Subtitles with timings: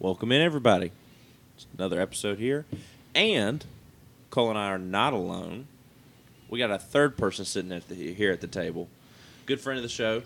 [0.00, 0.92] Welcome in, everybody.
[1.54, 2.64] It's another episode here.
[3.14, 3.62] And
[4.30, 5.66] Cole and I are not alone.
[6.48, 8.88] We got a third person sitting at the, here at the table.
[9.44, 10.22] Good friend of the show,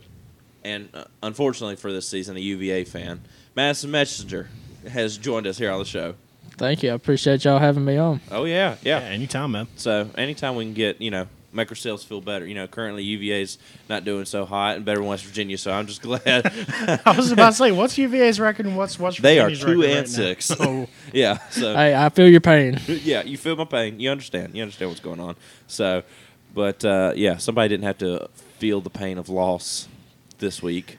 [0.63, 3.23] and uh, unfortunately for this season, a UVA fan.
[3.57, 4.49] Madison Messenger
[4.89, 6.15] has joined us here on the show.
[6.57, 6.93] Thank you.
[6.93, 8.21] I appreciate y'all having me on.
[8.31, 9.01] Oh, yeah, yeah.
[9.01, 9.67] anytime, man.
[9.75, 12.47] So anytime we can get, you know, make ourselves feel better.
[12.47, 13.59] You know, currently UVA's
[13.89, 16.23] not doing so hot and better than West Virginia, so I'm just glad.
[17.05, 19.95] I was about to say, what's UVA's record and what's West they are two and
[19.97, 20.51] right six.
[20.59, 21.39] Oh, yeah.
[21.51, 22.79] So Hey, I feel your pain.
[22.87, 24.01] yeah, you feel my pain.
[24.01, 24.55] You understand.
[24.55, 25.37] You understand what's going on.
[25.67, 26.03] So,
[26.55, 28.29] but uh, yeah, somebody didn't have to
[28.59, 29.89] feel the pain of loss
[30.39, 30.99] this week.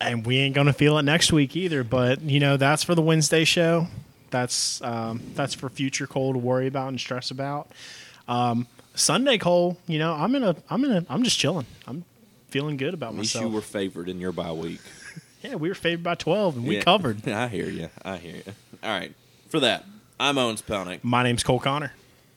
[0.00, 1.82] and we ain't gonna feel it next week either.
[1.82, 3.86] But you know, that's for the Wednesday show.
[4.30, 7.70] That's um, that's for future Cole to worry about and stress about.
[8.28, 11.66] Um, Sunday Cole, you know, I'm in a, I'm in a, I'm just chilling.
[11.86, 12.04] I'm
[12.48, 13.50] feeling good about At least myself.
[13.50, 14.80] you were favored in your bye week.
[15.42, 16.82] yeah, we were favored by 12, and we Yeah.
[16.82, 17.28] covered.
[17.28, 17.90] I hear you.
[18.02, 18.42] I hear you.
[18.82, 19.14] All right.
[19.48, 19.84] For that,
[20.18, 21.92] I'm Owens Pelnick, My name's Cole Connor.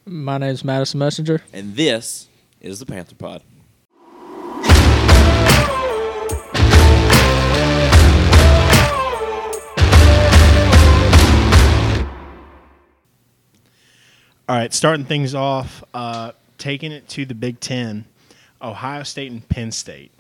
[0.06, 1.42] My name's Madison Messenger.
[1.54, 2.28] and this
[2.62, 3.42] is the Panther Pod.
[14.48, 18.06] All right, starting things off, uh, taking it to the Big Ten,
[18.62, 20.12] Ohio State and Penn State.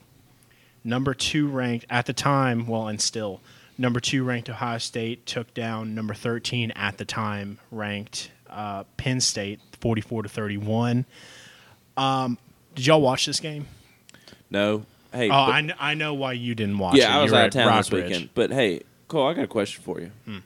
[0.83, 3.41] Number two ranked at the time, well, and still,
[3.77, 9.19] number two ranked Ohio State took down number 13 at the time ranked uh, Penn
[9.21, 11.05] State, 44 to 31.
[11.97, 12.37] Um,
[12.75, 13.67] did y'all watch this game?
[14.49, 14.85] No.
[15.11, 15.29] Hey.
[15.29, 16.99] Oh, I, kn- I know why you didn't watch it.
[16.99, 18.09] yeah, I was out of town this Rockbridge.
[18.09, 18.29] weekend.
[18.33, 20.11] But hey, Cole, I got a question for you.
[20.25, 20.37] Hmm.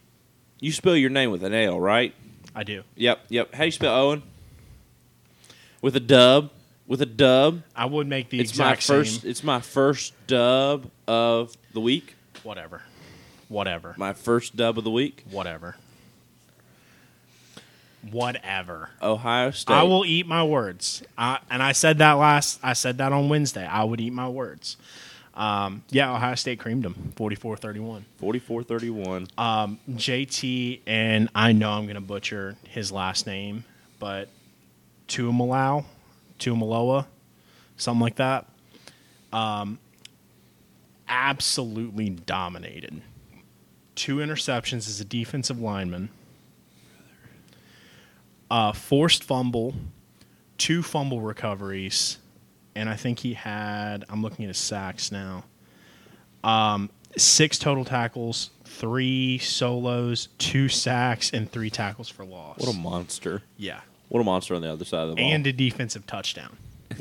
[0.60, 2.14] You spell your name with an L, right?
[2.56, 2.84] I do.
[2.96, 3.54] Yep, yep.
[3.54, 4.24] How do you spell Owen?
[5.84, 6.50] With a dub.
[6.88, 7.62] With a dub.
[7.76, 9.22] I would make the It's my exact first.
[9.22, 9.30] same.
[9.30, 12.16] It's my first dub of the week.
[12.42, 12.84] Whatever.
[13.50, 13.94] Whatever.
[13.98, 15.26] My first dub of the week.
[15.30, 15.76] Whatever.
[18.10, 18.92] Whatever.
[19.02, 19.74] Ohio State.
[19.74, 21.04] I will eat my words.
[21.18, 22.62] I, and I said that last.
[22.64, 23.66] I said that on Wednesday.
[23.66, 24.78] I would eat my words.
[25.36, 28.04] Um, yeah, Ohio State creamed them, 44-31.
[28.22, 29.38] 44-31.
[29.38, 33.66] Um, JT and I know I'm going to butcher his last name,
[34.00, 34.30] but
[35.14, 35.86] Tuamalau,
[36.40, 37.06] Tuamaloa,
[37.78, 38.48] something like that.
[39.32, 39.78] Um,
[41.08, 43.00] absolutely dominated.
[43.94, 46.10] Two interceptions as a defensive lineman.
[48.50, 49.76] Uh, forced fumble,
[50.58, 52.18] two fumble recoveries,
[52.76, 54.06] and I think he had.
[54.10, 55.44] I'm looking at his sacks now.
[56.44, 62.58] Um, six total tackles, three solos, two sacks, and three tackles for loss.
[62.60, 63.44] What a monster.
[63.58, 63.82] yeah,
[64.14, 65.26] What a monster on the other side of the ball.
[65.26, 66.56] and a defensive touchdown.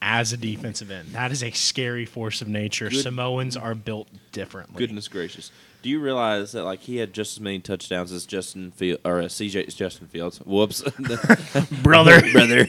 [0.00, 2.88] As a defensive end, that is a scary force of nature.
[2.88, 4.78] Good- Samoans are built differently.
[4.78, 5.52] Goodness gracious.
[5.82, 9.20] Do you realize that like he had just as many touchdowns as Justin Field or
[9.20, 10.38] uh, CJ Justin Fields?
[10.38, 10.80] Whoops,
[11.82, 12.22] brother.
[12.32, 12.66] brother.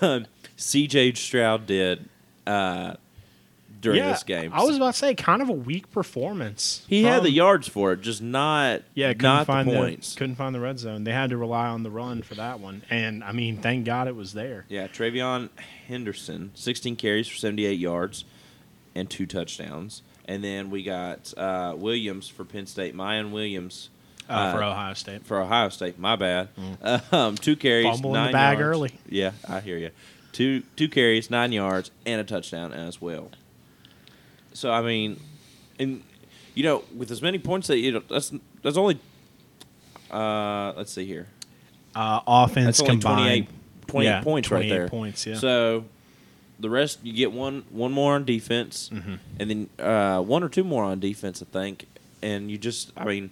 [0.00, 0.26] Um,
[0.56, 2.08] CJ Stroud did
[2.46, 2.94] uh,
[3.80, 4.52] during yeah, this game.
[4.52, 6.84] I was about to say, kind of a weak performance.
[6.88, 10.14] he had the yards for it, just not Yeah, couldn't not find the the, points.
[10.14, 11.04] couldn't find the red zone.
[11.04, 14.06] They had to rely on the run for that one, and I mean, thank God
[14.08, 14.66] it was there.
[14.68, 15.48] Yeah, TreVeyon
[15.88, 18.24] Henderson, 16 carries for 78 yards
[18.94, 20.02] and two touchdowns.
[20.26, 23.88] And then we got uh, Williams for Penn State, Miyan Williams
[24.28, 25.24] Uh, for Uh, Ohio State.
[25.26, 25.98] for Ohio State.
[25.98, 26.48] My bad.
[27.12, 28.76] Um, two carries, Fumble in the nine bag yards.
[28.76, 28.92] early.
[29.08, 29.90] Yeah, I hear you.
[30.32, 33.30] Two two carries, nine yards, and a touchdown as well.
[34.52, 35.20] So I mean,
[35.78, 36.02] and
[36.54, 38.98] you know, with as many points that you know, that's that's only.
[40.10, 41.28] Uh, let's see here.
[41.94, 43.46] Uh, offense That's only combined.
[43.46, 43.48] 28,
[43.88, 44.88] 28 Yeah, points right there.
[44.88, 45.36] points, yeah.
[45.36, 45.84] So
[46.58, 49.14] the rest you get one one more on defense, Mm-hmm.
[49.38, 51.86] and then uh, one or two more on defense, I think.
[52.22, 53.30] And you just, I mean,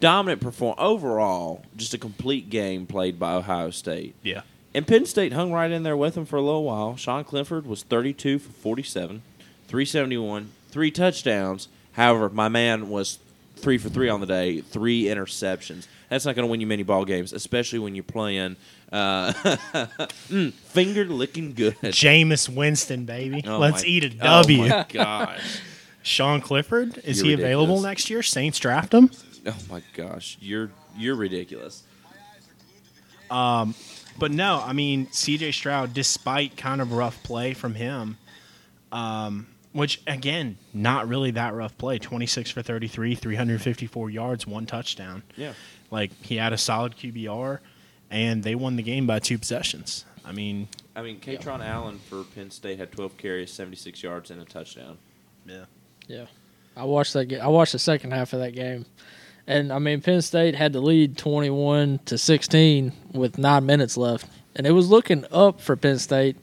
[0.00, 1.62] dominant perform overall.
[1.76, 4.14] Just a complete game played by Ohio State.
[4.22, 4.42] Yeah.
[4.74, 6.96] And Penn State hung right in there with them for a little while.
[6.96, 9.22] Sean Clifford was 32 for 47,
[9.72, 11.68] 371, three touchdowns.
[11.92, 13.18] However, my man was
[13.56, 15.86] three for three on the day, three interceptions.
[16.10, 18.56] That's not going to win you many ball games, especially when you're playing
[18.92, 19.32] uh,
[20.28, 21.74] mm, finger licking good.
[21.80, 23.42] Jameis Winston, baby.
[23.46, 24.68] Oh Let's my- eat a Oh W.
[24.68, 25.60] my gosh!
[26.02, 28.22] Sean Clifford, is You're he available next year?
[28.22, 29.10] Saints draft him.
[29.46, 30.36] Oh my gosh!
[30.38, 31.82] You're you're ridiculous.
[33.30, 33.74] Um,
[34.18, 35.52] But no, I mean C.J.
[35.52, 38.18] Stroud, despite kind of rough play from him,
[38.90, 41.98] um, which again, not really that rough play.
[41.98, 45.22] Twenty six for thirty three, three hundred fifty four yards, one touchdown.
[45.36, 45.54] Yeah.
[45.90, 47.58] Like he had a solid QBR,
[48.10, 50.04] and they won the game by two possessions.
[50.24, 54.40] I mean, I mean, Kaytron Allen for Penn State had 12 carries, 76 yards, and
[54.40, 54.98] a touchdown.
[55.46, 55.64] yeah.
[56.06, 56.26] Yeah,
[56.76, 57.26] I watched that.
[57.26, 58.86] Ga- I watched the second half of that game,
[59.46, 64.26] And I mean, Penn State had to lead 21 to 16 with nine minutes left,
[64.56, 66.36] and it was looking up for Penn State,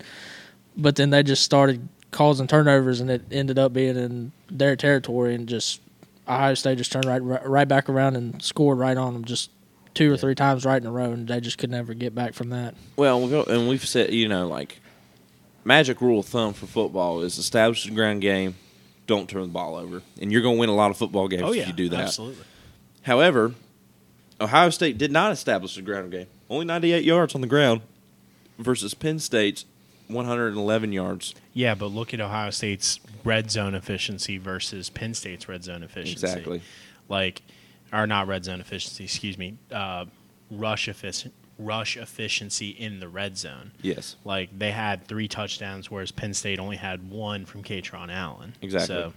[0.77, 5.35] but then they just started causing turnovers, and it ended up being in their territory,
[5.35, 5.81] and just
[6.27, 9.51] Ohio State just turned right right back around and scored right on them, just
[9.93, 12.33] two or three times right in a row, and they just could never get back
[12.33, 12.75] from that.
[12.95, 14.79] Well, we'll go, and we've said, you know, like
[15.63, 18.55] magic rule of thumb for football is establish the ground game,
[19.07, 21.43] don't turn the ball over, and you're going to win a lot of football games
[21.43, 22.01] Oh if you do that.
[22.01, 22.45] Absolutely.
[23.03, 23.53] However,
[24.39, 26.27] Ohio State did not establish the ground game.
[26.49, 27.81] Only 98 yards on the ground
[28.57, 29.65] versus Penn State's
[30.09, 31.35] 111 yards.
[31.53, 36.25] Yeah, but look at Ohio State's red zone efficiency versus Penn State's red zone efficiency.
[36.25, 36.61] Exactly.
[37.07, 37.41] Like,
[37.93, 39.03] or not red zone efficiency.
[39.05, 39.57] Excuse me.
[39.71, 40.05] Uh,
[40.51, 43.71] rush effic- rush efficiency in the red zone.
[43.81, 44.15] Yes.
[44.23, 48.55] Like they had three touchdowns, whereas Penn State only had one from Kaytron Allen.
[48.61, 48.87] Exactly.
[48.87, 49.13] So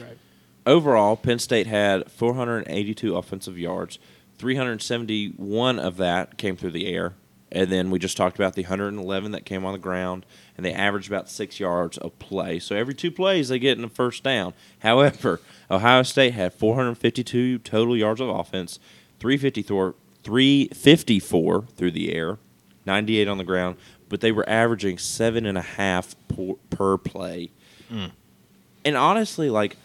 [0.00, 0.16] Right.
[0.64, 3.98] Overall, Penn State had 482 offensive yards.
[4.38, 7.14] 371 of that came through the air.
[7.54, 10.24] And then we just talked about the 111 that came on the ground,
[10.56, 12.58] and they averaged about six yards a play.
[12.58, 14.54] So every two plays, they get in a first down.
[14.78, 15.40] However,
[15.70, 18.78] Ohio State had 452 total yards of offense,
[19.20, 22.38] 354, 354 through the air,
[22.86, 23.76] 98 on the ground,
[24.08, 27.50] but they were averaging seven and a half per, per play.
[27.92, 28.12] Mm.
[28.84, 29.76] And honestly, like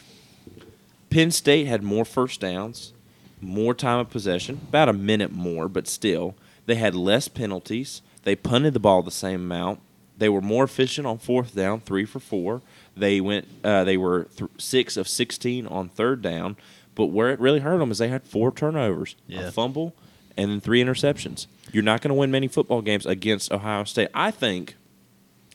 [1.10, 2.94] Penn State had more first downs,
[3.42, 6.36] more time of possession, about a minute more, but still.
[6.68, 8.04] They had less penalties.
[8.24, 9.80] They punted the ball the same amount.
[10.18, 12.62] They were more efficient on fourth down, three for four.
[12.96, 13.48] They went.
[13.64, 16.56] Uh, they were th- six of sixteen on third down.
[16.96, 19.42] But where it really hurt them is they had four turnovers, Yeah.
[19.48, 19.94] a fumble,
[20.36, 21.46] and then three interceptions.
[21.72, 24.10] You're not going to win many football games against Ohio State.
[24.16, 24.75] I think.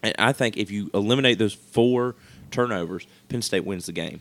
[0.05, 2.15] and I think if you eliminate those four
[2.53, 4.21] turnovers, Penn State wins the game.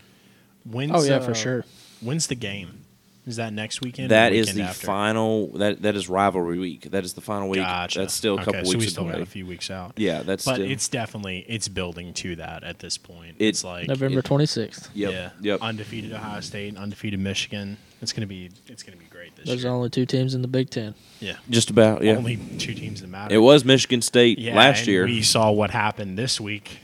[0.65, 1.65] when's Oh yeah, uh, for sure.
[2.01, 2.81] When's the game?
[3.27, 4.07] Is that next weekend?
[4.07, 4.87] or That is weekend the after?
[4.87, 5.47] final.
[5.49, 6.89] That that is rivalry week.
[6.89, 7.61] That is the final week.
[7.61, 7.99] Gotcha.
[7.99, 9.11] That's still a Okay, couple so we weeks still away.
[9.13, 9.93] got a few weeks out.
[9.97, 13.35] Yeah, that's but still, it's definitely it's building to that at this point.
[13.37, 14.89] It- it's like November 26th.
[14.95, 15.11] Yep.
[15.11, 15.61] yeah, Yep.
[15.61, 17.77] undefeated Ohio State, and undefeated Michigan.
[18.01, 19.71] It's gonna be it's gonna be great this There's year.
[19.71, 20.95] only two teams in the Big Ten.
[21.19, 22.03] yeah, Just about.
[22.03, 22.13] Yeah.
[22.13, 23.35] only two teams that matter.
[23.35, 25.05] it was Michigan State yeah, last and year.
[25.05, 26.79] We saw what happened this week.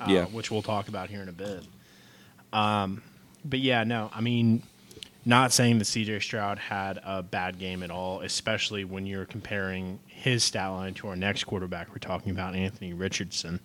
[0.00, 0.24] Uh, Yeah.
[0.26, 1.64] which we'll talk about here in a bit.
[2.52, 3.02] Um,
[3.44, 4.62] but yeah, no, I mean,
[5.24, 10.00] not saying that CJ Stroud had a bad game at all, especially when you're comparing
[10.06, 11.90] his stat line to our next quarterback.
[11.90, 13.60] We're talking about Anthony Richardson.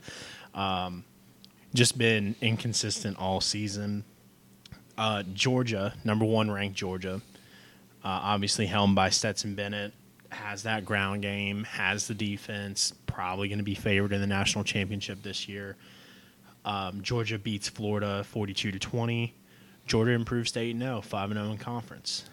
[0.54, 1.06] Um,
[1.74, 4.04] just been inconsistent all season.
[4.98, 7.22] Uh, Georgia, number one ranked Georgia,
[8.04, 9.94] uh, obviously helmed by Stetson Bennett,
[10.30, 14.64] has that ground game, has the defense, probably going to be favored in the national
[14.64, 15.76] championship this year.
[16.64, 19.34] Um, Georgia beats Florida 42 to 20.
[19.86, 22.26] Georgia improves to 8 0, 5 0 in conference.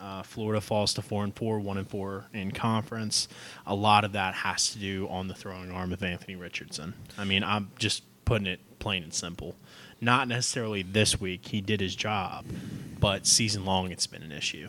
[0.00, 3.26] Uh, Florida falls to 4 and 4, 1 and 4 in conference.
[3.66, 6.94] A lot of that has to do on the throwing arm of Anthony Richardson.
[7.16, 9.56] I mean, I'm just putting it plain and simple.
[10.00, 12.46] Not necessarily this week, he did his job,
[13.00, 14.68] but season long it's been an issue.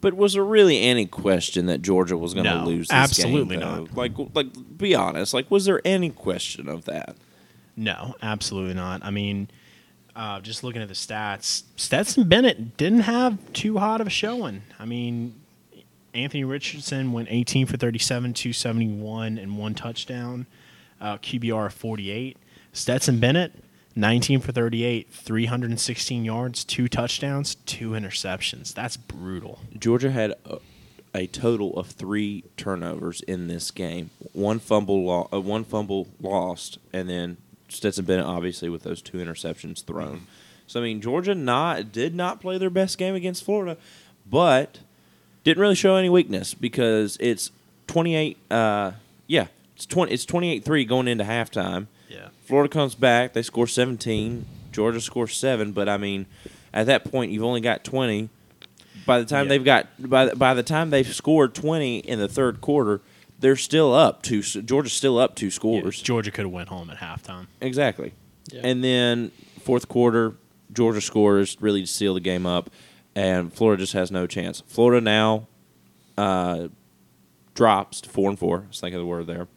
[0.00, 2.88] But was there really any question that Georgia was going to No, lose?
[2.88, 3.94] This absolutely game, not.
[3.94, 4.46] Like, like,
[4.78, 5.34] be honest.
[5.34, 7.16] Like, was there any question of that?
[7.76, 9.04] No, absolutely not.
[9.04, 9.50] I mean,
[10.14, 14.62] uh, just looking at the stats, Stetson Bennett didn't have too hot of a showing.
[14.78, 15.34] I mean,
[16.14, 20.46] Anthony Richardson went 18 for 37, 271, and one touchdown,
[21.00, 22.36] uh, QBR 48.
[22.72, 23.52] Stetson Bennett,
[23.96, 28.74] 19 for 38, 316 yards, two touchdowns, two interceptions.
[28.74, 29.60] That's brutal.
[29.78, 30.58] Georgia had a,
[31.14, 34.10] a total of three turnovers in this game.
[34.32, 37.36] One fumble, lo- uh, one fumble lost, and then
[37.70, 40.26] Stetson Bennett obviously with those two interceptions thrown.
[40.66, 43.76] So I mean, Georgia not did not play their best game against Florida,
[44.28, 44.80] but
[45.44, 47.50] didn't really show any weakness because it's
[47.86, 48.36] twenty eight.
[48.50, 48.92] Uh,
[49.26, 50.12] yeah, it's twenty.
[50.12, 51.86] It's twenty eight three going into halftime.
[52.08, 52.28] Yeah.
[52.44, 53.32] Florida comes back.
[53.34, 54.44] They score 17.
[54.72, 55.70] Georgia scores seven.
[55.72, 56.26] But I mean,
[56.74, 58.28] at that point, you've only got 20.
[59.06, 59.48] By the time Yeah.
[59.50, 63.00] they've got by the, by the time they've scored 20 in the third quarter,
[63.40, 64.42] they're still up two.
[64.42, 66.00] Georgia's still up two Yeah, scores.
[66.02, 67.46] Georgia could have went home at halftime.
[67.60, 68.12] Exactly.
[68.52, 68.60] Yeah.
[68.64, 69.32] And then
[69.62, 70.34] fourth quarter,
[70.72, 72.70] Georgia scores really to seal the game up,
[73.14, 74.62] and Florida just has no chance.
[74.66, 75.46] Florida now
[76.18, 76.68] uh,
[77.54, 78.58] drops to four and four.
[78.64, 79.48] I was thinking of the word there.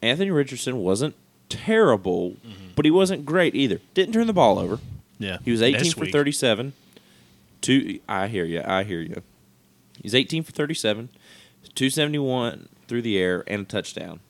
[0.00, 1.14] Anthony Richardson wasn't
[1.48, 2.68] terrible, Mm-hmm.
[2.76, 3.80] but he wasn't great either.
[3.94, 4.78] Didn't turn the ball over.
[5.18, 5.38] Yeah.
[5.44, 6.12] He was 18 This for week.
[6.12, 6.72] 37.
[7.60, 8.62] Two, I hear you.
[8.64, 9.22] I hear you.
[10.02, 11.08] He's 18 for 37,
[11.74, 14.20] 271 through the air, and a touchdown.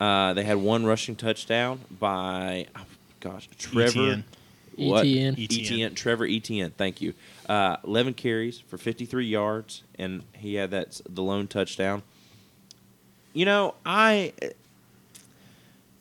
[0.00, 2.84] Uh, they had one rushing touchdown by, oh,
[3.20, 4.00] gosh, Trevor.
[4.00, 4.24] ETN.
[4.76, 5.04] What?
[5.04, 5.36] ETN.
[5.36, 5.94] ETN.
[5.94, 6.72] Trevor Etienne.
[6.76, 7.12] Thank you.
[7.48, 12.02] Uh, Eleven carries for 53 yards, and he had that the lone touchdown.
[13.32, 14.32] You know, I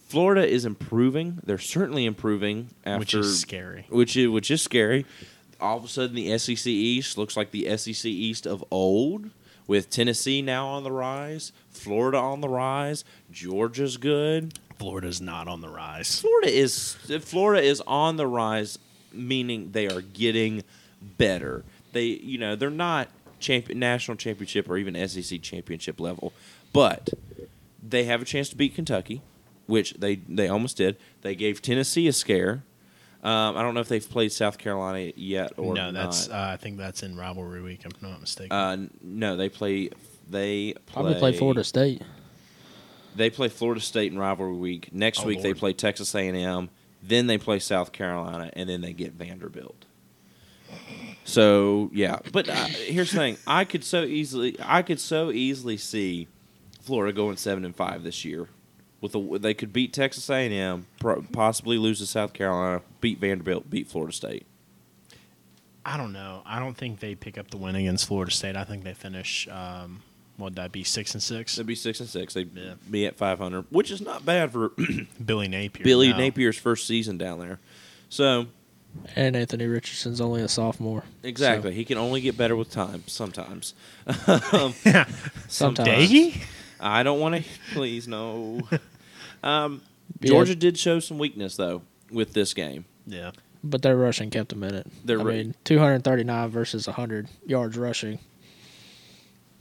[0.08, 1.40] Florida is improving.
[1.44, 3.86] They're certainly improving after which is scary.
[3.90, 5.06] which is which is scary.
[5.62, 9.30] All of a sudden, the SEC East looks like the SEC East of old,
[9.68, 14.60] with Tennessee now on the rise, Florida on the rise, Georgia's good.
[14.78, 16.20] Florida's not on the rise.
[16.22, 18.80] Florida is Florida is on the rise,
[19.12, 20.64] meaning they are getting
[21.18, 21.64] better.
[21.92, 23.10] They, you know, they're not
[23.40, 26.34] champion, national championship or even SEC championship level,
[26.72, 27.10] but
[27.82, 29.22] they have a chance to beat Kentucky,
[29.66, 30.98] which they they almost did.
[31.24, 32.64] They gave Tennessee a scare.
[33.22, 36.36] Um, I don't know if they've played South Carolina yet or no, that's not.
[36.36, 37.82] uh, I think that's in rivalry week.
[37.84, 38.54] I'm not mistaken.
[38.56, 39.90] Uh, no, they play.
[40.30, 42.02] They Probably play Florida State.
[43.16, 44.94] They play Florida State in rivalry week.
[44.94, 46.70] Next Oh, week they play Texas A&M.
[47.02, 49.86] Then they play South Carolina, and then they get Vanderbilt.
[51.24, 55.78] So yeah, but uh, here's the thing: I could so easily, I could so easily
[55.78, 56.28] see
[56.82, 58.48] Florida going seven and five this year.
[59.02, 60.86] With the, they could beat Texas A&M,
[61.32, 64.46] possibly lose to South Carolina, beat Vanderbilt, beat Florida State.
[65.86, 66.42] I don't know.
[66.46, 68.58] I don't think they pick up the win against Florida State.
[68.58, 69.48] I think they finish.
[69.48, 70.02] Um,
[70.40, 71.56] would that be six and six?
[71.56, 72.34] They'd be six and six.
[72.34, 72.74] They'd Yeah.
[72.90, 74.72] be at five hundred, which is not bad for
[75.26, 75.84] Billy Napier.
[75.84, 76.18] Billy no.
[76.18, 77.60] Napier's first season down there.
[78.10, 78.48] So
[79.16, 81.04] And Anthony Richardson's only a sophomore.
[81.24, 81.74] Exactly.
[81.74, 83.74] He can only get better with time sometimes.
[84.52, 84.74] um,
[85.48, 85.88] Sometimes.
[85.90, 86.42] Daggy?
[86.80, 87.44] I don't want to.
[87.74, 88.62] Please no.
[89.44, 89.82] Um,
[90.22, 90.30] Yeah.
[90.32, 91.82] Georgia did show some weakness though
[92.12, 92.84] with this game.
[93.06, 93.32] Yeah.
[93.64, 94.88] But their rushing kept them in it.
[95.06, 98.20] Their I ra- mean, 239 versus 100 yards rushing.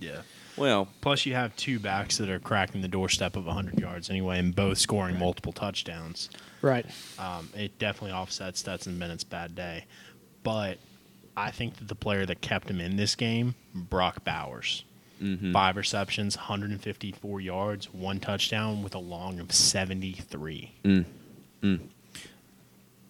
[0.00, 0.22] Yeah.
[0.58, 4.38] Well, Plus, you have two backs that are cracking the doorstep of 100 yards anyway,
[4.38, 6.28] and both scoring multiple touchdowns.
[6.62, 6.84] Right.
[7.18, 9.84] Um, it definitely offsets Stetson Bennett's bad day.
[10.42, 10.78] But
[11.36, 14.84] I think that the player that kept him in this game, Brock Bowers.
[15.22, 15.52] mhm.
[15.52, 20.72] Five receptions, 154 yards, one touchdown with a long of 73.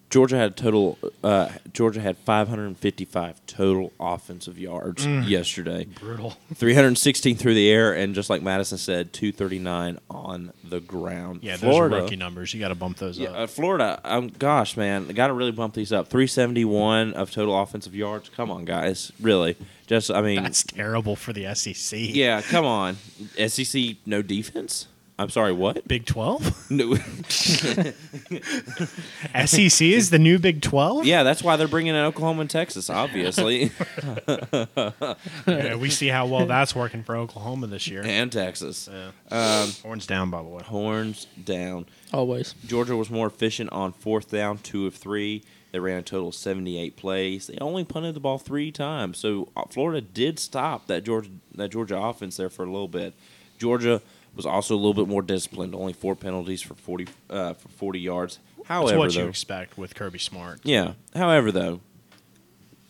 [0.09, 0.97] Georgia had total.
[1.23, 5.85] Uh, Georgia had 555 total offensive yards yesterday.
[5.85, 6.35] Brutal.
[6.55, 11.41] 316 through the air, and just like Madison said, 239 on the ground.
[11.43, 12.53] Yeah, Florida, those are rookie numbers.
[12.53, 13.35] You got to bump those Yeah, up.
[13.37, 14.01] uh, Florida.
[14.03, 16.07] Um, gosh, man, got to really bump these up.
[16.07, 18.29] Three seventy one of total offensive yards.
[18.29, 19.57] Come on, guys, really.
[19.87, 21.99] Just, I mean, That's terrible for the SEC.
[21.99, 22.97] yeah, come on.
[23.47, 24.87] SEC no defense.
[25.19, 25.85] I'm sorry, what?
[25.87, 26.71] Big 12?
[26.71, 26.95] No.
[29.45, 31.05] SEC is the new Big 12?
[31.05, 32.89] yeah, that's why they're bringing in Oklahoma and Texas.
[32.89, 33.71] Obviously,
[35.47, 38.01] Yeah, we see how well that's working for Oklahoma this year.
[38.05, 38.89] and Texas.
[38.91, 39.11] Yeah.
[39.29, 40.63] Um, Horns down, by the way.
[40.63, 41.85] horns down.
[42.13, 42.55] Always.
[42.65, 45.43] Georgia was more efficient on fourth down, two of three.
[45.71, 47.47] They ran a total of 78 plays.
[47.47, 49.17] They only punted the ball three times.
[49.19, 53.13] So uh, Florida did stop that Georgia that Georgia offense there for a little bit.
[53.59, 54.01] Georgia
[54.35, 55.75] was also a little bit more disciplined.
[55.75, 58.39] Only four penalties for 40 uh, for 40 yards.
[58.57, 60.59] That's However, what you expect with Kirby Smart.
[60.63, 60.93] yeah.
[61.15, 61.81] However, though,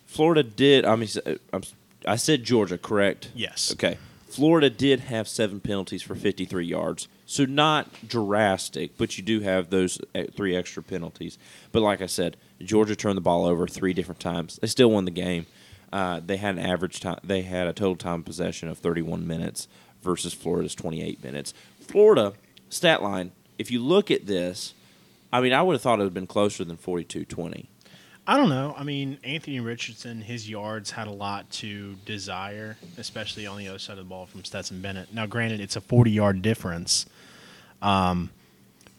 [0.06, 0.86] Florida did.
[0.86, 1.08] I mean,
[1.54, 1.64] I'm,
[2.06, 3.32] I said Georgia, correct?
[3.34, 3.72] Yes.
[3.74, 3.98] Okay.
[4.30, 7.08] Florida did have seven penalties for 53 yards.
[7.26, 11.38] So not drastic, but you do have those uh, three extra penalties.
[11.72, 14.60] But like I said, Georgia turned the ball over three different times.
[14.62, 15.46] They still won the game.
[15.92, 17.20] Uh, they had an average time.
[17.24, 19.68] They had a total time possession of 31 minutes
[20.02, 21.54] versus Florida's 28 minutes.
[21.80, 22.34] Florida
[22.70, 23.32] stat line.
[23.58, 24.74] If you look at this,
[25.34, 27.68] I mean, I would have thought it would have been closer than 42-20.
[28.30, 28.76] I don't know.
[28.78, 33.80] I mean, Anthony Richardson, his yards had a lot to desire, especially on the other
[33.80, 35.12] side of the ball from Stetson Bennett.
[35.12, 37.08] Now, granted, it's a 40 yard difference,
[37.82, 38.30] um,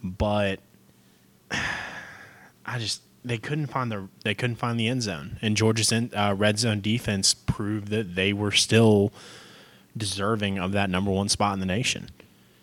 [0.02, 0.58] but
[1.50, 6.10] I just they couldn't find the they couldn't find the end zone, and Georgia's in,
[6.12, 9.12] uh, red zone defense proved that they were still
[9.96, 12.10] deserving of that number one spot in the nation.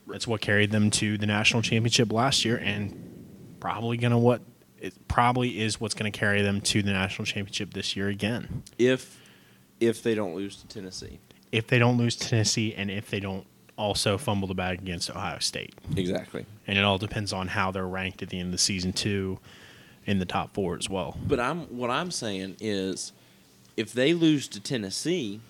[0.07, 3.25] That's what carried them to the national championship last year, and
[3.60, 4.41] probably gonna what
[4.79, 8.63] it probably is what's going to carry them to the national championship this year again.
[8.77, 9.19] If
[9.79, 11.19] if they don't lose to Tennessee.
[11.51, 13.46] If they don't lose Tennessee, and if they don't
[13.77, 16.46] also fumble the bag against Ohio State, Exactly.
[16.67, 19.39] and it all depends on how they're ranked at the end of the season too,
[20.05, 21.17] in the top four as well.
[21.27, 23.13] But I'm what I'm saying is,
[23.75, 25.41] if they lose to Tennessee,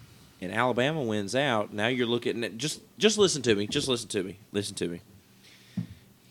[0.42, 4.08] and Alabama wins out, now you're looking at just just listen to me, just listen
[4.10, 5.02] to me, listen to me.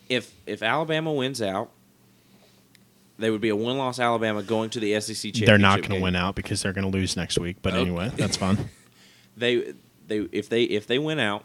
[0.09, 1.71] If if Alabama wins out,
[3.19, 5.33] they would be a one loss Alabama going to the SEC championship.
[5.33, 5.45] Game.
[5.47, 7.57] They're not going to win out because they're going to lose next week.
[7.61, 7.81] But Okay.
[7.81, 8.69] anyway, that's fun.
[9.37, 9.73] They
[10.07, 11.43] they if they if they win out,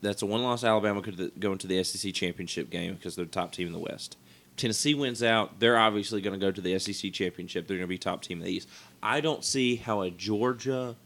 [0.00, 3.30] that's a one loss Alabama could go into the SEC championship game because they're the
[3.32, 4.16] top team in the West.
[4.56, 7.66] Tennessee wins out, they're obviously going to go to the SEC championship.
[7.66, 8.68] They're going to be top team in the East.
[9.02, 10.96] I don't see how a Georgia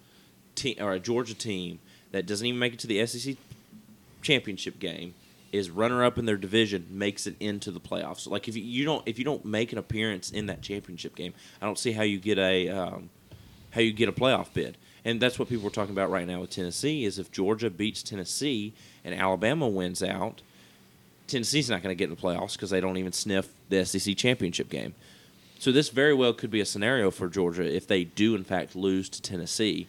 [0.55, 1.79] team or a Georgia team
[2.13, 3.37] that doesn't even make it to the SEC
[4.23, 5.15] championship game
[5.51, 8.29] is runner up in their division makes it into the playoffs.
[8.29, 11.67] Like if you, don't if you don't make an appearance in that championship game, I
[11.67, 13.11] don't see how you get a um,
[13.71, 14.77] how you get a playoff bid.
[15.05, 18.03] And that's what people are talking about right now with Tennessee is if Georgia beats
[18.03, 18.75] Tennessee
[19.05, 20.43] and Alabama wins out,
[21.29, 24.17] Tennessee's not going to get in the playoffs because they don't even sniff the SEC
[24.17, 24.95] championship game.
[25.59, 28.75] So this very well could be a scenario for Georgia if they do in fact
[28.77, 29.87] lose to Tennessee.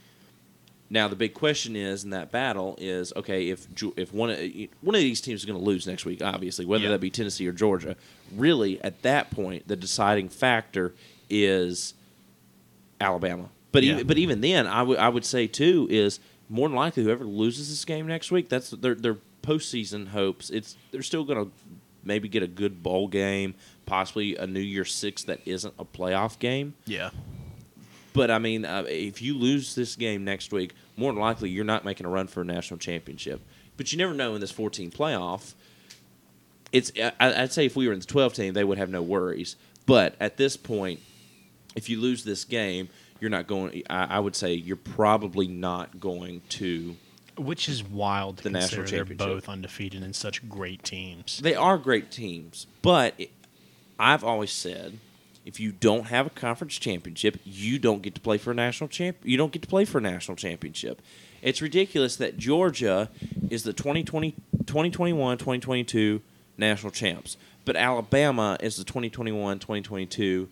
[0.89, 4.39] Now the big question is in that battle is okay if if one of,
[4.81, 6.89] one of these teams is going to lose next week, obviously whether Yeah.
[6.91, 7.95] that be Tennessee or Georgia.
[8.35, 10.93] Really, at that point, the deciding factor
[11.29, 11.93] is
[12.99, 13.49] Alabama.
[13.71, 13.93] But Yeah.
[13.93, 16.19] even but even then, I would I would say too is
[16.49, 20.49] more than likely whoever loses this game next week, that's their their postseason hopes.
[20.49, 21.51] It's they're still going to
[22.03, 23.55] maybe get a good bowl game,
[23.85, 26.75] possibly a New Year Six that isn't a playoff game.
[26.85, 27.09] Yeah.
[28.13, 31.65] But I mean, uh, if you lose this game next week, more than likely you're
[31.65, 33.41] not making a run for a national championship.
[33.77, 35.53] But you never know in this 14 playoff.
[36.71, 39.01] It's I, I'd say if we were in the 12 team, they would have no
[39.01, 39.55] worries.
[39.85, 40.99] But at this point,
[41.75, 43.83] if you lose this game, you're not going.
[43.89, 46.95] I, I would say you're probably not going to.
[47.39, 51.39] Which is wild to The national consider they're both undefeated and such great teams.
[51.39, 53.31] They are great teams, but it,
[53.97, 54.99] I've always said
[55.45, 58.87] if you don't have a conference championship, you don't get to play for a national
[58.87, 59.17] champ.
[59.23, 61.01] You don't get to play for a national championship.
[61.41, 63.09] It's ridiculous that Georgia
[63.49, 64.31] is the 2020,
[64.65, 66.21] 2021, 2022
[66.57, 70.49] national champs, but Alabama is the 2021, 2022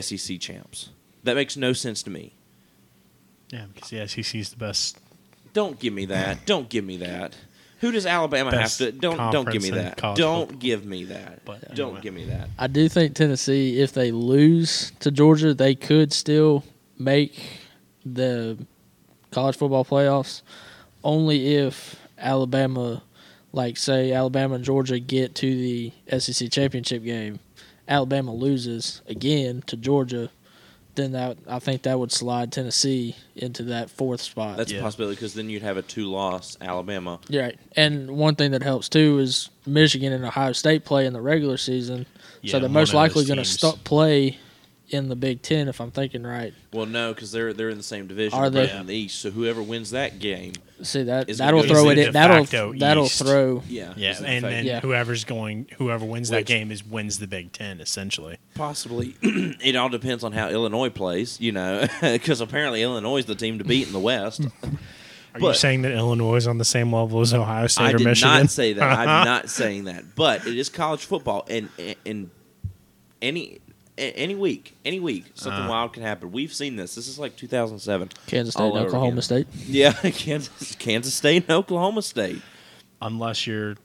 [0.00, 0.90] SEC champs.
[1.24, 2.32] That makes no sense to me.
[3.50, 4.98] Yeah, because the SEC is the best.
[5.52, 6.46] Don't give me that.
[6.46, 7.34] Don't give me that.
[7.80, 8.98] Who does Alabama Best have to?
[8.98, 9.96] Don't don't give me conference in that.
[9.96, 10.58] college Don't football.
[10.60, 11.44] give me that.
[11.46, 12.00] But don't anyway.
[12.02, 12.48] give me that.
[12.58, 16.64] I do think Tennessee, if they lose to Georgia, they could still
[16.98, 17.42] make
[18.04, 18.58] the
[19.30, 20.42] college football playoffs.
[21.02, 23.02] Only if Alabama,
[23.52, 27.38] like say Alabama and Georgia get to the SEC championship game,
[27.88, 30.30] Alabama loses again to Georgia,
[30.94, 34.56] then that I think that would slide Tennessee into that fourth spot.
[34.56, 34.78] That's Yeah.
[34.80, 37.20] a possibility because then you'd have a two-loss Alabama.
[37.28, 37.58] Yeah, right.
[37.76, 41.56] And one thing that helps too is Michigan and Ohio State play in the regular
[41.56, 42.06] season,
[42.42, 43.50] Yeah, so they're most likely going to teams.
[43.50, 44.38] stop play
[44.90, 46.52] in the Big Ten, if I'm thinking right.
[46.72, 48.38] Well, no, because they're they're in the same division.
[48.38, 49.20] Are they're in the East?
[49.20, 52.12] So whoever wins that game, See that Is that'll throw it in.
[52.12, 53.62] That'll de facto that'll throw.
[53.68, 54.80] yeah, Yeah, and then Yeah.
[54.80, 58.38] whoever's going, whoever wins that game is wins the Big Ten essentially.
[58.54, 61.40] possibly it all depends on how Illinois plays.
[61.40, 64.46] You know, because apparently Illinois is the team to beat in the West.
[65.34, 67.98] Are you saying that Illinois is on the same level as Ohio State I or
[68.00, 68.30] Michigan?
[68.30, 68.98] I did not say that.
[68.98, 70.16] I'm not saying that.
[70.16, 71.68] But it is college football, and
[72.04, 72.30] and
[73.22, 73.60] any
[74.00, 75.68] any week, any week, something Uh.
[75.68, 76.32] wild can happen.
[76.32, 76.94] We've seen this.
[76.94, 78.08] This is like 2007.
[78.26, 79.22] Kansas State, and Oklahoma again.
[79.22, 79.46] State.
[79.66, 82.40] Yeah, Kansas, Kansas State, and Oklahoma State.
[83.02, 83.76] Unless your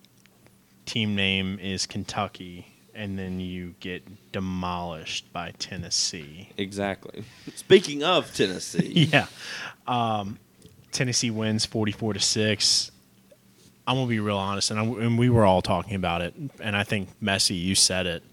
[0.85, 6.49] team name is Kentucky, and then you get demolished by Tennessee.
[6.57, 7.23] Exactly.
[7.55, 9.27] Speaking of Tennessee, Yeah.
[9.87, 10.39] Um,
[10.91, 12.91] Tennessee wins 44 to 6.
[13.87, 16.33] I'm going to be real honest, and, I, and we were all talking about it,
[16.59, 18.23] and I think, Messi, you said it.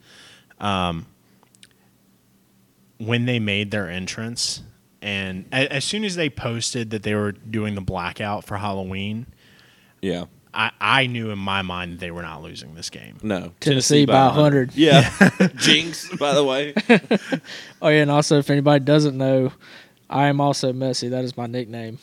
[0.61, 1.07] Um,
[3.07, 4.63] when they made their entrance,
[5.01, 9.27] and a, as soon as they posted that they were doing the blackout for Halloween,
[10.01, 13.17] yeah, I, I knew in my mind that they were not losing this game.
[13.23, 14.75] no, Tennessee by 100.
[14.75, 15.11] Yeah,
[15.57, 16.15] Jinx.
[16.17, 16.75] By the way,
[17.83, 19.53] Oh yeah, and also if anybody doesn't know,
[20.11, 21.11] I am also Messi.
[21.11, 21.99] That is my nickname.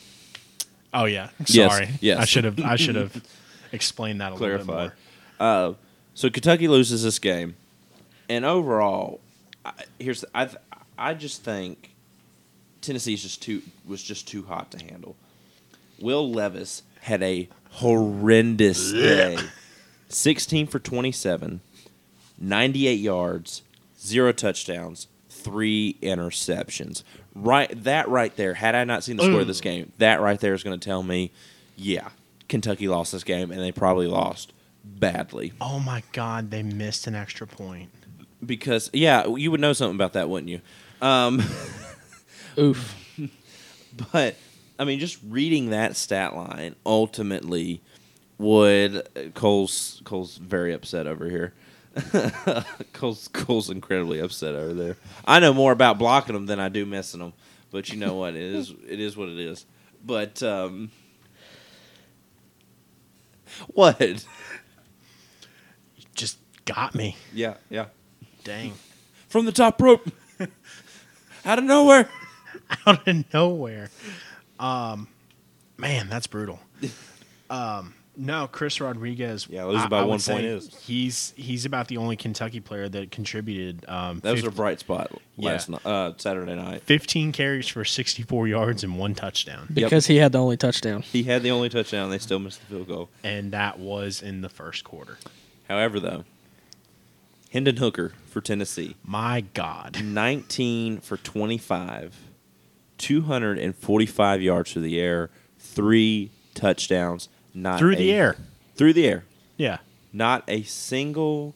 [0.92, 1.88] Oh yeah, sorry.
[2.00, 2.18] yes.
[2.18, 3.22] I should have I should have
[3.72, 4.92] explained that a little bit clarified.
[5.38, 5.48] more.
[5.48, 5.74] Uh,
[6.14, 7.54] so Kentucky loses this game,
[8.28, 9.20] and overall,
[9.64, 10.48] I, here's I
[11.00, 11.94] I just think
[12.80, 15.16] Tennessee's just too was just too hot to handle.
[16.00, 19.38] Will Levis had a horrendous day.
[20.08, 21.60] 16 for 27,
[22.38, 23.62] 98 yards,
[23.98, 27.04] zero touchdowns, three interceptions.
[27.34, 29.64] Right that right there, had I not seen the score of this mm.
[29.64, 31.30] game, that right there is going to tell me,
[31.76, 32.08] yeah,
[32.48, 34.52] Kentucky lost this game and they probably lost
[34.84, 35.52] badly.
[35.60, 37.90] Oh my god, they missed an extra point.
[38.44, 40.60] Because yeah, you would know something about that, wouldn't you?
[41.02, 41.42] Um,
[42.58, 42.96] Oof.
[44.12, 44.36] But
[44.78, 47.82] I mean, just reading that stat line ultimately
[48.38, 51.52] would Cole's Cole's very upset over here.
[52.92, 54.96] Cole's Cole's incredibly upset over there.
[55.26, 57.32] I know more about blocking them than I do missing them,
[57.70, 58.34] but you know what?
[58.34, 59.66] It is it is what it is.
[60.04, 60.90] But um,
[63.68, 64.00] what?
[65.96, 67.16] You just got me.
[67.34, 67.86] Yeah, yeah.
[68.44, 68.72] Dang.
[69.28, 70.08] from the top rope,
[71.44, 72.08] out of nowhere.
[72.86, 73.90] Out of nowhere.
[74.58, 75.08] Um,
[75.78, 76.60] man, that's brutal.
[77.50, 79.48] Um, no, Chris Rodriguez.
[79.50, 80.72] Yeah, losing I- by I would one point is.
[80.84, 83.84] he's he's about the only Kentucky player that contributed.
[83.88, 85.72] Um, That was a bright spot last Yeah.
[85.84, 86.82] night, uh, Saturday night.
[86.82, 91.02] 15 carries for 64 yards and one touchdown, because he had the only touchdown.
[91.02, 92.10] He had the only touchdown.
[92.10, 93.08] They still missed the field goal.
[93.24, 95.18] and that was in the first quarter.
[95.68, 96.24] However, though,
[97.50, 100.02] Hendon Hooker for Tennessee, My God.
[100.04, 102.16] 19 for 25,
[102.98, 107.28] 245 yards through the air, three touchdowns.
[107.52, 108.36] Not Through the air.
[108.76, 109.24] Through the air.
[109.56, 109.78] Yeah.
[110.12, 111.54] Not a single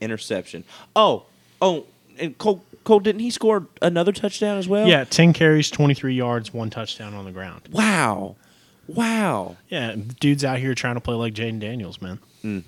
[0.00, 0.64] interception.
[0.94, 1.24] Oh,
[1.62, 1.86] oh,
[2.18, 4.86] and Cole, Cole didn't he score another touchdown as well?
[4.86, 7.62] Yeah, 10 carries, 23 yards, one touchdown on the ground.
[7.72, 8.36] Wow.
[8.86, 9.56] Wow.
[9.70, 12.18] Yeah, dude's out here trying to play like Jayden Daniels, man.
[12.44, 12.64] Mm.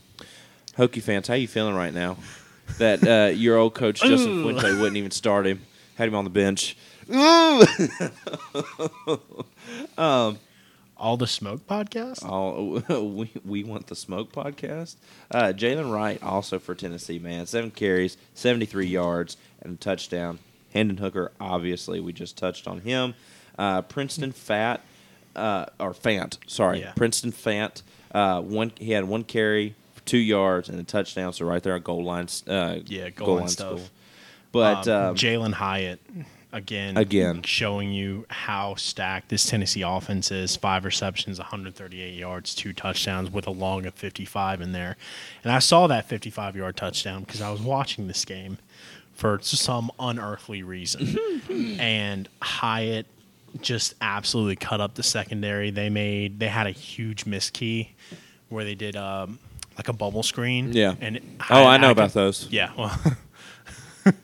[0.79, 2.17] Hokie fans, how you feeling right now?
[2.79, 5.61] That uh, your old coach Justin Fuente wouldn't even start him,
[5.97, 6.77] had him on the bench.
[7.13, 7.63] Ooh!
[10.97, 12.25] All the smoke podcast?
[12.25, 14.95] All, we we want the smoke podcast.
[15.33, 20.39] Uh, Jaylen Wright also for Tennessee, man, seven carries, seventy three yards, and a touchdown.
[20.73, 23.15] Hendon Hooker, obviously, we just touched on him.
[23.59, 24.81] Uh, Princeton Fat,
[25.37, 26.93] uh, or Fant, sorry, Yeah.
[26.93, 27.83] Princeton Fant.
[28.13, 31.33] Uh, one he had one carry, for two yards, and a touchdown.
[31.33, 32.29] So right there, on goal line.
[32.47, 33.79] Uh, Yeah, goal line stuff.
[33.79, 33.89] score.
[34.53, 35.99] But Um, um, Jalin Hyatt,
[36.53, 37.43] again, Again.
[37.43, 40.57] showing you how stacked this Tennessee offense is.
[40.57, 44.97] Five receptions, 138 yards, two touchdowns with a long of 55 in there.
[45.43, 48.59] And I saw that 55 yard touchdown because I was watching this game
[49.15, 51.17] for some unearthly reason.
[51.81, 53.07] and Hyatt
[53.63, 55.71] just absolutely cut up the secondary.
[55.71, 57.93] They made they had a huge miss key
[58.51, 59.39] where they did um,
[59.77, 60.73] like a bubble screen.
[60.73, 60.95] Yeah.
[61.01, 62.49] And oh, I know Hyatt- about those.
[62.51, 62.99] Yeah, well.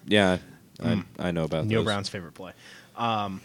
[0.06, 0.38] Yeah,
[0.82, 1.84] I, I know about Neal those.
[1.86, 2.52] Brown's favorite play.
[2.96, 3.40] Um,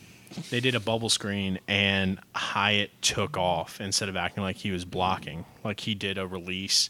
[0.50, 4.84] they did a bubble screen, and Hyatt took off instead of acting like he was
[4.84, 6.90] blocking, like he did a release.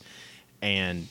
[0.62, 1.10] And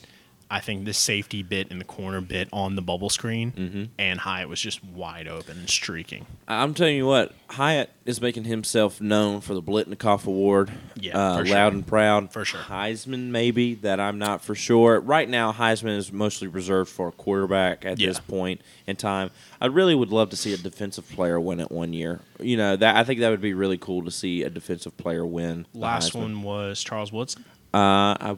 [0.53, 3.83] I think the safety bit and the corner bit on the bubble screen, Mm-hmm.
[3.97, 6.27] and Hyatt was just wide open and streaking.
[6.47, 10.71] I'm telling you what, Hyatt is making himself known for the Biletnikoff Award.
[10.95, 12.31] Yeah, uh, loud and proud.
[12.31, 12.59] For sure.
[12.59, 14.99] Heisman, maybe that I'm not for sure.
[14.99, 19.31] Right now, Heisman is mostly reserved for a quarterback at this point in time.
[19.59, 22.19] I really would love to see a defensive player win it one year.
[22.39, 25.25] You know that I think that would be really cool to see a defensive player
[25.25, 25.65] win.
[25.73, 26.21] Last Heisman.
[26.21, 27.43] one was Charles Woodson.
[27.73, 27.77] uh,
[28.19, 28.37] I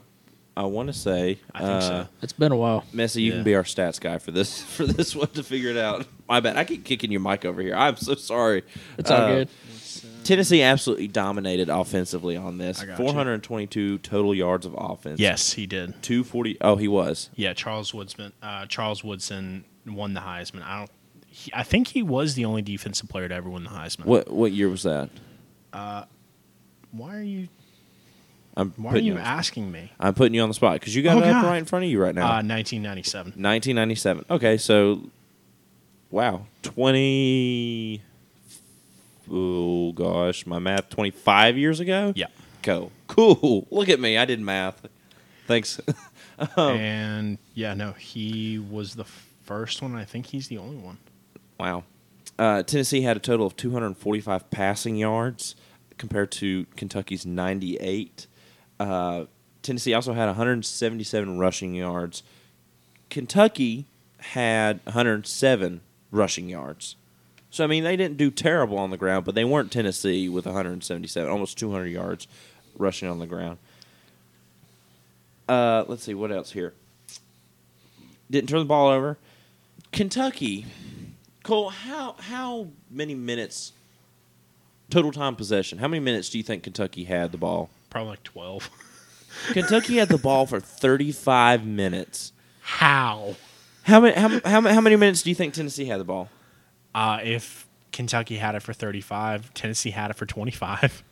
[0.58, 2.08] I want to say I think uh, so.
[2.22, 2.86] It's been a while.
[2.94, 3.36] Messi, you Yeah.
[3.38, 6.06] can be our stats guy for this for this one to figure it out.
[6.30, 6.56] My bad.
[6.58, 7.76] I keep kicking your mic over here.
[7.76, 8.64] I'm so sorry.
[8.98, 9.50] It's all Uh, good.
[10.24, 12.82] Tennessee absolutely dominated offensively on this.
[12.82, 13.06] I got you.
[13.06, 15.20] 422 total yards of offense.
[15.20, 16.02] Yes, he did.
[16.02, 16.58] 240.
[16.62, 17.30] Oh, he was.
[17.36, 18.34] Yeah, Charles Woodsman.
[18.42, 20.64] Uh, Charles Woodson won the Heisman.
[20.64, 20.90] I don't.
[21.28, 24.06] He, I think he was the only defensive player to ever win the Heisman.
[24.06, 25.10] What what year was that?
[25.72, 27.50] Why are you?
[28.58, 29.92] I'm Why are putting you the- asking me?
[30.00, 31.50] I'm putting you on the spot because you got Oh, it up God.
[31.50, 32.26] right in front of you right now.
[32.26, 33.32] Uh, 1997.
[33.34, 34.26] 1997.
[34.30, 35.02] Okay, so
[36.10, 38.02] wow, 20.
[39.32, 40.90] Oh gosh, my math.
[40.90, 42.14] 25 years ago.
[42.16, 42.28] Yeah.
[42.62, 42.92] Go.
[43.08, 43.68] Cool.
[43.72, 44.18] Look at me.
[44.18, 44.88] I did math.
[45.48, 45.80] Thanks.
[46.58, 46.70] Oh.
[46.76, 49.96] And yeah, no, he was the first one.
[49.96, 50.98] I think he's the only one.
[51.60, 51.84] Wow.
[52.38, 55.56] Uh, Tennessee had a total of 245 passing yards
[55.98, 58.28] compared to Kentucky's 98.
[58.80, 59.26] Uh,
[59.62, 62.24] Tennessee also had 177 rushing yards.
[63.10, 63.86] Kentucky
[64.20, 66.96] had 107 rushing yards.
[67.50, 70.46] So, I mean, they didn't do terrible on the ground, but they weren't Tennessee with
[70.46, 72.28] 177, almost 200 yards
[72.78, 73.58] rushing on the ground.
[75.48, 76.74] Uh, let's see, what else here?
[78.30, 79.18] Didn't turn the ball over.
[79.92, 80.66] Kentucky
[81.46, 83.72] Cole, how how many minutes
[84.90, 85.78] total time possession?
[85.78, 87.70] How many minutes do you think Kentucky had the ball?
[87.96, 88.70] Probably like 12.
[89.54, 92.34] Kentucky had the ball for 35 minutes.
[92.60, 93.36] How?
[93.84, 96.28] How many how, how, how many minutes do you think Tennessee had the ball?
[96.94, 101.04] Uh, if Kentucky had it for 35, Tennessee had it for 25.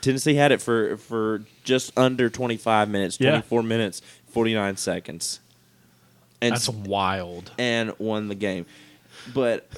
[0.00, 3.32] Tennessee had it for for just under 25 minutes, Yeah.
[3.32, 4.00] 24 minutes,
[4.30, 5.40] 49 seconds.
[6.40, 7.50] And That's wild.
[7.58, 8.64] and won the game.
[9.34, 9.68] But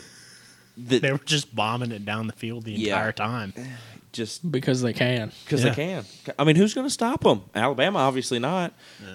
[0.77, 2.95] the, They were just bombing it down the field the Yeah.
[2.95, 3.53] entire time.
[4.13, 5.33] Just because they can.
[5.45, 5.71] because Yeah.
[5.71, 6.05] they can.
[6.39, 7.43] I mean, who's going to stop them?
[7.55, 8.73] Alabama, obviously not.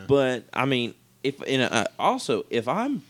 [0.08, 3.04] But I mean, if in a, uh, also if I'm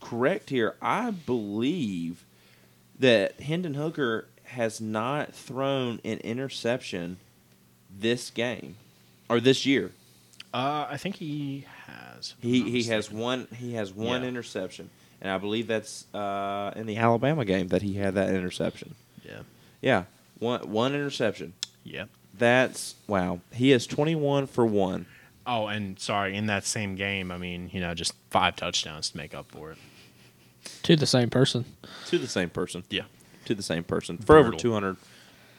[0.00, 2.24] correct here, I believe
[2.98, 7.16] that Hendon Hooker has not thrown an interception
[7.96, 8.76] this game
[9.28, 9.90] or this year.
[10.52, 12.34] Uh, I think he has.
[12.38, 14.28] if He not he has one he has one Yeah.
[14.28, 18.94] interception, and I believe that's uh, in the Alabama game that he had that interception.
[19.24, 19.40] Yeah.
[19.82, 20.04] Yeah,
[20.38, 21.54] one one interception.
[21.84, 22.08] Yep.
[22.36, 23.40] That's wow.
[23.52, 25.06] He is twenty one for one.
[25.46, 29.16] Oh, and sorry, in that same game, I mean, you know, just five touchdowns to
[29.16, 29.78] make up for it.
[30.84, 31.66] To the same person.
[32.06, 32.84] to the same person.
[32.88, 33.02] Yeah.
[33.44, 34.58] To the same person for over Brutal.
[34.60, 34.96] 200,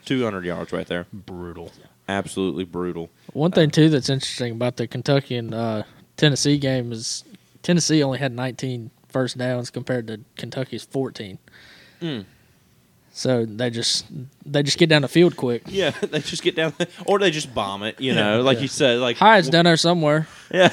[0.05, 1.05] 200 yards right there.
[1.13, 1.71] Brutal.
[2.09, 3.09] Absolutely brutal.
[3.33, 5.83] One thing too that's interesting about the Kentucky and uh,
[6.17, 7.23] Tennessee game is
[7.61, 11.37] Tennessee only had 19 first downs compared to Kentucky's 14.
[12.01, 12.25] Mm.
[13.17, 14.05] So they just
[14.45, 15.63] they just get down the field quick.
[15.69, 16.73] Yeah, they just get down,
[17.05, 18.01] or they just bomb it.
[18.01, 20.27] You know, like you said, like Hyde's down there somewhere.
[20.51, 20.67] Yeah,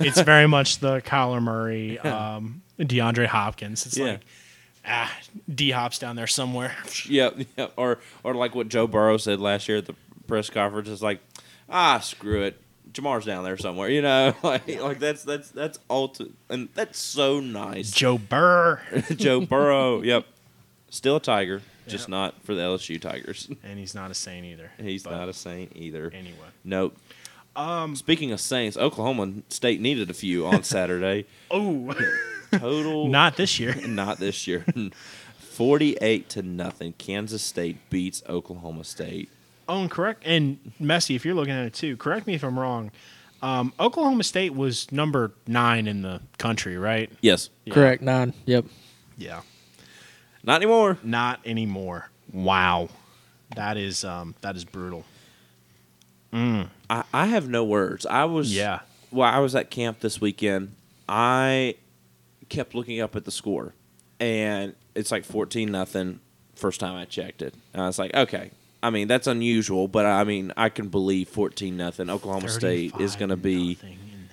[0.00, 3.86] it's very much the Kyler Murray, um, DeAndre Hopkins.
[3.86, 4.04] It's Yeah.
[4.12, 4.20] like,
[4.86, 5.14] ah,
[5.54, 6.74] D Hop's down there somewhere.
[7.08, 9.94] yeah, yeah, or or like what Joe Burrow said last year at the
[10.26, 11.20] press conference is like,
[11.68, 12.58] ah, screw it,
[12.92, 13.90] Ja'Marr's down there somewhere.
[13.90, 17.90] You know, like like that's that's that's all, to, and that's so nice.
[17.90, 18.80] Joe Burr.
[19.14, 20.24] Joe Burrow, yep,
[20.94, 22.08] still a Tiger, just Yep.
[22.08, 23.48] not for the LSU Tigers.
[23.64, 24.70] And he's not a saint either.
[24.78, 26.10] He's not a Saint either.
[26.14, 26.48] Anyway.
[26.64, 26.96] Nope.
[27.56, 31.26] Um, Speaking of Saints, Oklahoma State needed a few on Saturday.
[31.50, 31.94] oh,
[32.52, 33.74] Total not this year.
[33.86, 34.64] not this year.
[35.38, 36.92] 48 to nothing.
[36.98, 39.28] Kansas State beats Oklahoma State.
[39.68, 40.22] Oh, and correct.
[40.26, 42.90] And Messi, if you're looking at it too, correct me if I'm wrong.
[43.42, 47.10] Um, Oklahoma State was number nine in the country, right?
[47.20, 47.50] Yes.
[47.64, 47.74] Yeah.
[47.74, 48.32] Correct nine.
[48.46, 48.64] Yep.
[49.18, 49.40] Yeah.
[50.44, 50.98] Not anymore.
[51.02, 52.10] Not anymore.
[52.32, 52.88] Wow.
[53.56, 55.04] That is um, that is brutal.
[56.90, 58.06] I, I have no words.
[58.06, 58.80] I was Yeah.
[59.12, 60.74] Well, I was at camp this weekend.
[61.08, 61.76] I
[62.48, 63.72] kept looking up at the score,
[64.18, 66.20] and it's like fourteen nothing.
[66.56, 68.50] First time I checked it, and I was like, okay.
[68.82, 72.10] I mean, that's unusual, but I mean, I can believe fourteen nothing.
[72.10, 74.28] Oklahoma State is going to be nothing in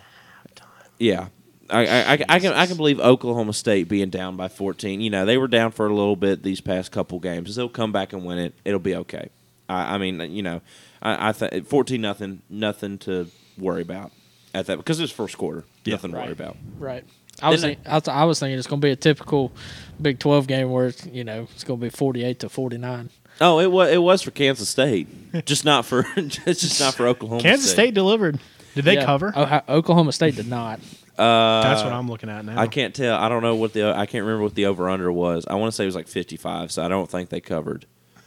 [0.55, 0.89] halftime.
[0.99, 1.27] Yeah.
[1.71, 5.01] I, I, I, I can I can believe Oklahoma State being down by 14.
[5.01, 7.55] You know they were down for a little bit these past couple games.
[7.55, 8.53] They'll come back and win it.
[8.65, 9.29] It'll be okay.
[9.69, 10.61] I, I mean you know
[11.01, 14.11] I, I think 14 nothing nothing to worry about
[14.53, 15.63] at that because it's first quarter.
[15.85, 15.95] Yeah.
[15.95, 16.57] nothing to worry about.
[16.77, 17.03] Right.
[17.41, 19.51] I was think, I, was, I was thinking it's going to be a typical
[19.99, 23.09] Big 12 game where it's, you know it's going to be 48 to 49.
[23.39, 25.07] Oh, it was it was for Kansas State,
[25.45, 27.41] just not for just not for Oklahoma.
[27.41, 28.39] Kansas State delivered.
[28.75, 29.05] Did they Yeah.
[29.05, 29.31] cover?
[29.31, 30.79] Oha- Oklahoma State did not.
[31.21, 32.59] Uh, That's what I'm looking at now.
[32.59, 33.15] I can't tell.
[33.17, 35.45] I don't know what the I can't remember what the over under was.
[35.47, 36.71] I want to say it was like 55.
[36.71, 37.85] So I don't think they covered.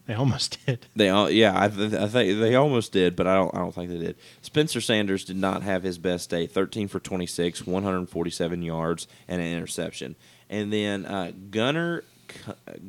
[0.08, 0.86] They almost did.
[0.96, 3.76] They all, yeah, I, th- I think they almost did, but I don't, I don't
[3.76, 4.16] think they did.
[4.42, 6.48] Spencer Sanders did not have his best day.
[6.48, 10.16] Thirteen for twenty six, one hundred forty seven yards, and an interception.
[10.50, 12.06] And then uh, Gunner,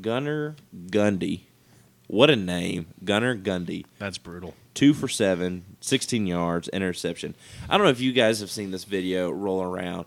[0.01, 1.41] Gunner Gundy,
[2.07, 4.55] what a name, Gunner Gundy, That's brutal.
[4.79, 7.35] Two for seven, 16 yards, interception.
[7.69, 10.07] I don't know if you guys have seen this video roll around,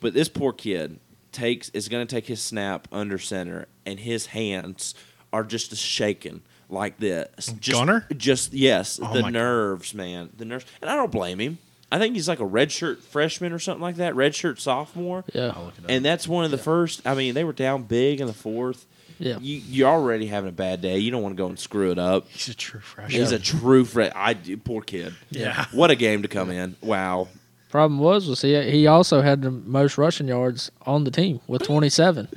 [0.00, 0.98] but this poor kid
[1.32, 4.94] takes is going to take his snap under center, and his hands
[5.34, 7.52] are just shaking like this.
[7.60, 8.06] Just, Gunner?
[8.16, 9.32] Just yes, Oh the my God.
[9.34, 11.58] nerves, man, the nerves, and I don't blame him.
[11.92, 15.24] I think he's like a redshirt freshman or something like that, redshirt sophomore.
[15.34, 15.52] Yeah.
[15.54, 15.90] I'll look it up.
[15.90, 17.06] And that's one of the first.
[17.06, 18.86] I mean, they were down big in the fourth.
[19.18, 19.38] Yeah.
[19.40, 20.98] You, you're already having a bad day.
[20.98, 22.28] You don't want to go and screw it up.
[22.28, 23.20] He's a true freshman.
[23.20, 24.12] He's a true friend.
[24.14, 25.14] I poor kid.
[25.30, 25.64] Yeah.
[25.72, 26.76] What a game to come in.
[26.82, 27.28] Wow.
[27.70, 31.62] Problem was, was he he also had the most rushing yards on the team with
[31.64, 32.28] 27.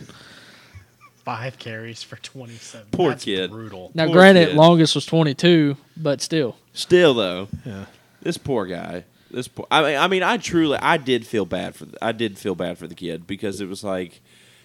[1.24, 2.88] Five carries for 27.
[2.92, 3.52] Poor That's kid.
[3.52, 3.92] Brutal.
[3.94, 4.56] Now, Poor granted, kid.
[4.58, 6.56] longest was 22, but still.
[6.74, 7.86] Still though, Yeah.
[8.22, 9.04] this poor guy.
[9.30, 9.68] This poor.
[9.70, 11.86] I mean, I mean, I truly, I did feel bad for.
[11.86, 14.22] The, I did feel bad for the kid because it was like,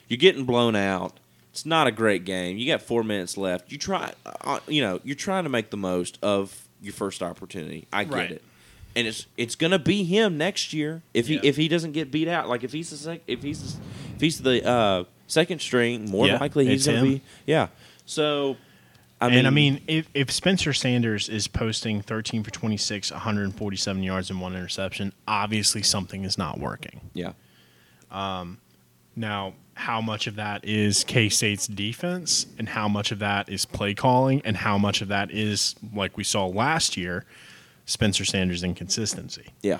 [0.08, 1.12] you're getting blown out.
[1.54, 2.58] It's not a great game.
[2.58, 3.70] You got four minutes left.
[3.70, 7.86] You try, uh, you know, you're trying to make the most of your first opportunity.
[7.92, 8.30] I get Right.
[8.32, 8.42] it,
[8.96, 11.40] and it's it's gonna be him next year if he Yeah.
[11.44, 12.48] if he doesn't get beat out.
[12.48, 13.80] Like if he's the sec, if he's the,
[14.16, 17.04] if he's the uh, second string, more Yeah, likely he's gonna him.
[17.04, 17.20] be.
[17.46, 17.68] Yeah.
[18.04, 18.56] So,
[19.20, 24.02] I mean, and I mean, if, if Spencer Sanders is posting 13 for 26, 147
[24.02, 27.00] yards and one interception, obviously something is not working.
[27.14, 27.32] yeah.
[28.10, 28.58] Um,
[29.16, 33.64] Now, how much of that is K State's defense, and how much of that is
[33.64, 37.24] play calling, and how much of that is, like we saw last year,
[37.86, 39.46] Spencer Sanders' inconsistency?
[39.62, 39.78] Yeah.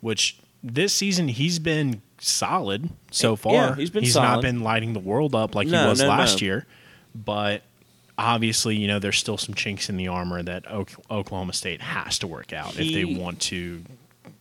[0.00, 3.52] Which this season he's been solid so far.
[3.54, 4.42] Yeah, he's been not solid.
[4.42, 6.46] been lighting the world up like No, he was no, last no.
[6.46, 6.66] year,
[7.14, 7.62] but
[8.16, 10.64] obviously, you know, there's still some chinks in the armor that
[11.10, 13.82] Oklahoma State has to work out if they want to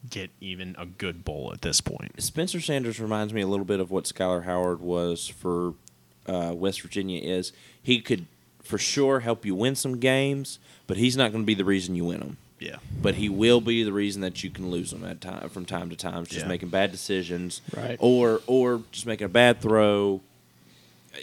[0.10, 2.22] get even a good bowl at this point.
[2.22, 5.74] Spencer Sanders reminds me a little bit of what Skyler Howard was for
[6.28, 7.22] uh, West Virginia.
[7.22, 8.26] Is he could
[8.62, 11.96] for sure help you win some games, but he's not going to be the reason
[11.96, 12.38] you win them.
[12.60, 12.78] Yeah.
[13.02, 15.90] but he will be the reason that you can lose them at time from time
[15.90, 16.24] to time.
[16.26, 16.48] Just Yeah.
[16.48, 17.98] making bad decisions, Right.
[18.00, 20.22] Or or just making a bad throw.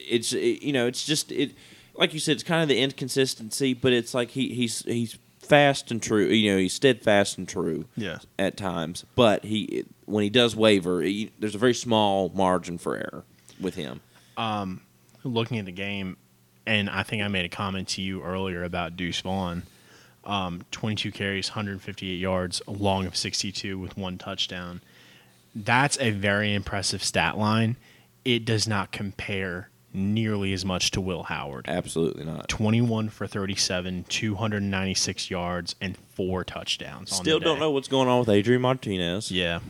[0.07, 1.53] It's it, you know it's just it
[1.97, 5.17] like you said it's kind of the inconsistency, but it's like he he's he's
[5.51, 6.27] fast and true.
[6.27, 7.85] You know he's steadfast and true.
[7.97, 8.19] Yeah.
[8.39, 12.97] At times, but he when he does waver, he, there's a very small margin for
[12.97, 13.25] error
[13.61, 14.01] with him.
[15.25, 16.17] looking at the game,
[16.67, 19.65] and I think I made a comment to you earlier about Deuce Vaughn.
[20.25, 24.81] Um, 22 carries, 158 yards, a long of 62 with one touchdown.
[25.55, 27.77] That's a very impressive stat line.
[28.25, 31.67] It does not compare nearly as much to Will Howard.
[31.69, 32.49] Absolutely not.
[32.49, 37.13] 21 for 37, 296 yards, and four touchdowns.
[37.13, 39.31] on the Still don't know what's going on with Adrian Martinez.
[39.31, 39.61] Yeah.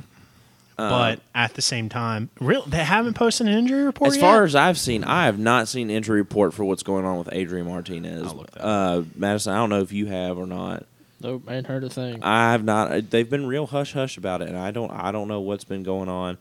[0.79, 4.23] Uh, but at the same time, real they haven't posted an injury report As yet?
[4.23, 7.29] far as I've seen, I have not seen injury report for what's going on with
[7.33, 8.29] Adrian Martinez.
[8.29, 10.87] I'll look that uh, Madison, I don't know if you have or not.
[11.21, 12.23] Nope, ain't heard a thing.
[12.23, 13.11] I have not.
[13.11, 14.91] They've been real hush hush about it, and I don't.
[14.91, 16.39] I don't know what's been going on.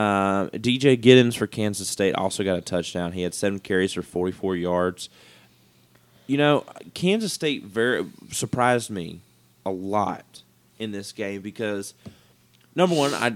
[0.00, 3.12] Uh, DJ Giddens for Kansas State also got a touchdown.
[3.12, 5.10] He had seven carries for forty four yards.
[6.26, 9.20] You know, Kansas State very surprised me
[9.66, 10.40] a lot
[10.78, 11.92] in this game because
[12.74, 13.28] number one, I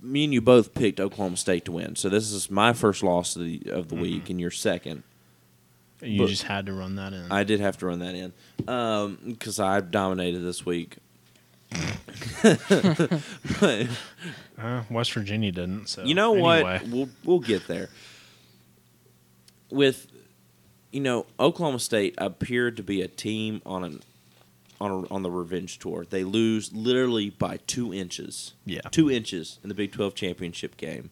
[0.00, 3.34] me and you both picked Oklahoma State to win, so this is my first loss
[3.34, 5.02] of the of the week, and your second.
[6.00, 7.26] you but- just had to run that in.
[7.32, 8.32] I did have to run that in
[9.32, 10.98] because I dominated this week.
[13.60, 13.86] But
[14.58, 15.88] Uh, West Virginia didn't.
[15.88, 16.62] So you know anyway.
[16.62, 16.82] what?
[16.88, 17.88] We'll we'll get there.
[19.70, 20.06] With
[20.92, 24.02] you know, Oklahoma State appeared to be a team on an
[24.80, 26.06] on a, on the revenge tour.
[26.08, 28.54] They lose literally by two inches.
[28.64, 28.80] Yeah.
[28.90, 31.10] two inches in the Big Twelve championship game.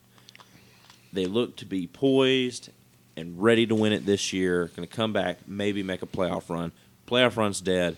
[1.12, 2.70] They look to be poised
[3.16, 4.70] and ready to win it this year.
[4.76, 6.72] Going to come back, maybe make a playoff run.
[7.06, 7.96] Playoff run's dead.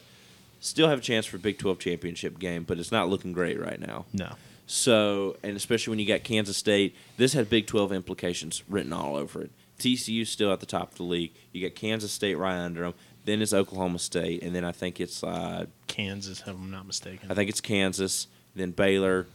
[0.64, 3.79] Still have a chance for Big Twelve championship game, but it's not looking great right
[3.79, 4.07] now.
[4.12, 4.35] No.
[4.66, 9.14] So, and especially when you got Kansas State, this had Big 12 implications written all
[9.14, 9.50] over it.
[9.79, 11.33] TCU's still at the top of the league.
[11.53, 12.94] You got Kansas State right under them.
[13.27, 17.31] Then it's Oklahoma State, and then I think it's uh, Kansas, if I'm not mistaken.
[17.31, 19.27] I think it's Kansas, then Baylor,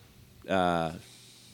[0.47, 0.93] uh,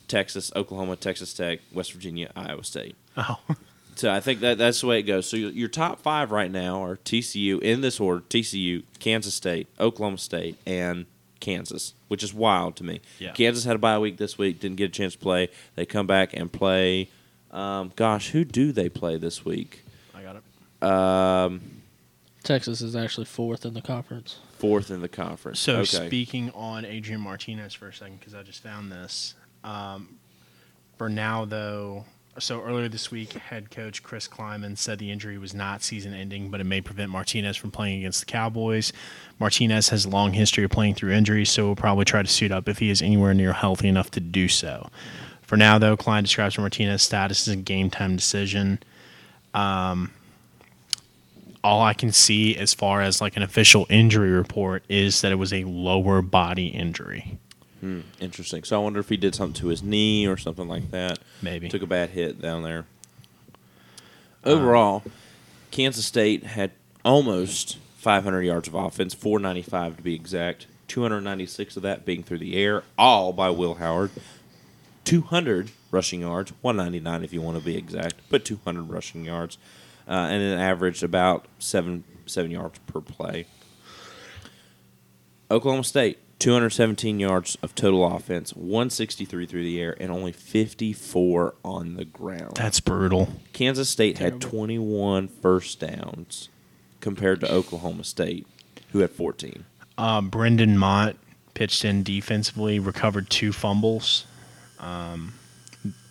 [0.07, 2.95] Texas, Oklahoma, Texas Tech, West Virginia, Iowa State.
[3.17, 3.39] oh,
[3.95, 5.27] So I think that that's the way it goes.
[5.27, 9.67] So your, your top five right now are TCU in this order: TCU, Kansas State,
[9.79, 11.05] Oklahoma State, and
[11.39, 13.01] Kansas, which is wild to me.
[13.19, 13.31] Yeah.
[13.31, 15.49] Kansas had a bye week this week, didn't get a chance to play.
[15.75, 17.09] They come back and play.
[17.51, 19.83] Um, gosh, who do they play this week?
[20.13, 20.85] I got it.
[20.85, 21.61] Um,
[22.43, 24.39] Texas is actually fourth in the conference.
[24.57, 25.59] fourth in the conference.
[25.59, 26.07] So okay.
[26.07, 29.35] speaking on Adrian Martinez for a second, because I just found this.
[29.63, 30.19] Um,
[30.97, 32.05] for now, though,
[32.37, 36.59] so earlier this week, head coach Chris Klieman said the injury was not season-ending, but
[36.59, 38.91] it may prevent Martinez from playing against the Cowboys.
[39.39, 42.51] Martinez has a long history of playing through injuries, so we'll probably try to suit
[42.51, 44.89] up if he is anywhere near healthy enough to do so.
[45.41, 48.79] For now, though, Klein describes Martinez's status as a game-time decision.
[49.53, 50.11] Um,
[51.63, 55.35] all I can see as far as like an official injury report is that it
[55.35, 57.39] was a lower body injury.
[57.81, 58.63] Hmm, interesting.
[58.63, 61.19] So I wonder if he did something to his knee or something like that.
[61.41, 61.69] Maybe.
[61.69, 62.85] took a bad hit down there.
[64.43, 65.03] Overall,
[65.71, 66.71] Kansas State had
[67.03, 70.67] almost 500 yards of offense, 495 to be exact.
[70.87, 74.11] 296 of that being through the air, all by Will Howard.
[75.03, 79.57] 200 rushing yards, 199 if you want to be exact, but 200 rushing yards,
[80.07, 83.45] uh, and an average about seven seven yards per play.
[85.49, 91.95] Oklahoma State, 217 yards of total offense, 163 through the air, and only 54 on
[91.95, 92.55] the ground.
[92.55, 93.29] That's brutal.
[93.53, 94.49] Kansas State had Terrible.
[94.59, 96.49] 21 first downs
[96.99, 98.47] compared to Oklahoma State,
[98.91, 99.65] who had 14.
[99.97, 101.15] Uh, Brendan Mott
[101.53, 104.25] pitched in defensively, recovered two fumbles.
[104.79, 105.35] Um,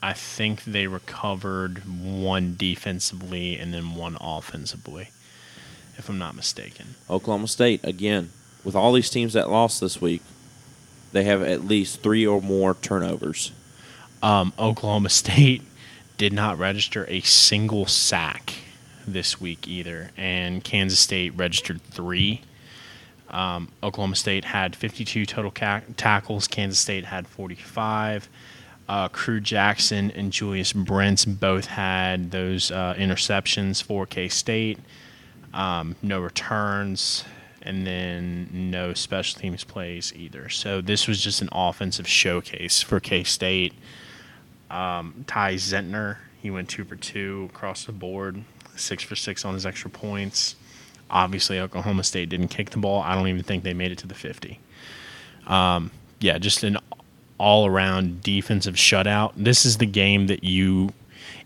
[0.03, 5.11] I think they recovered one defensively and then one offensively,
[5.97, 6.95] if I'm not mistaken.
[7.11, 8.31] Oklahoma State, again,
[8.64, 10.22] with all these teams that lost this week,
[11.12, 13.53] they have at least three or more turnovers.
[14.22, 15.62] Um, Oklahoma State
[16.16, 18.55] did not register a single sack
[19.07, 22.41] this week either, and Kansas State registered three.
[23.30, 26.47] Um, Oklahoma State had 52 total ca- tackles.
[26.47, 28.28] Kansas State had 45.
[28.89, 34.78] Uh, Crew Jackson and Julius Brents both had those uh, interceptions for K State.
[35.53, 37.24] Um, no returns,
[37.65, 40.49] and then no special teams plays either.
[40.49, 43.75] So this was just an offensive showcase for K State.
[44.71, 48.43] Um, Ty Zentner, he went two for two across the board,
[48.77, 50.57] six for six on his extra points.
[51.11, 53.03] Obviously, Oklahoma State didn't kick the ball.
[53.03, 54.59] I don't even think they made it to the 50.
[55.47, 55.91] Um,
[56.21, 56.79] yeah, just an
[57.39, 59.33] all around defensive shutout.
[59.37, 60.93] This is the game that you,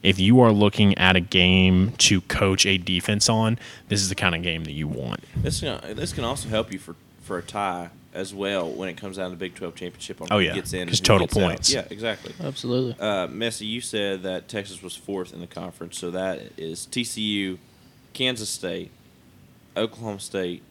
[0.03, 4.15] if you are looking at a game to coach a defense on, this is the
[4.15, 5.21] kind of game that you want.
[5.37, 8.97] This can, this can also help you for, for a tie as well when it
[8.97, 10.83] comes down to the Big 12 championship on Oh, who yeah, gets in.
[10.83, 11.43] and 'cause who total gets out.
[11.43, 11.73] points.
[11.73, 12.33] Yeah, exactly.
[12.43, 12.97] Absolutely.
[12.99, 17.59] Uh, Messe, you said that Texas was fourth in the conference, so that is TCU,
[18.15, 18.91] Kansas State,
[19.77, 20.63] Oklahoma State,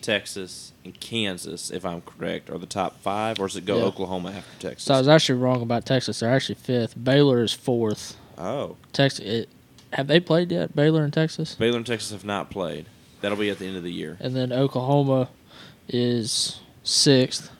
[0.00, 3.84] Texas, and Kansas, if I'm correct, are the top five, or does it go Yeah.
[3.84, 4.84] Oklahoma after Texas?
[4.84, 6.20] So I was actually wrong about Texas.
[6.20, 6.94] They're actually fifth.
[7.02, 8.16] Baylor is fourth.
[8.38, 9.20] Oh, Texas.
[9.24, 9.48] It,
[9.92, 10.74] have they played yet?
[10.76, 11.54] Baylor and Texas.
[11.54, 12.86] Baylor and Texas have not played.
[13.20, 14.16] That'll be at the end of the year.
[14.20, 15.28] And then Oklahoma
[15.88, 17.50] is sixth.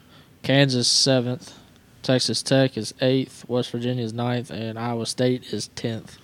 [0.43, 1.53] Kansas seventh.
[2.01, 3.47] Texas Tech is eighth.
[3.49, 6.17] West Virginia is ninth, and Iowa State is tenth.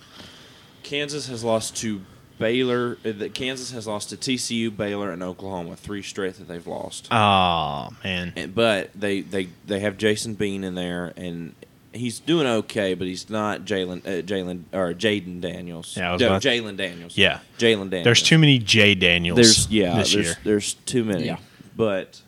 [0.82, 2.00] Kansas has lost to
[2.38, 2.98] Baylor.
[3.04, 5.76] uh, the- Kansas has lost to TCU, Baylor, and Oklahoma.
[5.76, 7.08] Three straight that they've lost.
[7.10, 11.54] Oh man, And, but they, they they have Jason Bean in there, and
[11.96, 15.96] he's doing okay, but he's not Jalen uh, Jalen or Jayden Daniels.
[15.96, 17.16] Yeah, No, Jalon Daniels.
[17.16, 17.40] Yeah.
[17.58, 18.04] Jalon Daniels.
[18.04, 19.36] there's too many J Daniels.
[19.36, 19.96] There's yeah.
[19.96, 20.34] this there's year.
[20.44, 21.26] there's too many.
[21.26, 21.38] Yeah.
[21.76, 22.20] But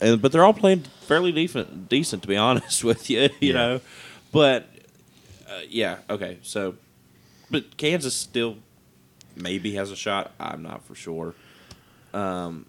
[0.00, 3.22] and, but they're all playing fairly decent decent to be honest with you.
[3.22, 3.52] You Yeah.
[3.52, 3.80] know,
[4.32, 4.68] but
[5.48, 5.98] uh, yeah.
[6.10, 6.38] Okay.
[6.42, 6.74] So,
[7.50, 8.56] but Kansas still
[9.36, 10.32] maybe has a shot.
[10.40, 11.34] I'm not for sure.
[12.14, 12.66] Um,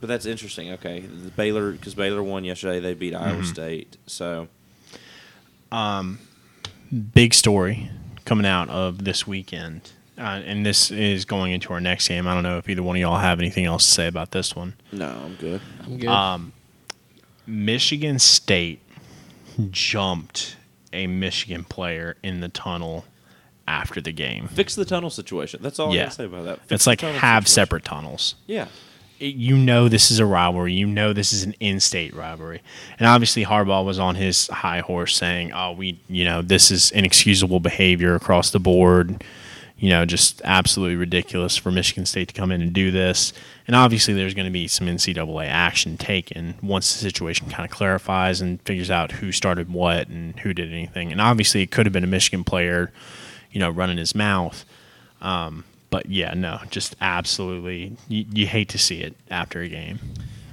[0.00, 0.72] but that's interesting.
[0.72, 2.80] Okay, the Baylor because Baylor won yesterday.
[2.80, 3.44] They beat Iowa Mm-hmm.
[3.44, 3.96] State.
[4.06, 4.48] So
[7.14, 7.90] big story
[8.24, 12.26] coming out of this weekend, uh, and this is going into our next game.
[12.28, 14.54] I don't know if either one of y'all have anything else to say about this
[14.54, 14.74] one.
[14.92, 15.60] no, I'm good.
[15.84, 16.08] I'm good.
[16.08, 16.52] Um,
[17.46, 18.80] Michigan State
[19.70, 20.56] jumped
[20.92, 23.04] a Michigan player in the tunnel
[23.66, 24.48] after the game.
[24.48, 25.60] Fix the tunnel situation.
[25.62, 26.02] That's all I Yeah.
[26.04, 26.58] gotta say about that.
[26.60, 27.46] Fix It's like have situation.
[27.46, 28.34] separate tunnels.
[28.46, 28.66] Yeah.
[29.22, 30.72] You know this is a rivalry.
[30.72, 32.60] You know this is an in-state rivalry,
[32.98, 36.90] and obviously Harbaugh was on his high horse saying, "Oh, we, you know, this is
[36.90, 39.24] inexcusable behavior across the board.
[39.78, 43.32] You know, just absolutely ridiculous for Michigan State to come in and do this."
[43.66, 47.70] And obviously, there's going to be some NCAA action taken once the situation kind of
[47.70, 51.12] clarifies and figures out who started what and who did anything.
[51.12, 52.92] And obviously, it could have been a Michigan player,
[53.52, 54.64] you know, running his mouth.
[55.20, 60.00] Um, but yeah, no, just absolutely, you, you hate to see it after a game.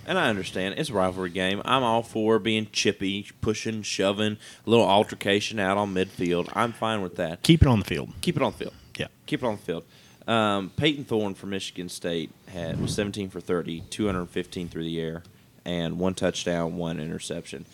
[0.06, 1.62] And I understand it's a rivalry game.
[1.64, 6.50] I'm all for being chippy, pushing, shoving, a little altercation out on midfield.
[6.54, 7.42] I'm fine with that.
[7.44, 8.12] Keep it on the field.
[8.20, 8.74] Keep it on the field.
[8.98, 9.08] Yeah.
[9.28, 9.84] Keep it on the field.
[10.28, 15.24] Um, Peyton Thorne from Michigan State had was 17 for 30, 215 through the air,
[15.64, 17.66] and one touchdown, one interception.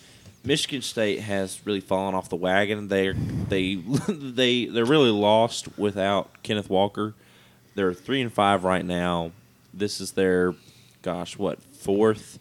[0.43, 2.89] Michigan State has really fallen off the wagon.
[2.89, 3.75] They're they
[4.07, 7.15] they they're really lost without Kenneth Walker.
[7.75, 9.31] They're three and five right now.
[9.73, 10.55] This is their,
[11.01, 12.39] gosh, what fourth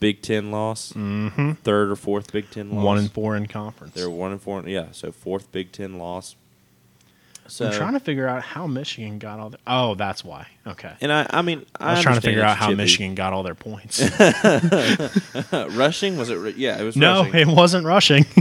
[0.00, 0.92] Big Ten loss?
[0.94, 1.52] Mm-hmm.
[1.52, 2.84] Third or fourth Big Ten loss?
[2.84, 3.94] One and four in conference.
[3.94, 4.62] They're one and four.
[4.66, 6.34] Yeah, so fourth Big Ten loss.
[7.46, 9.50] So I'm trying to figure out how Michigan got all.
[9.50, 10.46] The, oh, that's why.
[10.66, 10.92] Okay.
[11.00, 12.76] and I, I mean, I, I was trying to figure out how chippy.
[12.76, 14.00] Michigan got all their points.
[15.52, 16.56] rushing was it?
[16.56, 16.96] Yeah, it was.
[16.96, 17.40] no, rushing.
[17.40, 18.24] it wasn't rushing.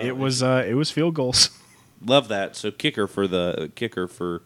[0.00, 0.44] It was.
[0.44, 1.50] Uh, it was field goals.
[2.04, 2.54] Love that.
[2.54, 4.42] So kicker for the kicker for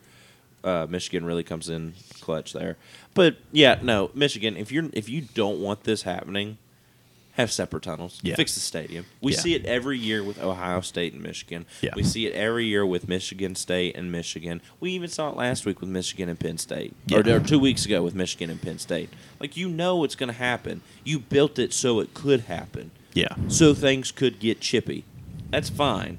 [0.64, 2.76] uh, Michigan really comes in clutch there.
[3.14, 4.56] But yeah, no, Michigan.
[4.56, 6.58] If you're if you don't want this happening,
[7.32, 8.20] have separate tunnels.
[8.22, 8.34] Yeah.
[8.36, 9.06] Fix the stadium.
[9.20, 9.38] We Yeah.
[9.38, 11.64] see it every year with Ohio State and Michigan.
[11.80, 11.92] Yeah.
[11.96, 14.60] We see it every year with Michigan State and Michigan.
[14.80, 17.86] We even saw it last week with Michigan and Penn State, or, or two weeks
[17.86, 19.08] ago with Michigan and Penn State.
[19.40, 20.82] Like you know it's going to happen.
[21.04, 23.34] You built it so it could happen Yeah.
[23.48, 25.04] so things could get chippy.
[25.50, 26.18] That's fine,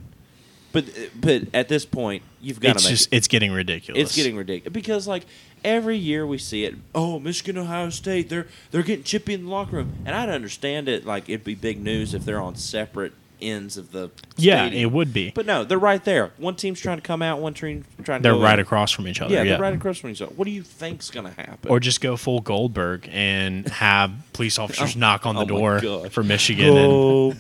[0.71, 0.85] but
[1.15, 3.13] but at this point, you've got It's to make just.
[3.13, 3.15] it.
[3.17, 4.01] It's getting ridiculous.
[4.01, 5.25] It's getting ridiculous because like
[5.63, 6.75] every year we see it.
[6.93, 10.87] Oh, Michigan, Ohio State, they're they're getting chippy in the locker room, and I'd understand
[10.89, 11.05] it.
[11.05, 14.81] Like it'd be big news if they're on separate ends of the Yeah, stadium.
[14.83, 15.31] it would be.
[15.31, 16.31] But no, they're right there.
[16.37, 18.61] One team's trying to come out, one team trying to They're right in.
[18.61, 19.33] across from each other.
[19.33, 19.51] Yeah, Yeah.
[19.53, 20.31] they're right across from each other.
[20.33, 21.69] What do you think's going to happen?
[21.69, 26.09] Or just go full Goldberg and have police officers oh knock on the oh door
[26.09, 27.35] for Michigan and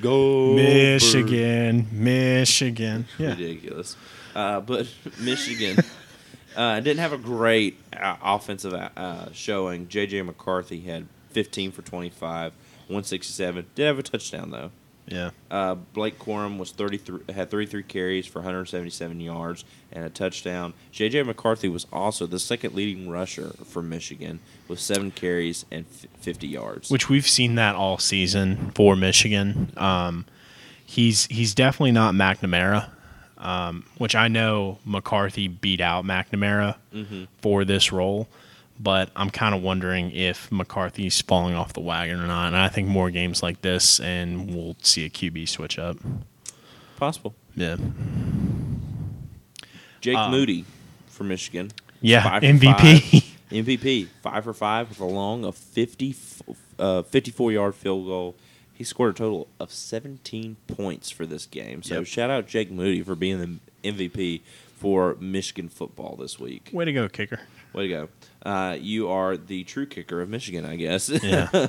[0.00, 0.64] Goldberg.
[0.64, 3.06] Michigan, Michigan.
[3.18, 3.30] Yeah.
[3.30, 3.96] ridiculous.
[4.34, 4.88] Uh, but
[5.20, 5.78] Michigan
[6.56, 9.88] uh, didn't have a great uh, offensive uh, showing.
[9.88, 10.22] J.J.
[10.22, 12.52] McCarthy had 15 for 25,
[12.86, 13.66] 167.
[13.74, 14.70] Did have a touchdown though.
[15.06, 15.30] Yeah.
[15.50, 20.72] Uh, Blake Corum was 33, had 33 carries for 177 yards and a touchdown.
[20.92, 21.24] J.J.
[21.24, 26.46] McCarthy was also the second leading rusher for Michigan with seven carries and f- 50
[26.48, 26.90] yards.
[26.90, 29.72] Which we've seen that all season for Michigan.
[29.76, 30.24] Um,
[30.86, 32.88] he's he's definitely not McNamara,
[33.38, 37.24] um, which I know McCarthy beat out McNamara Mm-hmm.
[37.42, 38.28] for this role,
[38.78, 42.48] but I'm kind of wondering if McCarthy's falling off the wagon or not.
[42.48, 45.96] And I think more games like this, and we'll see a QB switch up.
[46.96, 47.34] Possible.
[47.56, 47.76] Yeah,
[50.00, 50.64] Jake Um, Moody
[51.08, 51.70] for Michigan.
[52.00, 53.00] yeah, Five MVP.
[53.00, 53.24] five.
[53.50, 54.08] MVP.
[54.22, 56.14] Five for five with a long of 50,
[56.78, 58.34] uh, 54 yard field goal.
[58.72, 61.82] He scored a total of 17 points for this game.
[61.82, 62.06] So Yep.
[62.06, 63.38] shout out Jake Moody for being
[63.82, 64.40] the MVP
[64.76, 66.70] for Michigan football this week.
[66.72, 67.40] Way to go, kicker.
[67.72, 68.08] Way to go.
[68.44, 71.08] Uh, you are the true kicker of Michigan, I guess.
[71.08, 71.68] Yeah.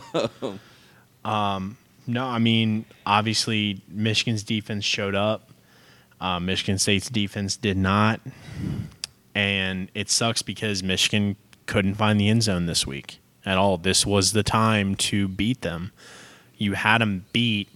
[1.26, 1.78] um,
[2.08, 5.52] no, I mean, obviously, Michigan's defense showed up.
[6.20, 8.20] Uh, Michigan State's defense did not.
[9.34, 11.36] And it sucks because Michigan
[11.66, 13.78] couldn't find the end zone this week at all.
[13.78, 15.92] This was the time to beat them.
[16.58, 17.70] You had them beat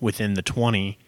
[0.00, 0.98] within the 20,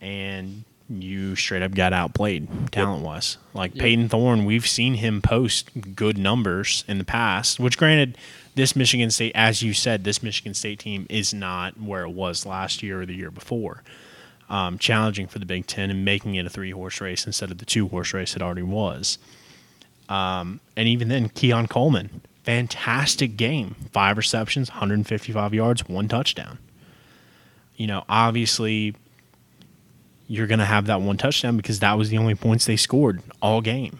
[0.00, 3.38] and you straight up got outplayed talent wise.
[3.54, 3.82] Like Yep.
[3.82, 8.18] Peyton Thorne, we've seen him post good numbers in the past, which granted,
[8.54, 12.46] this Michigan State, as you said, this Michigan State team is not where it was
[12.46, 13.82] last year or the year before.
[14.48, 17.58] Um, challenging for the Big Ten and making it a three horse race instead of
[17.58, 19.18] the two horse race it already was.
[20.08, 23.74] Um, and even then, Keon Coleman, fantastic game.
[23.92, 26.58] Five receptions, 155 yards, one touchdown.
[27.76, 28.94] You know, obviously,
[30.26, 33.22] you're going to have that one touchdown because that was the only points they scored
[33.42, 33.98] all game.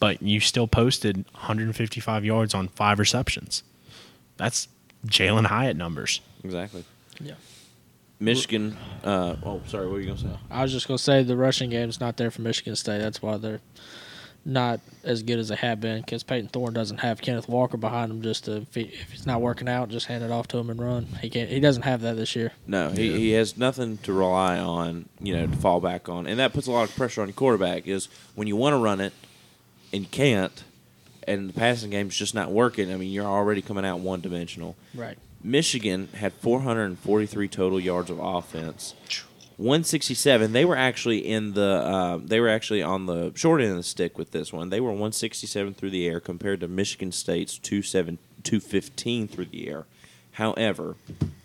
[0.00, 3.62] But you still posted 155 yards on five receptions.
[4.36, 4.68] That's
[5.06, 6.20] Jalin Hyatt numbers.
[6.42, 6.84] exactly.
[7.20, 7.34] Yeah.
[8.20, 8.76] Michigan.
[9.02, 9.86] Uh, oh, sorry.
[9.86, 10.36] What were you going to say?
[10.50, 12.98] I was just gonna say the rushing game's not there for Michigan State.
[12.98, 13.60] That's why they're
[14.44, 16.00] not as good as they have been.
[16.00, 18.22] Because Peyton Thorne doesn't have Kenneth Walker behind him.
[18.22, 20.70] Just to if, he, if he's not working out, just hand it off to him
[20.70, 21.06] and run.
[21.20, 21.48] He can't.
[21.48, 22.52] He doesn't have that this year.
[22.66, 26.26] No, he, he has nothing to rely on, you know, to fall back on.
[26.26, 28.78] And that puts a lot of pressure on your quarterback is when you want to
[28.78, 29.12] run it
[29.92, 30.64] and you can't
[31.26, 34.76] and the passing game's just not working, I mean, you're already coming out one dimensional.
[34.94, 35.16] Right.
[35.42, 38.94] Michigan had 443 total yards of offense.
[39.56, 40.52] 167.
[40.52, 41.62] They were actually in the.
[41.62, 44.70] Uh, they were actually on the short end of the stick with this one.
[44.70, 49.86] They were 167 through the air compared to Michigan State's 27 215 through the air.
[50.32, 50.96] However,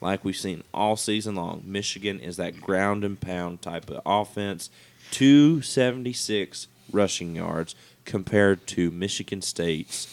[0.01, 4.71] like we've seen all season long, Michigan is that ground and pound type of offense.
[5.11, 10.05] 276 rushing yards compared to Michigan State's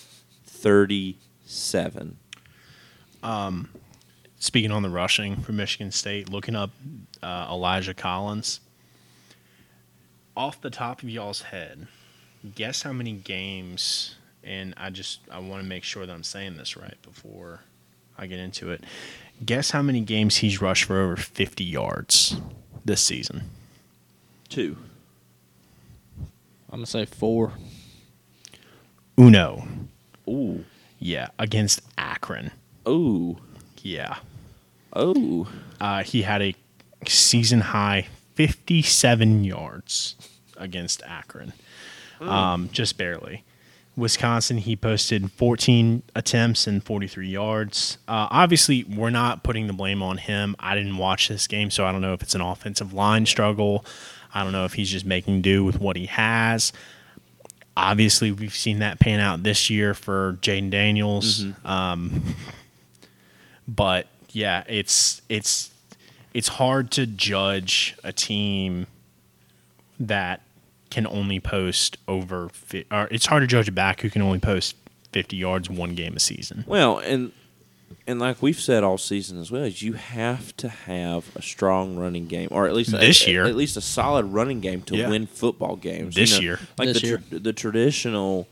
[0.45, 2.19] 37.
[4.39, 6.71] Speaking on the rushing for Michigan State, looking up
[7.23, 8.61] uh, Elijah Collins.
[10.37, 11.87] Off the top of y'all's head,
[12.55, 14.17] guess how many games?
[14.45, 17.61] And I just I want to make sure that I'm saying this right before
[18.19, 18.85] I get into it.
[19.45, 22.37] Guess how many games he's rushed for over 50 yards
[22.85, 23.51] this season?
[24.49, 24.77] Two.
[26.71, 27.53] I'm gonna say four.
[29.19, 29.67] Uno.
[30.29, 30.65] Ooh.
[30.99, 32.51] Yeah, against Akron.
[32.87, 33.39] Ooh.
[33.87, 34.17] Yeah.
[34.93, 35.49] Oh.
[35.81, 36.55] Uh, he had a
[37.07, 40.17] season high 57 yards
[40.57, 41.53] against Akron,
[42.21, 43.45] um, just barely.
[43.97, 47.99] Wisconsin, he posted 14 attempts and 43 yards.
[48.09, 50.57] Uh, obviously, we're not putting the blame on him.
[50.59, 53.87] I didn't watch this game, so I don't know if it's an offensive line struggle.
[54.35, 56.73] I don't know if he's just making do with what he has.
[57.77, 61.45] Obviously, we've seen that pan out this year for Jayden Daniels.
[61.65, 62.35] Um,
[63.69, 65.71] but yeah, it's it's
[66.35, 68.87] it's hard to judge a team
[69.99, 70.43] that
[70.91, 72.49] can only post over.
[72.51, 74.77] Fi- or it's hard to judge a back who can only post
[75.13, 76.65] fifty yards one game a season.
[76.67, 77.33] Well, and
[78.07, 81.97] and like we've said all season as well, is you have to have a strong
[81.97, 83.45] running game, or at least This a- year.
[83.47, 85.09] at least a solid running game to Yeah.
[85.09, 86.15] win football games.
[86.15, 86.61] This year.
[86.79, 87.23] like This the year.
[87.31, 88.49] Tr- the traditional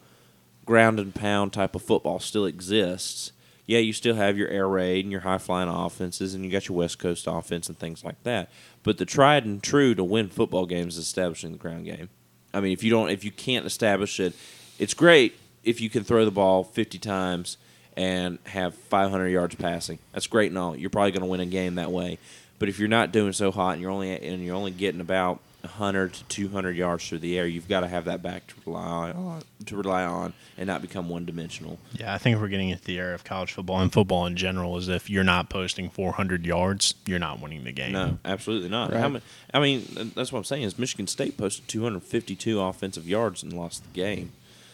[0.64, 3.32] ground and pound type of football still exists.
[3.66, 6.68] Yeah, you still have your air raid and your high flying offenses, and you got
[6.68, 8.50] your West Coast offense and things like that.
[8.82, 12.10] But the tried and true to win football games is establishing the ground game.
[12.52, 14.34] I mean, if you don't, if you can't establish it,
[14.78, 17.56] it's great if you can throw the ball 50 times
[17.96, 19.98] and have 500 yards passing.
[20.12, 20.76] That's great and all.
[20.76, 22.18] You're probably going to win a game that way.
[22.58, 25.40] But if you're not doing so hot and you're only and you're only getting about
[25.64, 29.10] 100 to 200 yards through the air, you've got to have that back to rely
[29.12, 31.78] on, to rely on and not become one dimensional.
[31.92, 34.36] Yeah, I think if we're getting into the era of college football and football in
[34.36, 37.92] general, is if you're not posting 400 yards, you're not winning the game.
[37.92, 38.92] No, absolutely not.
[38.92, 39.00] Right.
[39.00, 40.62] How many, I mean, that's what I'm saying.
[40.64, 44.32] Is Michigan State posted 252 offensive yards and lost the game.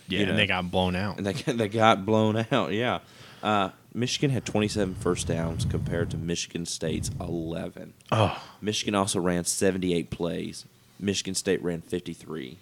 [0.09, 0.31] Yeah, You know.
[0.31, 1.19] and they got blown out.
[1.19, 2.73] and they they got blown out.
[2.73, 2.99] Yeah,
[3.45, 7.93] uh, Michigan had 27 first downs compared to Michigan State's 11.
[8.13, 10.65] oh, Michigan also ran 78 plays.
[11.01, 12.59] Michigan State ran 53.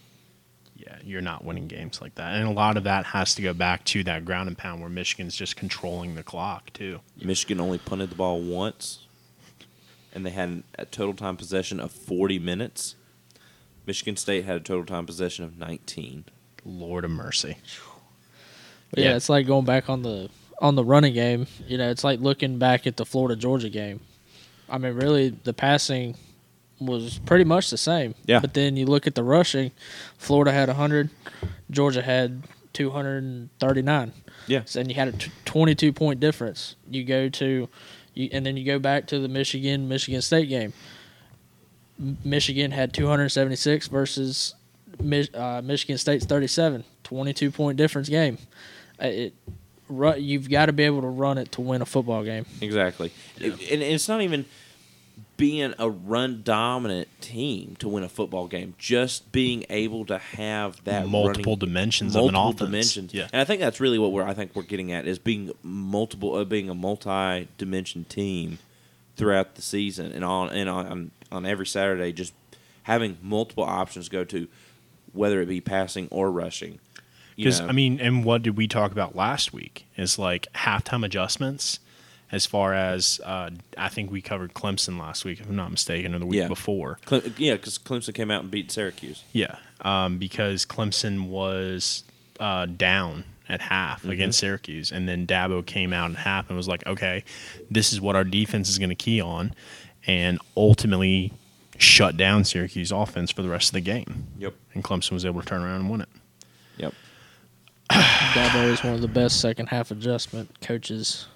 [0.76, 2.34] yeah, you're not winning games like that.
[2.34, 4.88] And a lot of that has to go back to that ground and pound where
[4.88, 7.00] Michigan's just controlling the clock too.
[7.20, 9.00] Michigan only punted the ball once,
[10.14, 12.94] and they had a total time possession of 40 minutes.
[13.86, 16.26] Michigan State had a total time possession of 19.
[16.64, 17.56] Lord of mercy.
[18.96, 19.16] Yeah, Yeah.
[19.16, 20.28] it's like going back on the
[20.60, 21.46] on the running game.
[21.66, 24.00] You know, it's like looking back at the Florida Georgia game.
[24.68, 26.16] I mean, really, the passing
[26.80, 28.14] was pretty much the same.
[28.26, 28.40] Yeah.
[28.40, 29.72] But then you look at the rushing.
[30.16, 31.10] Florida had 100,
[31.70, 34.12] Georgia had 239.
[34.46, 34.62] Yeah.
[34.64, 36.76] So, and you had a t- 22 point difference.
[36.90, 37.68] You go to,
[38.14, 40.72] you, and then you go back to the Michigan Michigan State game.
[42.00, 44.54] M- Michigan had 276 versus
[45.02, 46.84] Mi- uh, Michigan State's 37.
[47.04, 48.38] 22 point difference game.
[49.02, 49.34] Uh, It,
[50.18, 52.44] you've got to be able to run it to win a football game.
[52.60, 53.10] Exactly.
[53.38, 54.44] It- and it's not even
[55.38, 60.82] being a run dominant team to win a football game, just being able to have
[60.84, 62.92] that multiple running- dimensions of an multiple offense.
[62.92, 63.14] dimensions.
[63.14, 63.28] Yeah.
[63.32, 66.34] And I think that's really what we're I think we're getting at is being multiple
[66.34, 68.58] uh, being a multi-dimension team
[69.16, 72.34] throughout the season and on and on on every Saturday just
[72.82, 74.48] having multiple options go to
[75.12, 76.80] whether it be passing or rushing.
[77.36, 79.86] Because I mean, and what did we talk about last week?
[79.96, 81.78] Is like halftime adjustments.
[82.30, 86.14] As far as uh, I think we covered Clemson last week, if I'm not mistaken,
[86.14, 86.48] or the week Yeah.
[86.48, 86.98] before.
[87.06, 89.24] Cle- yeah, because Clemson came out and beat Syracuse.
[89.32, 92.04] Yeah, um, because Clemson was
[92.38, 94.10] uh, down at half Mm-hmm.
[94.10, 97.24] against Syracuse, and then Dabo came out at half and was like, "Okay,
[97.70, 99.54] this is what our defense is going to key on,"
[100.06, 101.32] and ultimately
[101.78, 104.26] shut down Syracuse offense for the rest of the game.
[104.38, 104.52] Yep.
[104.74, 106.08] And Clemson was able to turn around and win it.
[106.76, 106.92] Yep.
[107.90, 111.26] Dabo is one of the best second half adjustment coaches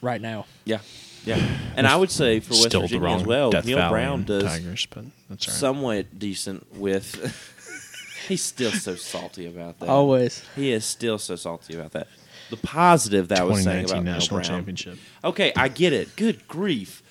[0.00, 0.46] right now.
[0.64, 0.78] Yeah.
[1.24, 1.44] Yeah.
[1.76, 3.90] And I would say for West Still the Virginia wrong as well, Death Neal Valley
[3.90, 5.58] Brown and does Tigers, but that's all right.
[5.58, 8.24] somewhat decent with.
[8.28, 9.88] he's still so salty about that.
[9.88, 10.44] Always.
[10.54, 12.06] He is still so salty about that.
[12.50, 14.44] The positive that I was saying 2019 about Neal national Brown.
[14.48, 14.98] championship.
[15.24, 16.14] Okay, I get it.
[16.14, 17.02] Good grief.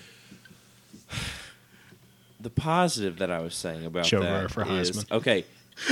[2.39, 5.11] The positive that I was saying about Joe that Burrow for is- Heisman.
[5.17, 5.45] okay.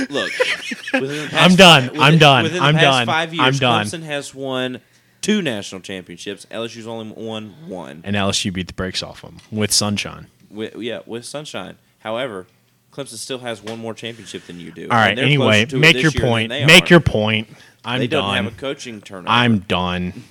[0.08, 0.32] Look,
[0.94, 1.82] within the past I'm done.
[1.84, 2.42] within- I'm done.
[2.44, 3.06] Within I'm past done.
[3.06, 3.84] Five years, I'm done.
[3.86, 4.80] Clemson has won
[5.24, 6.46] two national championships.
[6.50, 8.02] LSU's only won one.
[8.04, 10.26] And LSU beat the brakes off them with sunshine.
[10.50, 11.78] With, yeah, with Sunshine.
[12.00, 12.46] However,
[12.92, 14.84] Clemson still has one more championship than you do.
[14.84, 15.18] All right.
[15.18, 16.50] Anyway, closer to it make your point.
[16.50, 16.88] Make are.
[16.88, 17.48] your point.
[17.84, 18.00] I'm done.
[18.00, 19.30] they don't have a coaching turnover.
[19.30, 20.24] I'm done.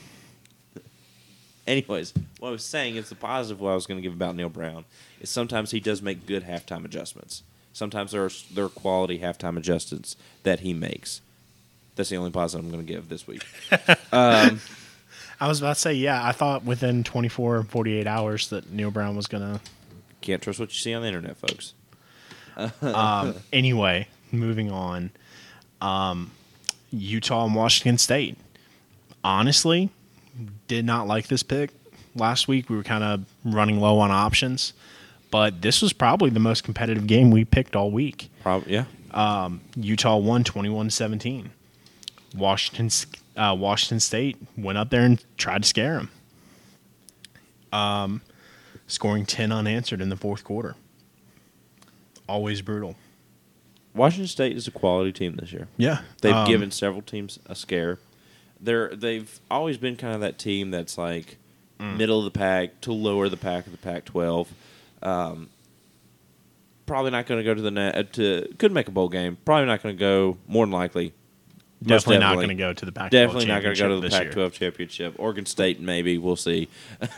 [1.67, 4.35] Anyways, what I was saying is the positive what I was going to give about
[4.35, 4.85] Neal Brown
[5.19, 7.43] is sometimes he does make good halftime adjustments.
[7.73, 11.21] Sometimes there are there are quality halftime adjustments that he makes.
[11.95, 13.43] That's the only positive I'm going to give this week.
[14.11, 14.59] um,
[15.39, 18.91] I was about to say, yeah, I thought within 24 and 48 hours that Neal
[18.91, 19.61] Brown was going to.
[20.21, 21.73] can't trust what you see on the internet, folks.
[22.83, 25.09] Um, anyway, moving on.
[25.81, 26.29] Um,
[26.91, 28.37] Utah and Washington State.
[29.23, 29.89] Honestly,
[30.67, 31.71] did not like this pick.
[32.15, 34.73] Last week, we were kind of running low on options,
[35.31, 38.29] but this was probably the most competitive game we picked all week.
[38.43, 39.49] Probably, yeah.
[39.75, 41.49] Utah won 21 17.
[42.35, 42.89] Washington,
[43.35, 46.09] uh, Washington State went up there and tried to scare them.
[47.71, 48.21] Um,
[48.87, 50.75] scoring 10 unanswered in the fourth quarter.
[52.27, 52.95] Always brutal.
[53.95, 55.67] Washington State is a quality team this year.
[55.77, 56.01] Yeah.
[56.21, 57.99] They've Um, given several teams a scare.
[58.59, 61.37] They're they've always been kind of that team that's like
[61.79, 61.97] Mm.
[61.97, 64.47] middle of the pack to lower the pack of the Pac-12.
[65.01, 65.49] Um,
[66.85, 68.13] probably not going to go to the net.
[68.13, 69.37] To could make a bowl game.
[69.43, 70.37] Probably not going to go.
[70.47, 71.13] More than likely,
[71.83, 74.09] definitely not going to go to the Pac-12 definitely not going to go to the
[74.09, 74.45] championship this year.
[74.47, 75.15] Pac-12 championship.
[75.17, 76.17] Oregon State maybe.
[76.17, 76.69] We'll see.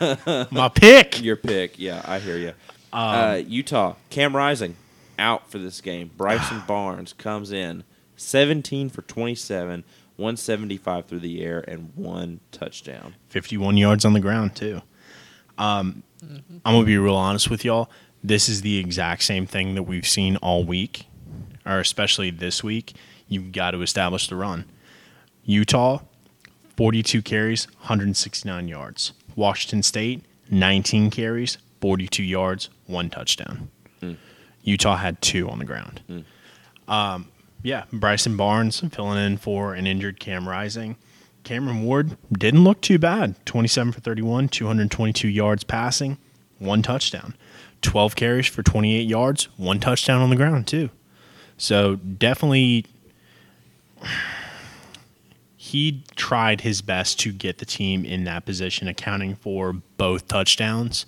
[0.50, 1.22] My pick.
[1.22, 1.78] Your pick.
[1.78, 2.52] Yeah, I hear you.
[2.92, 4.76] Um, uh, Utah, Cam Rising
[5.18, 6.10] out for this game.
[6.16, 7.84] Bryson Barnes comes in
[8.16, 9.84] 17 for 27,
[10.16, 13.14] 175 through the air, and one touchdown.
[13.28, 14.82] 51 yards on the ground too.
[15.58, 17.90] Um, I'm gonna be real honest with y'all.
[18.22, 21.06] This is the exact same thing that we've seen all week,
[21.64, 22.94] or especially this week.
[23.28, 24.64] You've got to establish the run.
[25.44, 26.00] Utah,
[26.76, 29.12] 42 carries, 169 yards.
[29.34, 33.70] Washington State, 19 carries, 42 yards, one touchdown.
[34.62, 36.00] Utah had two on the ground.
[36.88, 37.28] Um,
[37.62, 40.96] yeah, Bryson Barnes filling in for an injured Cam Rising.
[41.44, 43.34] Cameron Ward didn't look too bad.
[43.46, 46.18] 27 for 31, 222 yards passing,
[46.58, 47.34] one touchdown.
[47.82, 50.90] 12 carries for 28 yards, one touchdown on the ground, too.
[51.56, 52.86] So definitely,
[55.56, 61.06] he tried his best to get the team in that position, accounting for both touchdowns,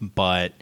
[0.00, 0.52] but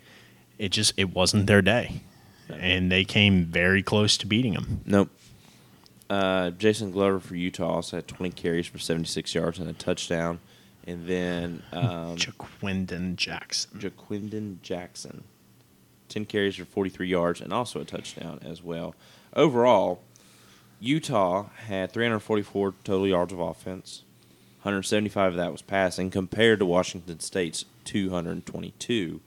[0.58, 2.00] it just it wasn't their day,
[2.48, 4.80] and they came very close to beating him.
[4.86, 5.10] Nope.
[6.08, 10.38] Uh, Jaylon Glover for Utah also had 20 carries for 76 yards and a touchdown.
[10.86, 13.80] And then um, Ja'Quinden Jackson.
[13.80, 15.24] Ja'Quinden Jackson,
[16.10, 18.94] 10 carries for 43 yards and also a touchdown as well.
[19.34, 20.02] Overall,
[20.80, 24.02] Utah had 344 total yards of offense.
[24.62, 29.20] 175 of that was passing compared to Washington State's 222.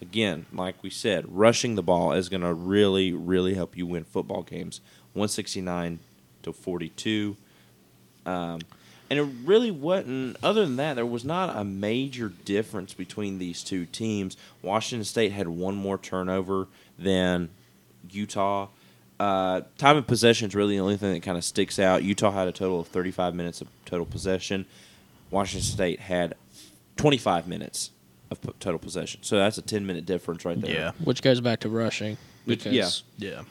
[0.00, 4.04] Again, like we said, rushing the ball is going to really, really help you win
[4.04, 4.80] football games.
[5.12, 6.00] 169
[6.42, 7.36] to 42.
[8.26, 8.60] Um,
[9.08, 13.62] and it really wasn't, other than that, there was not a major difference between these
[13.62, 14.36] two teams.
[14.62, 16.66] Washington State had one more turnover
[16.98, 17.50] than
[18.10, 18.68] Utah.
[19.18, 22.02] Uh, time of possession is really the only thing that kind of sticks out.
[22.04, 24.66] Utah had a total of 35 minutes of total possession.
[25.30, 26.34] Washington State had
[26.96, 27.90] 25 minutes
[28.30, 29.22] of p- total possession.
[29.22, 30.70] So that's a 10 minute difference right there.
[30.70, 30.92] Yeah.
[31.04, 32.16] which goes back to rushing.
[32.44, 33.42] Which- Because Yeah.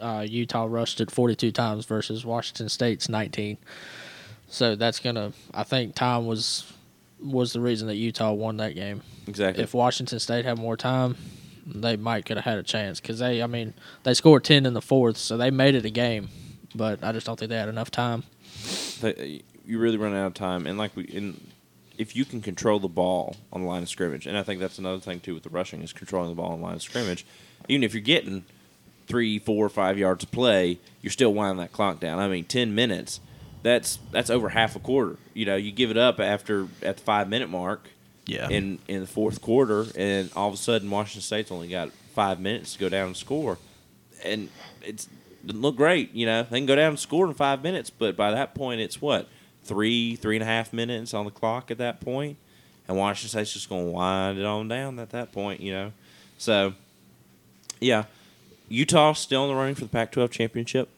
[0.00, 3.58] uh, Utah rushed it 42 times versus Washington State's 19.
[4.48, 5.32] So that's gonna.
[5.54, 6.64] I think time was
[7.22, 9.00] was the reason that Utah won that game.
[9.26, 9.62] Exactly.
[9.62, 11.16] If Washington State had more time,
[11.66, 13.42] they might could have had a chance because they.
[13.42, 16.28] I mean, they scored 10 in the fourth, so they made it a game.
[16.74, 18.24] But I just don't think they had enough time.
[19.00, 21.36] They- you really run out of time, and like we,
[21.96, 24.78] if you can control the ball on the line of scrimmage, and I think that's
[24.78, 27.24] another thing too with the rushing is controlling the ball on the line of scrimmage.
[27.68, 28.44] Even if you're getting
[29.06, 32.18] three, four, five yards of play, you're still winding that clock down.
[32.18, 33.20] I mean, ten minutes.
[33.62, 35.16] That's that's over half a quarter.
[35.32, 37.88] You know, you give it up after at the five minute mark.
[38.26, 38.48] Yeah.
[38.48, 42.38] In in the fourth quarter, and all of a sudden Washington State's only got five
[42.38, 43.58] minutes to go down and score,
[44.24, 44.48] and
[44.82, 45.08] it's
[45.44, 46.12] doesn't look great.
[46.14, 48.80] You know, they can go down and score in five minutes, but by that point,
[48.80, 49.28] it's what
[49.64, 52.36] three, three and a half minutes on the clock at that point,
[52.88, 55.60] and Washington State's just going to wind it on down at that point.
[55.60, 55.92] You know,
[56.38, 56.74] so
[57.80, 58.04] yeah,
[58.68, 60.88] Utah still in the running for the Pac-12 championship.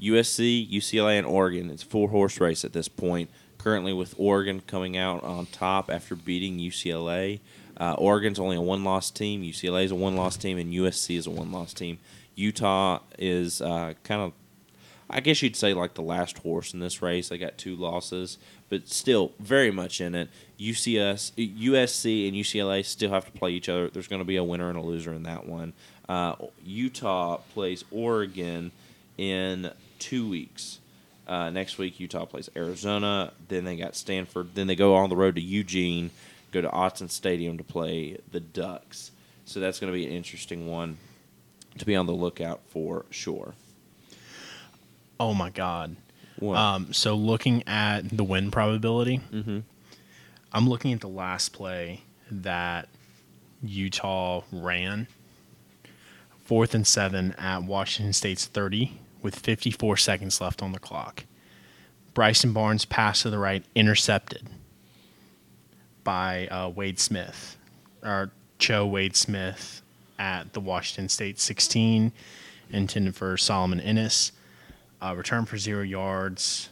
[0.00, 1.70] USC, UCLA, and Oregon.
[1.70, 3.30] It's a four horse race at this point.
[3.58, 7.40] Currently, with Oregon coming out on top after beating UCLA.
[7.78, 9.42] Uh, Oregon's only a one loss team.
[9.42, 11.98] UCLA is a one loss team, and USC is a one loss team.
[12.34, 14.32] Utah is uh, kind of,
[15.10, 17.28] I guess you'd say, like the last horse in this race.
[17.28, 18.38] They got two losses,
[18.68, 20.28] but still very much in it.
[20.58, 23.88] UCS, USC, and UCLA still have to play each other.
[23.88, 25.72] There's going to be a winner and a loser in that one.
[26.08, 28.70] Uh, Utah plays Oregon
[29.18, 30.78] in two weeks.
[31.26, 33.32] Uh, next week, Utah plays Arizona.
[33.48, 34.54] Then they got Stanford.
[34.54, 36.10] Then they go on the road to Eugene,
[36.52, 39.10] go to Autzen Stadium to play the Ducks.
[39.44, 40.98] So that's going to be an interesting one
[41.78, 43.54] to be on the lookout for sure.
[45.18, 45.96] Oh my God.
[46.42, 49.62] Um, so looking at the win probability, Mhm.
[50.52, 52.88] I'm looking at the last play that
[53.62, 55.06] Utah ran.
[56.44, 61.24] Fourth and seven at Washington State's 30 with 54 seconds left on the clock.
[62.14, 64.48] Bryson Barnes pass to the right, intercepted
[66.04, 67.56] by uh, Wade Smith,
[68.04, 69.82] or Joe Wade Smith
[70.16, 72.12] at the Washington State 16,
[72.70, 74.30] intended for Solomon Ennis.
[75.02, 76.68] Uh, return for zero yards,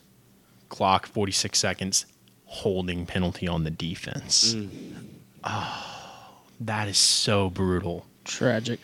[0.69, 2.07] clock 46 seconds,
[2.45, 4.55] holding penalty on the defense.
[5.43, 8.07] Oh, that is so brutal.
[8.25, 8.79] Tragic.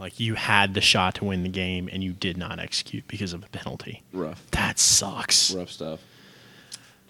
[0.00, 3.32] Like you had the shot to win the game and you did not execute because
[3.34, 4.02] of a penalty.
[4.12, 5.52] rough, That sucks.
[5.54, 6.00] rough stuff.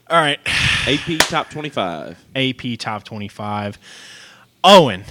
[0.09, 0.41] All right,
[0.89, 2.19] AP top twenty-five.
[2.35, 3.79] AP top 25.
[4.65, 5.05] Owen,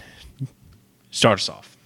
[1.09, 1.77] start us off.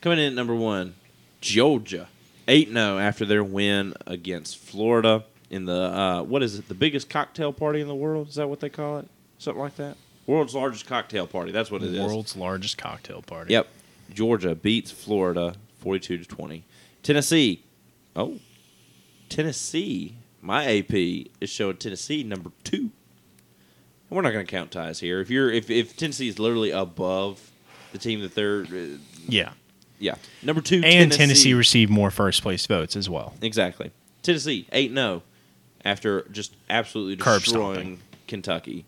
[0.00, 0.94] Coming in at number one,
[1.42, 2.08] Georgia,
[2.48, 6.68] eight 0 after their win against Florida in the uh, what is it?
[6.68, 8.28] The biggest cocktail party in the world?
[8.28, 9.08] Is that what they call it?
[9.38, 9.98] Something like that.
[10.26, 11.52] World's largest cocktail party.
[11.52, 12.00] That's what it is.
[12.00, 13.52] World's largest cocktail party.
[13.52, 13.68] Yep.
[14.12, 16.64] Georgia beats Florida 42 to 20.
[17.02, 17.62] Tennessee.
[18.16, 18.38] Oh.
[19.28, 20.16] Tennessee.
[20.40, 20.92] My AP
[21.40, 22.90] is showing Tennessee number 2.
[24.10, 25.20] We're not going to count ties here.
[25.20, 27.50] If you're if if Tennessee is literally above
[27.92, 29.52] the team that they're uh, Yeah.
[29.98, 33.34] yeah, number 2 And Tennessee received more first place votes as well.
[33.42, 33.90] Exactly.
[34.22, 35.22] Tennessee 8 0
[35.84, 38.00] after just absolutely destroying.
[38.28, 38.84] Kentucky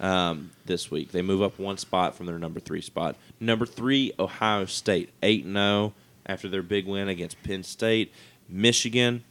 [0.00, 1.12] um, this week.
[1.12, 3.16] They move up one spot from their number three spot.
[3.38, 5.92] Number three, Ohio State 8 0
[6.26, 8.12] after their big win against Penn State.
[8.48, 9.22] Michigan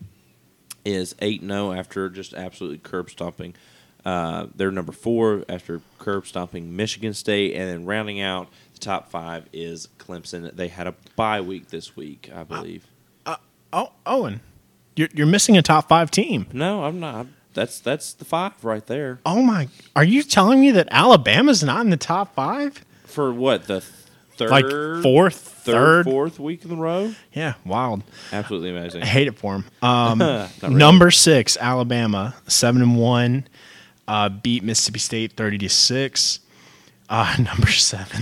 [0.85, 3.55] is 8 0 after just absolutely curb stomping.
[4.05, 7.55] Uh, they're number four after curb stomping Michigan State.
[7.55, 10.55] And then rounding out the top five is Clemson.
[10.55, 12.87] They had a bye week this week, I believe.
[13.71, 14.41] Oh, Owen,
[14.95, 16.47] you're, you're missing a top five team.
[16.53, 17.27] No, I'm not.
[17.53, 19.19] That's that's the five right there.
[19.25, 19.67] Oh my!
[19.95, 22.85] Are you telling me that Alabama's not in the top five?
[23.05, 24.65] For what the third, like
[25.03, 26.05] fourth, third, third.
[26.05, 27.13] fourth week in a row.
[27.33, 28.03] Yeah, wild.
[28.31, 29.01] Absolutely amazing.
[29.01, 29.65] I hate it for him.
[29.81, 30.75] Um, really.
[30.75, 33.47] Number six, Alabama, seven and one,
[34.07, 36.39] uh, beat Mississippi State thirty to six.
[37.09, 38.21] Uh, number seven,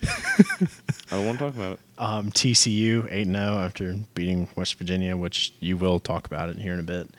[0.00, 0.66] I
[1.10, 1.80] don't want to talk about it.
[1.98, 6.58] um, TCU eight and zero after beating West Virginia, which you will talk about it
[6.58, 7.10] here in a bit.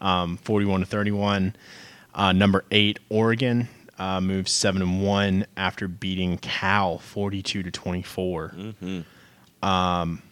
[0.00, 1.54] Um, Forty one to thirty one.
[2.14, 3.68] Uh, number eight, Oregon.
[3.98, 8.54] Uh, moved seven and one after beating Cal forty two to twenty four.
[9.62, 10.22] Um,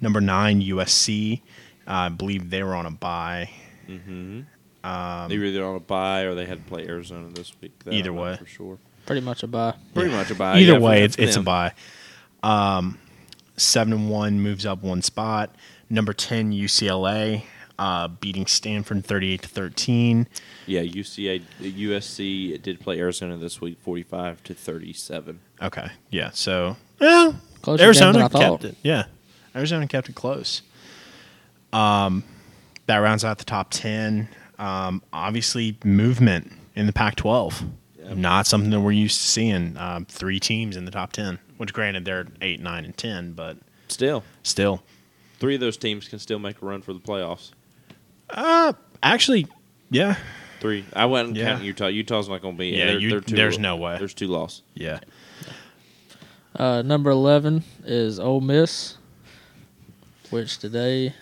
[0.00, 1.40] number nine, USC.
[1.86, 3.48] Uh, I believe they were on a bye.
[3.86, 7.72] they were either on a bye or they had to play Arizona this week.
[7.84, 8.36] That Either way.
[8.36, 8.78] for sure.
[9.06, 9.74] Pretty much a buy.
[9.94, 10.58] Pretty much a bye.
[10.58, 11.44] Either yeah, way, it's it's a them.
[11.44, 11.72] bye.
[12.42, 12.98] Um,
[13.56, 15.54] seven and one moves up one spot.
[15.88, 17.42] Number ten, UCLA,
[17.78, 20.26] uh, beating Stanford thirty-eight to thirteen.
[20.66, 25.40] Yeah, UCA, USC did play Arizona this week, forty-five to thirty-seven.
[25.62, 26.30] Okay, yeah.
[26.30, 28.40] So, well, Closer Arizona than I thought.
[28.60, 28.76] kept it.
[28.82, 29.04] Yeah,
[29.54, 30.62] Arizona kept it close.
[31.72, 32.24] Um,
[32.86, 34.28] that rounds out the top ten.
[34.58, 37.62] Um, obviously, movement in the Pac-12.
[38.02, 38.16] Yep.
[38.16, 39.76] Not something that we're used to seeing.
[39.76, 41.38] Um, three teams in the top ten.
[41.58, 43.56] Which, granted, they're eight, nine, and ten, but
[43.88, 44.82] Still, still.
[45.38, 47.50] three of those teams can still make a run for the playoffs.
[48.30, 48.72] Uh,
[49.02, 49.46] actually,
[49.90, 50.16] yeah,
[50.60, 50.84] Three.
[50.92, 51.44] I wasn't Yeah.
[51.50, 51.86] counting Utah.
[51.86, 52.68] Utah's not going to be.
[52.68, 53.96] Yeah, they're, you- they're two, there's no way.
[53.98, 54.62] There's two loss.
[54.74, 55.00] yeah.
[56.56, 58.96] Uh, number eleven is Ole Miss,
[60.30, 61.14] which today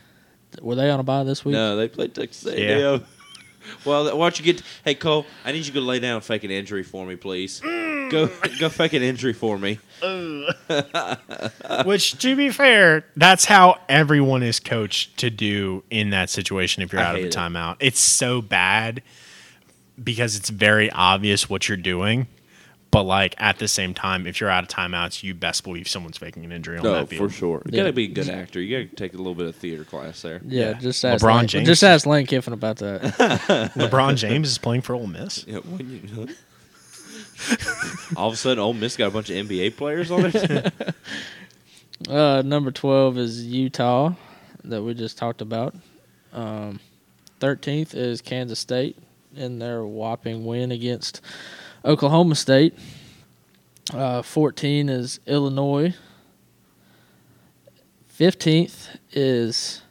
[0.63, 1.53] were they on a buy this week?
[1.53, 2.93] No, they played Texas Yeah.
[2.93, 3.05] A&M.
[3.85, 4.63] well, why don't you get?
[4.85, 7.17] Hey Cole, I need you to go lay down and fake an injury for me,
[7.17, 7.61] please.
[8.11, 8.27] Go,
[8.61, 9.79] go fake an injury for me.
[11.85, 16.93] Which, to be fair, that's how everyone is coached to do in that situation if
[16.93, 17.39] you're I out of a hate it.
[17.39, 17.77] timeout.
[17.81, 19.03] It's so bad
[20.03, 22.27] because it's very obvious what you're doing.
[22.93, 26.17] But, like, at the same time, if you're out of timeouts, you best believe someone's
[26.17, 27.31] faking an injury on No, that field.
[27.31, 27.63] for sure.
[27.67, 27.83] You Yeah.
[27.83, 28.61] gotta be a good actor.
[28.61, 30.41] You gotta take a little bit of theater class there.
[30.47, 30.73] Yeah, Yeah.
[30.75, 33.03] just ask LeBron Lane, James Just is- ask Lane Kiffin about that.
[33.77, 35.45] LeBron James is playing for Ole Miss.
[35.47, 36.29] Yeah, when you,
[38.17, 40.73] all of a sudden, Ole Miss got a bunch of NBA players on it.
[42.09, 44.15] uh, number twelve is Utah,
[44.65, 45.75] that we just talked about.
[46.33, 46.81] Um,
[47.41, 48.97] Thirteenth is Kansas State
[49.35, 51.21] in their whopping win against
[51.85, 52.75] Oklahoma State.
[53.93, 55.95] Uh, Fourteen is Illinois.
[58.09, 59.83] Fifteenth is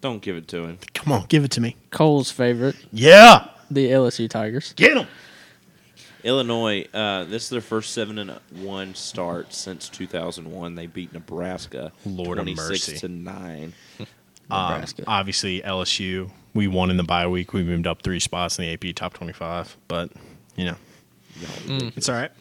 [0.00, 0.78] Don't give it to him.
[0.94, 1.76] Come on, give it to me.
[1.90, 3.48] Cole's favorite, Yeah.
[3.70, 4.74] the LSU Tigers.
[4.76, 5.06] Get him.
[6.24, 10.74] Illinois, uh, this is their first seven and one start since 2001.
[10.74, 12.98] They beat Nebraska, Lord of 26 mercy.
[12.98, 13.72] to nine.
[14.52, 17.52] Um, obviously, LSU, we won in the bye week.
[17.52, 19.76] We moved up three spots in the AP top 25.
[19.86, 20.10] But,
[20.56, 20.76] you know,
[21.68, 22.32] it's all right.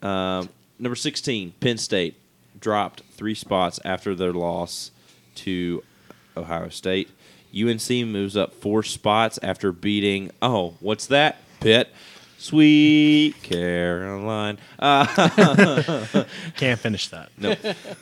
[0.00, 2.16] Um, number 16, Penn State
[2.58, 4.90] dropped three spots after their loss
[5.34, 5.82] to
[6.34, 7.10] Ohio State.
[7.54, 11.42] UNC moves up four spots after beating, oh, what's that?
[11.60, 11.92] Pitt.
[12.42, 14.58] Sweet Caroline.
[14.76, 15.06] Uh,
[16.56, 17.30] Can't finish that.
[17.38, 17.54] no.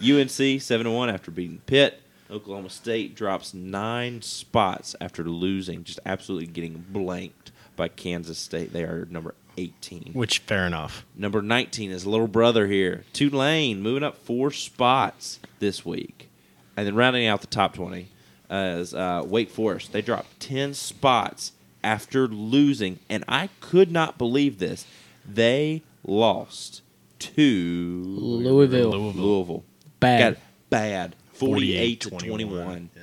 [0.03, 2.01] UNC 7 1 after beating Pitt.
[2.31, 8.73] Oklahoma State drops nine spots after losing, just absolutely getting blanked by Kansas State.
[8.73, 10.13] They are number 18.
[10.15, 11.05] Which, fair enough.
[11.15, 13.05] Number 19 is little brother here.
[13.13, 16.31] Tulane moving up four spots this week.
[16.79, 18.09] And then rounding out the top 20
[18.51, 19.93] is uh, Wake Forest.
[19.93, 21.53] They dropped 10 spots
[21.83, 22.99] after losing.
[23.09, 24.87] And I could not believe this.
[25.29, 26.83] They lost
[27.21, 28.91] to Louisville.
[28.91, 29.65] Louisville.
[30.01, 30.35] Bad.
[30.35, 31.17] Got bad.
[31.35, 32.29] 48 to 21.
[32.49, 32.91] 21.
[32.95, 33.03] Yeah.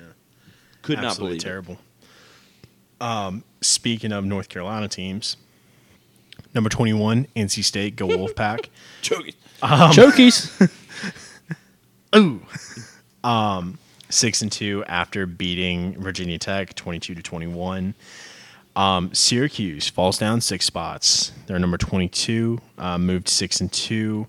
[0.81, 1.43] Could not Absolutely believe it.
[1.43, 1.77] terrible.
[2.99, 5.37] Um, speaking of North Carolina teams,
[6.53, 8.69] number 21, NC State, go Wolfpack.
[9.01, 9.33] Choking.
[9.61, 10.71] Chokies.
[12.15, 12.41] Ooh.
[13.23, 13.77] Um,
[14.09, 17.93] six and two after beating Virginia Tech, twenty-two to twenty-one.
[18.77, 21.31] Um, Syracuse falls down six spots.
[21.47, 22.59] They're number twenty-two.
[22.77, 24.27] Uh, moved six and two.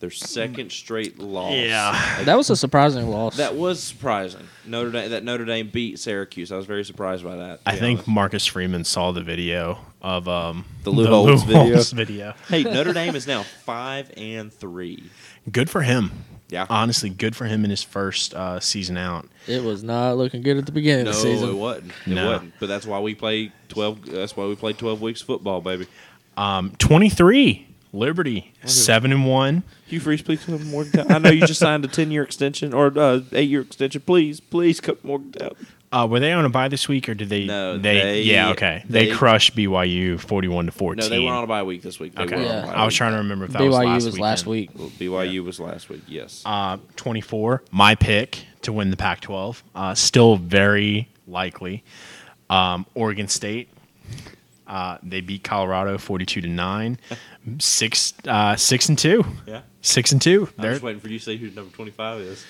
[0.00, 1.52] Their second straight loss.
[1.52, 2.22] Yeah.
[2.24, 3.36] that was a surprising loss.
[3.36, 4.48] That was surprising.
[4.64, 6.50] Notre Dame that Notre Dame beat Syracuse.
[6.50, 7.60] I was very surprised by that.
[7.66, 8.08] I think honest.
[8.08, 11.82] Marcus Freeman saw the video of um, The Lou Holtz video.
[11.82, 12.34] video.
[12.48, 15.02] Hey, Notre Dame is now five and three.
[15.52, 16.12] Good for him.
[16.50, 16.66] Yeah.
[16.70, 19.28] Honestly, good for him in his first uh, season out.
[19.46, 21.48] it was not looking good at the beginning No, of the season.
[21.50, 21.92] it wasn't.
[22.06, 22.26] It No.
[22.30, 22.54] wasn't.
[22.58, 24.04] But that's why we play twelve.
[24.06, 25.86] That's why we play twelve weeks of football, baby.
[26.38, 29.62] Um, 23, Liberty, seven and one.
[29.86, 31.10] Hugh Freeze, please come to Morgantown.
[31.10, 34.02] I know you just signed a ten year extension or uh, eight year extension.
[34.06, 35.50] Please, please come to Morgantown.
[35.90, 37.46] Uh, were they on a bye this week, or did they?
[37.46, 38.84] No, they, they- yeah, okay.
[38.88, 41.08] They, they- crushed BYU forty-one to fourteen.
[41.08, 42.14] No, they were on a bye week this week.
[42.14, 42.66] They Okay, were on a Yeah.
[42.66, 42.98] bye I was week.
[42.98, 44.78] trying to remember if that BYU was was, last, last weekend.
[44.80, 44.92] week.
[44.98, 46.02] BYU was last week.
[46.06, 46.42] Yes.
[46.44, 47.62] Uh, twenty-four.
[47.70, 49.62] My pick to win the Pac-12.
[49.74, 51.84] Uh, still very likely.
[52.50, 53.68] Um, Oregon State.
[54.66, 56.98] Uh, they beat Colorado forty-two to nine.
[57.60, 59.24] Six, uh, six and two.
[59.46, 59.62] yeah.
[59.80, 60.48] Six and two.
[60.58, 62.44] I'm They're, just waiting for you to say who number 25 is.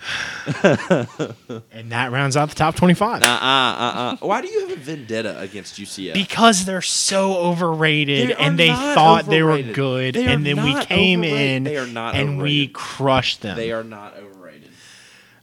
[0.62, 3.22] and that rounds out the top twenty-five.
[3.22, 4.26] Uh uh uh uh.
[4.26, 6.14] Why do you have a vendetta against UCF?
[6.14, 9.74] Because they're so overrated, They are and they not thought they were overrated.
[9.74, 11.50] good, They are and then we not came overrated.
[11.56, 12.72] in They are not and we overrated.
[12.74, 13.56] crushed them.
[13.56, 14.70] they are not overrated.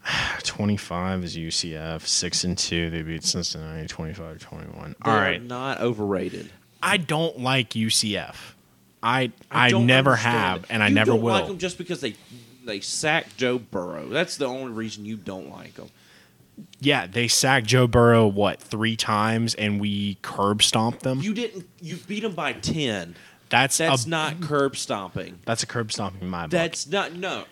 [0.44, 2.90] 25 is UCF, 6 and 2.
[2.90, 4.96] They beat Cincinnati 25 21.
[5.04, 5.42] They All are right.
[5.44, 6.50] not overrated.
[6.82, 8.36] I don't like UCF.
[9.04, 10.68] I I, don't never understand have, it.
[10.72, 11.34] and I You never don't will.
[11.34, 12.16] like them just because they
[12.68, 14.08] they sacked Joe Burrow.
[14.10, 15.90] That's the only reason you don't like them.
[16.80, 21.20] yeah, they sacked Joe Burrow, what, three times, and we curb stomped them?
[21.22, 21.68] You didn't.
[21.82, 23.16] You beat them by ten.
[23.50, 25.40] that's That's a, not curb stomping.
[25.46, 26.52] That's a curb stomping in my book.
[26.52, 27.14] That's not.
[27.14, 27.46] No,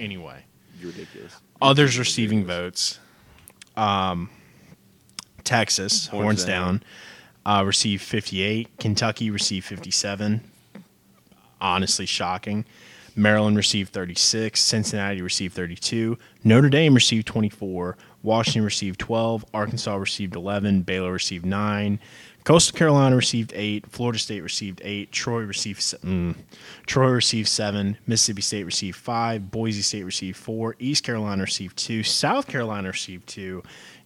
[0.00, 0.42] anyway.
[0.80, 1.36] you're ridiculous.
[1.62, 2.98] Others receiving votes.
[3.76, 4.30] Um,
[5.44, 6.82] Texas, Horns horns, down.
[7.44, 8.78] down, uh, received 58.
[8.78, 10.40] Kentucky received 57.
[11.60, 12.64] Honestly, shocking.
[13.16, 14.60] Maryland received 36.
[14.62, 16.18] Cincinnati received 32.
[16.44, 17.96] Notre Dame received 24.
[18.22, 19.44] Washington received 12.
[19.54, 20.82] Arkansas received 11.
[20.82, 21.98] Baylor received 9.
[22.44, 23.90] Coastal Carolina received 8.
[23.90, 25.10] Florida State received 8.
[25.10, 26.36] Troy received mm,
[26.86, 27.96] Troy received 7.
[28.06, 29.50] Mississippi State received 5.
[29.50, 30.76] Boise State received 4.
[30.78, 32.02] East Carolina received 2.
[32.02, 33.62] South Carolina received 2.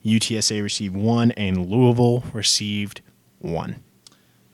[0.07, 3.03] UTSA received 1 and Louisville received
[3.41, 3.83] 1.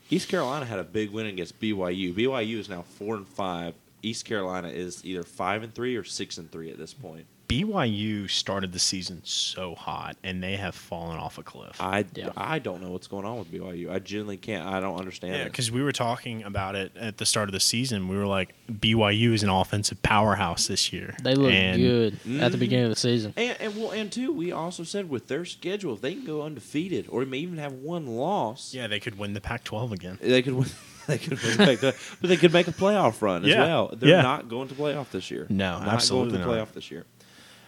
[0.09, 2.15] East Carolina had a big win against BYU.
[2.15, 3.75] BYU is now four and five.
[4.07, 7.27] East Carolina is either five and three or six and three at this point.
[7.49, 11.81] BYU started the season so hot, and they have fallen off a cliff.
[11.81, 12.31] I, Yeah.
[12.37, 13.89] I don't know what's going on with BYU.
[13.91, 14.67] I genuinely can't.
[14.67, 15.45] I don't understand Yeah, it.
[15.53, 18.09] because we were talking about it at the start of the season.
[18.09, 21.15] We were like, BYU is an offensive powerhouse this year.
[21.23, 22.61] They look And good at the Mhm.
[22.61, 23.33] beginning of the season.
[23.37, 26.43] And, and well, and two, we also said with their schedule, if they can go
[26.43, 30.19] undefeated or may even have one loss, Yeah, they could win the Pac-12 again.
[30.21, 30.69] they could win.
[31.09, 33.65] They could win, back to- but they could make a playoff run as Yeah.
[33.65, 33.95] well.
[33.97, 34.23] They're Yeah.
[34.23, 35.47] not going to playoff this year.
[35.49, 36.69] No, not absolutely going to not.
[36.69, 37.05] playoff this year.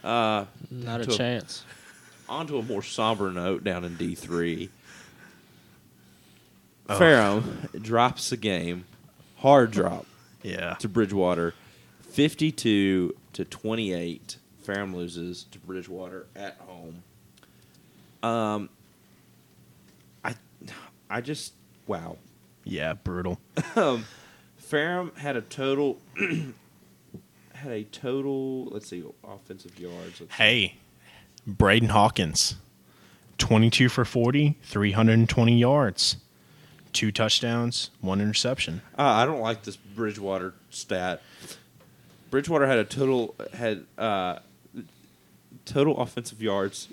[0.02, 1.64] Uh, Not a to a- chance.
[2.28, 4.70] on to a more somber note down in D three.
[6.88, 6.98] Oh.
[6.98, 8.84] Ferrum drops the game,
[9.36, 10.06] hard drop
[10.42, 10.74] Yeah.
[10.74, 11.54] to Bridgewater,
[12.10, 14.38] fifty-two to twenty-eight.
[14.62, 17.02] Ferrum loses to Bridgewater at home.
[18.22, 18.68] Um,
[20.24, 20.34] I,
[21.10, 21.52] I just
[21.86, 22.16] wow.
[22.68, 23.40] Yeah, brutal.
[23.76, 24.04] Um,
[24.58, 25.98] Ferrum had a total
[27.54, 28.66] had a total.
[28.66, 30.20] Let's see, offensive yards.
[30.32, 30.76] Hey,
[31.46, 32.56] Braden Hawkins,
[33.38, 36.16] 22 for 40, 320 yards,
[36.92, 38.82] two touchdowns, one interception.
[38.98, 41.22] Uh, I don't like this Bridgewater stat.
[42.30, 44.40] Bridgewater had a total had uh,
[45.64, 46.88] total offensive yards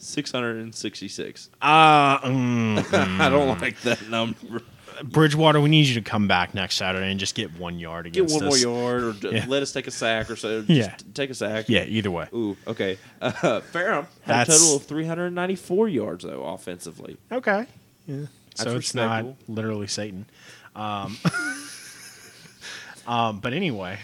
[0.00, 1.48] six hundred and sixty six.
[1.62, 4.62] Uh, mm, I don't like that number.
[5.04, 8.34] Bridgewater, we need you to come back next Saturday and just get one yard against
[8.34, 8.40] us.
[8.40, 9.44] Get one more yard, or d- Yeah.
[9.48, 10.60] let us take a sack, or so.
[10.66, 10.94] Just Yeah.
[11.14, 11.68] take a sack.
[11.68, 12.26] Yeah, either way.
[12.34, 12.98] Ooh, okay.
[13.22, 17.16] Uh, Ferrum had That's- a total of 394 yards though offensively.
[17.30, 17.66] Okay.
[18.06, 18.26] Yeah.
[18.54, 19.36] So it's not respectable.
[19.54, 20.26] literally Satan.
[20.74, 21.16] Um,
[23.06, 23.98] um, but anyway,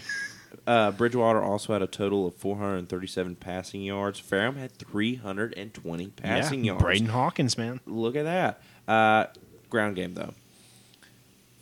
[0.65, 4.19] Uh, Bridgewater also had a total of 437 passing yards.
[4.19, 6.83] Ferrum had 320 passing yeah, yards.
[6.83, 7.79] Braden Hawkins, man.
[7.85, 8.61] Look at that.
[8.87, 9.27] Uh,
[9.69, 10.33] ground game though.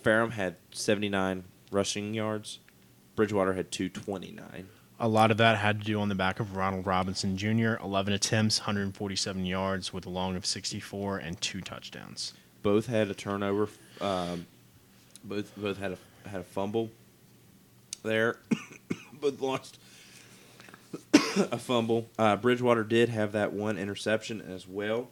[0.05, 2.59] Ferrum had 79 rushing yards.
[3.15, 4.67] Bridgewater had 229.
[4.99, 7.77] A lot of that had to do on the back of Ronald Robinson Jr.
[7.83, 12.35] 11 attempts, 147 yards with a long of 64 and two touchdowns.
[12.61, 13.67] Both had a turnover.
[13.99, 14.45] Um,
[15.23, 16.91] both both had a had a fumble.
[18.03, 18.37] There,
[19.19, 19.79] both lost
[21.35, 22.09] a fumble.
[22.19, 25.09] Uh, Bridgewater did have that one interception as well.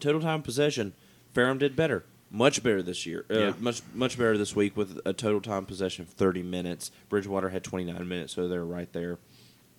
[0.00, 0.92] Total time possession,
[1.32, 3.24] Ferrum did better, much better this year.
[3.30, 3.52] Uh, Yeah.
[3.58, 6.90] Much much better this week with a total time possession of thirty minutes.
[7.08, 9.18] Bridgewater had twenty nine minutes, so they're right there.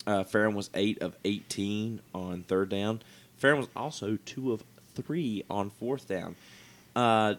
[0.06, 3.00] Uh, Ferrum was eight of eighteen on third down.
[3.36, 4.62] Ferrum was also two of
[4.94, 6.36] three on fourth down.
[6.94, 7.34] Uh,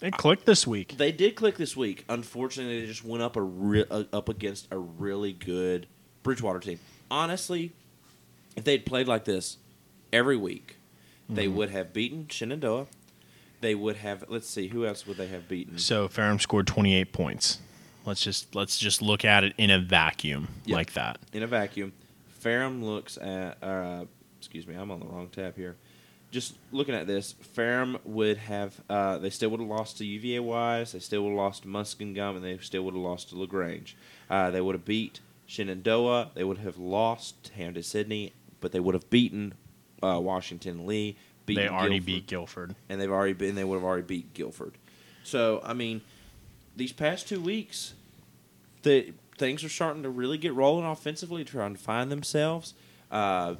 [0.00, 0.96] It clicked this week.
[0.98, 2.04] they did click this week.
[2.08, 5.86] Unfortunately, they just went up a re- uh, up against a really good
[6.22, 6.78] Bridgewater team.
[7.10, 7.72] Honestly,
[8.56, 9.56] if they'd played like this
[10.12, 10.76] every week,
[11.28, 11.56] they Mm-hmm.
[11.56, 12.86] would have beaten Shenandoah.
[13.62, 14.24] They would have.
[14.28, 15.78] Let's see, who else would they have beaten?
[15.78, 17.58] So Ferrum scored 28 points.
[18.04, 20.76] Let's just let's just look at it in a vacuum Yeah.
[20.76, 21.18] like that.
[21.32, 21.92] in a vacuum.
[22.28, 24.04] Ferrum looks at uh,
[24.38, 25.76] excuse me, I'm on the wrong tab here.
[26.32, 30.40] Just looking at this, Ferrum would have uh, they still would have lost to UVA
[30.40, 33.38] Wise, they still would have lost to Muskingum, and they still would have lost to
[33.38, 33.96] Lagrange.
[34.28, 36.30] Uh, they would have beat Shenandoah.
[36.34, 39.54] They would have lost to Hampden-Sydney, but they would have beaten
[40.02, 41.16] uh, Washington Lee.
[41.46, 42.74] Beaten They already Guilford, beat Guilford.
[42.88, 43.54] and they've already been.
[43.54, 44.74] They would have already beat Guilford.
[45.24, 46.00] So I mean,
[46.76, 47.94] these past two weeks,
[48.82, 52.74] the things are starting to really get rolling offensively, trying to find themselves.
[53.10, 53.56] Uh,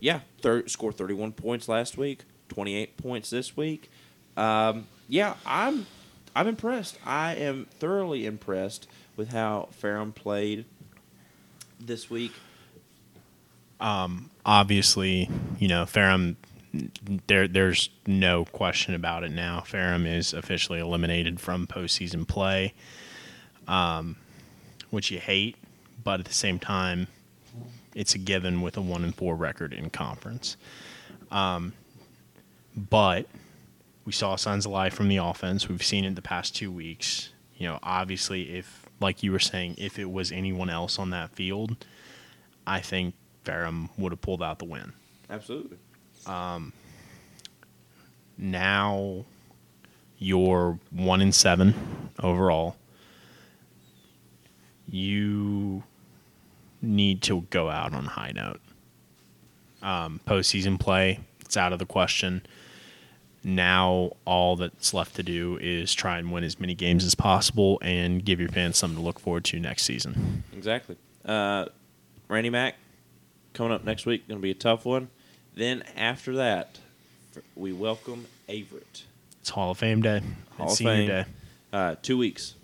[0.00, 3.90] yeah, thir- scored 31 points last week, 28 points this week.
[4.36, 5.86] Um, yeah, I'm
[6.34, 6.98] I'm impressed.
[7.04, 8.86] I am thoroughly impressed
[9.16, 10.66] with how Ferrum played
[11.80, 12.32] this week.
[13.80, 16.36] obviously, you know, Ferrum.
[17.26, 19.60] There, there's no question about it now.
[19.60, 22.74] Ferrum is officially eliminated from postseason play,
[23.66, 24.16] um,
[24.90, 25.56] which you hate,
[26.02, 27.08] but at the same time,
[27.94, 30.56] it's a given with a one and four record in conference.
[31.30, 31.72] Um,
[32.76, 33.26] but
[34.04, 35.68] we saw signs of life from the offense.
[35.68, 37.30] We've seen it the past two weeks.
[37.56, 41.30] You know, obviously, if like you were saying, if it was anyone else on that
[41.30, 41.84] field,
[42.66, 43.14] I think
[43.44, 44.92] Ferrum would have pulled out the win.
[45.30, 45.78] Absolutely.
[48.38, 49.24] Now
[50.18, 51.74] you're one in seven
[52.22, 52.76] overall.
[54.88, 55.82] You
[56.82, 58.60] need to go out on a high note.
[59.82, 62.46] Um, postseason play, it's out of the question.
[63.42, 67.78] Now all that's left to do is try and win as many games as possible
[67.82, 70.44] and give your fans something to look forward to next season.
[70.52, 70.96] Exactly.
[71.24, 71.66] Uh,
[72.28, 72.74] Randy Mack
[73.52, 75.08] coming up next week going to be a tough one.
[75.56, 76.78] Then after that,
[77.54, 79.04] we welcome Averett.
[79.40, 80.20] It's Hall of Fame day.
[80.58, 81.08] Hall it's of Fame.
[81.08, 81.24] day.
[81.72, 82.54] Uh, two weeks.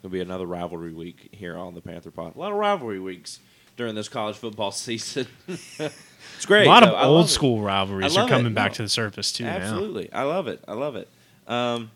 [0.00, 2.34] It'll be another rivalry week here on the Panther Pod.
[2.36, 3.38] A lot of rivalry weeks
[3.76, 5.26] during this college football season.
[5.46, 6.66] it's great.
[6.66, 6.96] A lot of though.
[6.96, 7.28] I love old it.
[7.28, 8.54] school rivalries are coming it.
[8.54, 8.76] back No.
[8.76, 9.56] to the surface too now.
[9.56, 10.62] Absolutely, I love it.
[10.66, 11.08] I love it.
[11.46, 11.90] Um,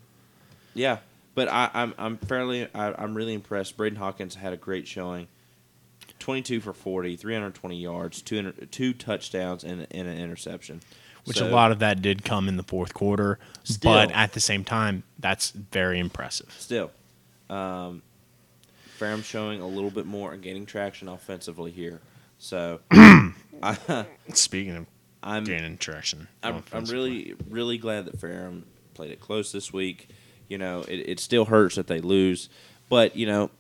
[0.75, 0.99] yeah,
[1.35, 3.77] but I, I'm I'm fairly I, I'm really impressed.
[3.77, 5.27] Braden Hawkins had a great showing.
[6.31, 10.81] 22 for 40, 320 yards, two inter- two touchdowns, and, and an interception.
[11.25, 13.93] Which So, a lot of that did come in the fourth quarter, Still.
[13.93, 16.55] but at the same time, that's very impressive.
[16.57, 16.93] still,
[17.51, 18.03] um,
[18.97, 22.01] Ferrum showing a little bit more and gaining traction offensively here.
[22.39, 24.87] So I, Speaking of
[25.25, 30.09] I'm gaining traction, I'm, I'm really, really glad that Ferrum played it close this week.
[30.49, 32.49] You know, it, it still hurts that they lose,
[32.89, 33.51] but you know,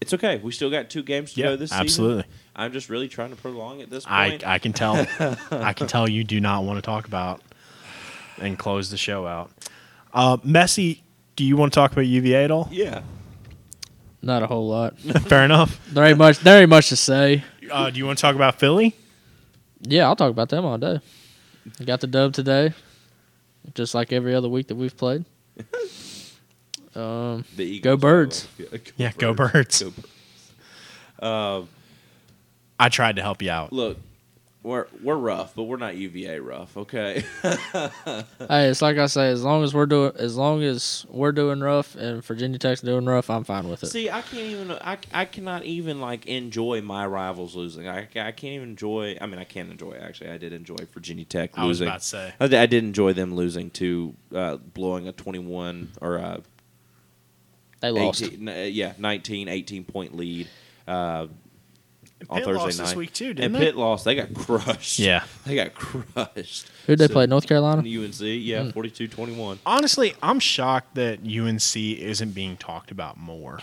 [0.00, 0.38] it's okay.
[0.38, 1.84] We still got two games to Yeah, go this season.
[1.84, 2.24] absolutely.
[2.54, 4.46] I'm just really trying to prolong at this I point.
[4.46, 5.06] I can tell
[5.50, 7.40] I can tell you do not want to talk about
[8.38, 9.50] and close the show out.
[10.12, 10.96] Uh, Messe,
[11.36, 12.68] do you want to talk about UVA at all?
[12.70, 13.02] yeah,
[14.22, 14.98] Not a whole lot.
[15.00, 15.78] Fair enough.
[15.92, 16.38] There ain't much.
[16.40, 17.44] There ain't much to say.
[17.70, 18.94] Uh, do you want to talk about Philly?
[19.82, 21.00] Yeah, I'll talk about them all day.
[21.84, 22.72] Got the dub today,
[23.74, 25.24] just like every other week that we've played.
[26.96, 28.00] Um, the Eagles.
[28.00, 28.48] Birds.
[28.96, 29.82] Yeah, go Birds.
[29.82, 30.06] Go Birds.
[31.18, 31.68] Um,
[32.78, 33.72] I tried to help you out.
[33.72, 33.98] look,
[34.66, 36.76] we're we're rough, but we're not UVA rough.
[36.76, 37.24] Okay.
[37.42, 39.28] hey, it's like I say.
[39.28, 43.04] As long as we're doing, as long as we're doing rough and Virginia Tech's doing
[43.04, 43.86] rough, I'm fine with it.
[43.86, 44.72] See, I can't even.
[44.72, 47.88] I, I cannot even like enjoy my rivals losing.
[47.88, 49.16] I, I can't even enjoy.
[49.20, 49.92] I mean, I can't enjoy.
[49.92, 51.62] Actually, I did enjoy Virginia Tech losing.
[51.62, 51.88] I was losing.
[51.88, 52.34] about to say.
[52.40, 56.40] I did, I did enjoy them losing to uh, blowing a 21 or uh,
[57.80, 58.22] they lost.
[58.22, 60.48] 18, uh, yeah, 19, 18 point lead
[60.88, 61.28] uh, on
[62.38, 62.84] Pitt Thursday lost night.
[62.86, 63.58] this week too, and didn't they?
[63.60, 64.04] Pitt lost.
[64.04, 64.98] They got crushed.
[64.98, 65.24] Yeah.
[65.46, 66.68] they got crushed.
[66.86, 67.26] Who'd they So- play?
[67.26, 67.82] North Carolina.
[67.82, 68.20] UNC.
[68.20, 68.78] Yeah, Hmm.
[68.78, 69.58] 42-21.
[69.66, 73.60] Honestly, I'm shocked that UNC isn't being talked about more.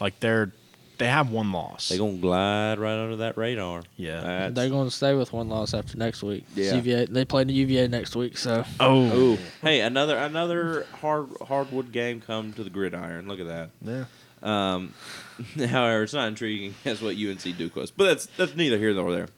[0.00, 0.52] Like they're
[0.98, 1.88] they have one loss.
[1.88, 3.82] They're gonna glide right under that radar.
[3.96, 4.20] Yeah.
[4.20, 6.44] That's- They're going to stay with one loss after next week.
[6.54, 6.74] Yeah.
[6.74, 9.38] UVA, they play the UVA next week, so oh, Ooh.
[9.62, 13.28] Hey, another another hard hardwood game come to the gridiron.
[13.28, 13.70] Look at that.
[13.82, 14.04] yeah.
[14.42, 14.94] Um,
[15.56, 19.12] however, it's not intriguing as what UNC Duke was, but that's that's neither here nor
[19.12, 19.28] there.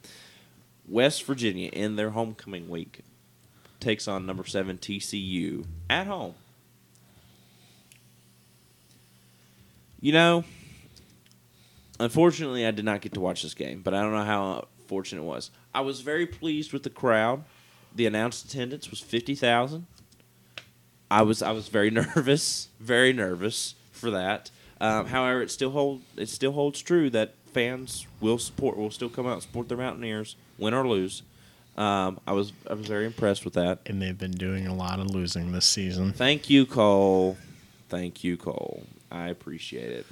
[0.89, 3.01] West Virginia in their homecoming week
[3.81, 6.35] takes on number seven TCU at home.
[10.01, 10.45] You know,
[12.01, 15.23] unfortunately, I did not get to watch this game, but I don't know how fortunate
[15.23, 15.51] it was.
[15.73, 17.45] I was very pleased with the crowd.
[17.95, 19.87] The announced attendance was fifty thousand.
[21.11, 24.51] I was I was very nervous, very nervous for that.
[24.81, 29.09] Um, however, it still hold it still holds true that fans will support will still
[29.09, 31.23] come out and support their Mountaineers, win or lose.
[31.77, 33.81] Um, I was I was very impressed with that.
[33.87, 36.13] And they've been doing a lot of losing this season.
[36.13, 37.37] Thank you, Cole.
[37.89, 38.85] Thank you, Cole.
[39.11, 40.07] I appreciate it.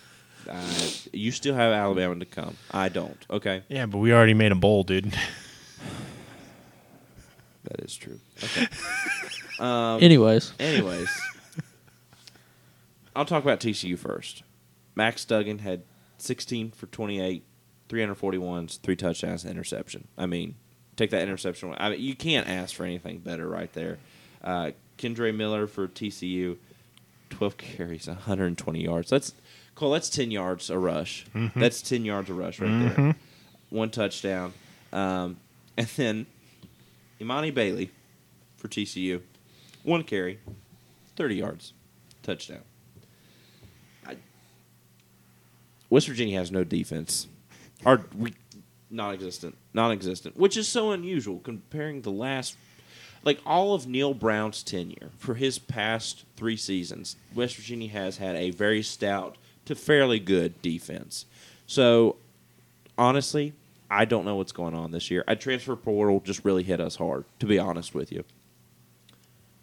[0.49, 2.57] I, you still have Alabama to come.
[2.71, 3.19] I don't.
[3.31, 3.63] Okay.
[3.69, 5.17] Yeah, but we already made a bowl, dude.
[7.65, 8.19] That is true.
[8.43, 8.67] Okay.
[9.61, 11.09] um, Anyways, anyways,
[13.15, 14.43] I'll talk about TCU first.
[14.95, 15.83] Max Duggan had
[16.19, 17.45] 16 for 28,
[17.89, 20.09] 341s, three touchdowns, and interception.
[20.17, 20.55] I mean,
[20.97, 21.69] take that interception.
[21.69, 21.77] away.
[21.79, 23.99] I mean, you can't ask for anything better right there.
[24.43, 26.57] Uh, Kendre Miller for TCU,
[27.31, 29.11] 12 carries, 120 yards.
[29.11, 29.35] That's
[29.79, 29.93] Cole.
[29.93, 31.25] That's 10 yards a rush.
[31.55, 33.17] That's 10 yards a rush right there.
[33.71, 34.53] One touchdown,
[34.93, 35.37] um,
[35.77, 36.27] and then
[37.21, 37.91] Emani Bailey
[38.57, 39.21] for TCU,
[39.83, 40.39] one carry,
[41.17, 41.73] 30 yards,
[42.23, 42.63] touchdown.
[44.07, 44.17] I,
[45.91, 47.29] West Virginia has no defense,
[47.85, 48.35] or we,
[48.91, 52.57] non-existent, non-existent, which is so unusual comparing the last,
[53.23, 57.17] like all of Neal Brown's tenure for his past three seasons.
[57.35, 59.37] West Virginia has had a very stout
[59.69, 61.25] to fairly good defense.
[61.67, 62.17] So
[62.97, 63.53] honestly,
[63.91, 65.25] I don't know what's going on this year.
[65.29, 68.25] I transfer portal just really hit us hard, to be honest with you.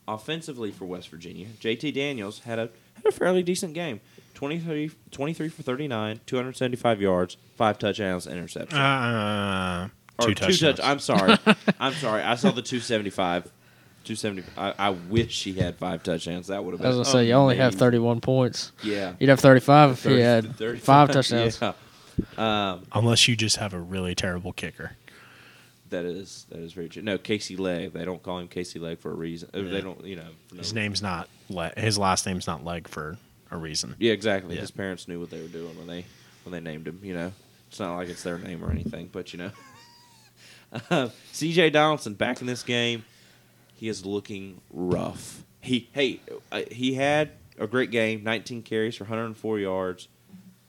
[0.07, 3.99] Offensively for West Virginia, JT Daniels had a had a fairly decent game.
[4.35, 8.77] 23, 23 for 39, 275 yards, five touchdowns, interception.
[8.77, 9.89] Uh,
[10.21, 10.77] two touchdowns.
[10.77, 11.37] touch- I'm sorry.
[11.79, 12.21] I'm sorry.
[12.21, 13.51] I saw the 275.
[14.05, 14.43] 270.
[14.57, 16.47] I, I wish he had five touchdowns.
[16.47, 16.97] That would have I been.
[16.99, 18.71] was gonna say you only have 31 points.
[18.83, 19.13] Yeah.
[19.19, 21.59] You'd have 35 if Thirty- you had 35, five touchdowns.
[21.61, 21.73] Yeah.
[22.37, 24.93] Um, Unless you just have a really terrible kicker.
[25.89, 27.01] That is that is very true.
[27.03, 27.93] No, Casey Legg.
[27.93, 29.49] They don't call him Casey Legg for a reason.
[29.53, 29.63] Yeah.
[29.63, 30.27] They don't, you know.
[30.51, 33.17] No His name's not Le- his last name's not Legg for
[33.51, 33.95] a reason.
[33.99, 34.55] Yeah, exactly.
[34.55, 34.61] Yeah.
[34.61, 36.05] His parents knew what they were doing when they
[36.43, 36.99] when they named him.
[37.03, 37.31] You know,
[37.69, 39.51] it's not like it's their name or anything, but you know.
[40.89, 41.69] uh, C.J.
[41.69, 43.05] Donaldson back in this game.
[43.75, 45.43] He is looking rough.
[45.61, 46.19] He hey
[46.51, 48.23] uh, he had a great game.
[48.23, 50.07] 19 carries for 104 yards,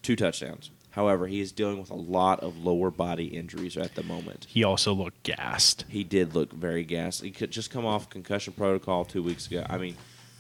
[0.02, 0.70] two touchdowns.
[0.90, 4.46] However, he is dealing with a lot of lower body injuries at the moment.
[4.48, 5.84] He also looked gassed.
[5.90, 7.22] He did look very gassed.
[7.22, 9.66] He could just come off concussion protocol two weeks ago.
[9.68, 9.96] I mean,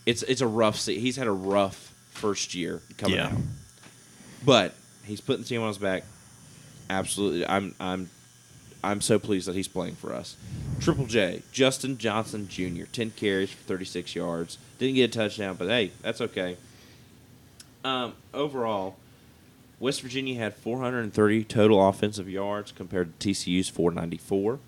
[0.06, 0.76] it's it's a rough.
[0.76, 3.26] Se- he's had a rough first year coming Yeah.
[3.26, 3.32] out,
[4.46, 4.74] but
[5.04, 6.04] he's putting the team on his back.
[6.88, 8.08] Absolutely, I'm I'm
[8.86, 10.36] I'm so pleased that he's playing for us.
[10.80, 14.58] Triple J, Justin Johnson Jr., ten carries for 36 yards.
[14.78, 16.56] Didn't get a touchdown, but hey, that's okay.
[17.84, 18.96] Um, overall,
[19.80, 24.60] West Virginia had 430 total offensive yards compared to TCU's 494.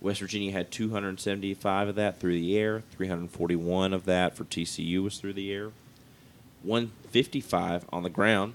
[0.00, 2.82] West Virginia had 275 of that through the air.
[2.96, 5.70] 341 of that for TCU was through the air.
[6.62, 8.54] 155 on the ground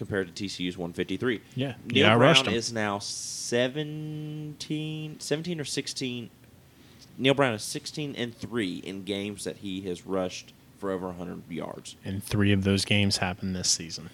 [0.00, 1.42] compared to TCU's 153.
[1.54, 1.74] Yeah.
[1.84, 6.30] Neal Yeah, Brown is now 17, 17 or 16.
[7.18, 11.42] Neal Brown is 16 and 3 in games that he has rushed for over 100
[11.50, 11.96] yards.
[12.02, 14.08] And three of those games happened this season.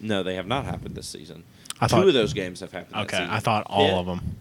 [0.00, 1.44] No, they have not happened this season.
[1.80, 2.96] I Two thought- of those games have happened.
[2.96, 3.30] Okay, this season.
[3.30, 3.98] I thought all Yeah.
[3.98, 4.36] of them.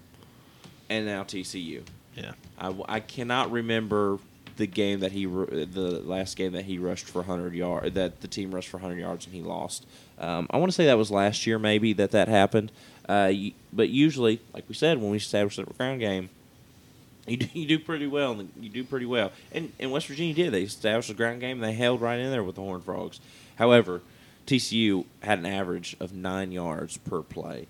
[0.90, 1.84] and now TCU.
[2.16, 2.32] Yeah.
[2.58, 4.18] I, I cannot remember
[4.58, 8.28] the game that he the last game that he rushed for 100 yards that the
[8.28, 9.86] team rushed for 100 yards and he lost.
[10.20, 12.72] Um, I want to say that was last year maybe that that happened.
[13.08, 13.34] Uh,
[13.72, 16.30] but usually, like we said, when we establish the ground game,
[17.28, 18.32] you do, you do pretty well.
[18.32, 19.32] And you do pretty well.
[19.52, 20.52] And, and West Virginia did.
[20.52, 21.62] They established the ground game.
[21.62, 23.20] and They held right in there with the Horned Frogs.
[23.58, 24.02] However,
[24.48, 27.68] TCU had an average of nine yards per play.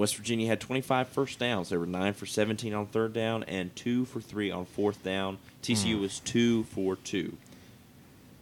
[0.00, 1.68] West Virginia had 25 first downs.
[1.68, 5.36] They were 9 for 17 on third down and 2 for 3 on fourth down.
[5.62, 6.00] TCU Hmm.
[6.00, 7.36] was 2 for 2.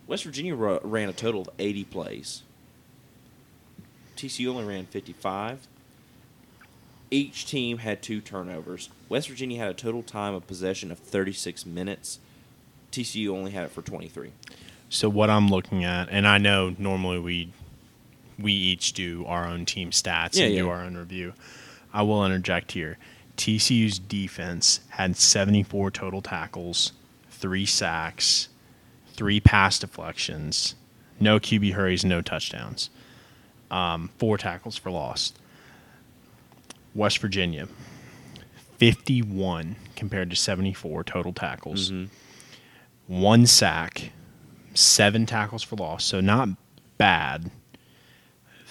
[0.07, 2.43] West Virginia ru- ran a total of 80 plays.
[4.17, 5.67] TCU only ran 55.
[7.11, 8.89] Each team had two turnovers.
[9.09, 12.21] West Virginia had a total time of possession of 36 minutes.
[12.93, 14.31] TCU only had it for 23.
[14.91, 17.53] So what I'm looking at, and I know normally we
[18.39, 21.32] we each do our own team stats Yeah, and do our own review.
[21.93, 22.98] I will interject here.
[23.36, 26.93] TCU's defense had 74 total tackles,
[27.31, 28.48] three sacks,
[29.12, 30.74] three pass deflections,
[31.20, 32.90] no QB hurries, no touchdowns,
[33.70, 35.32] um, four tackles for loss.
[36.94, 37.69] West Virginia,
[38.78, 41.93] 51 compared to 74 total tackles
[43.09, 44.12] one sack,
[44.74, 46.51] seven tackles for loss, so not
[46.98, 47.51] bad.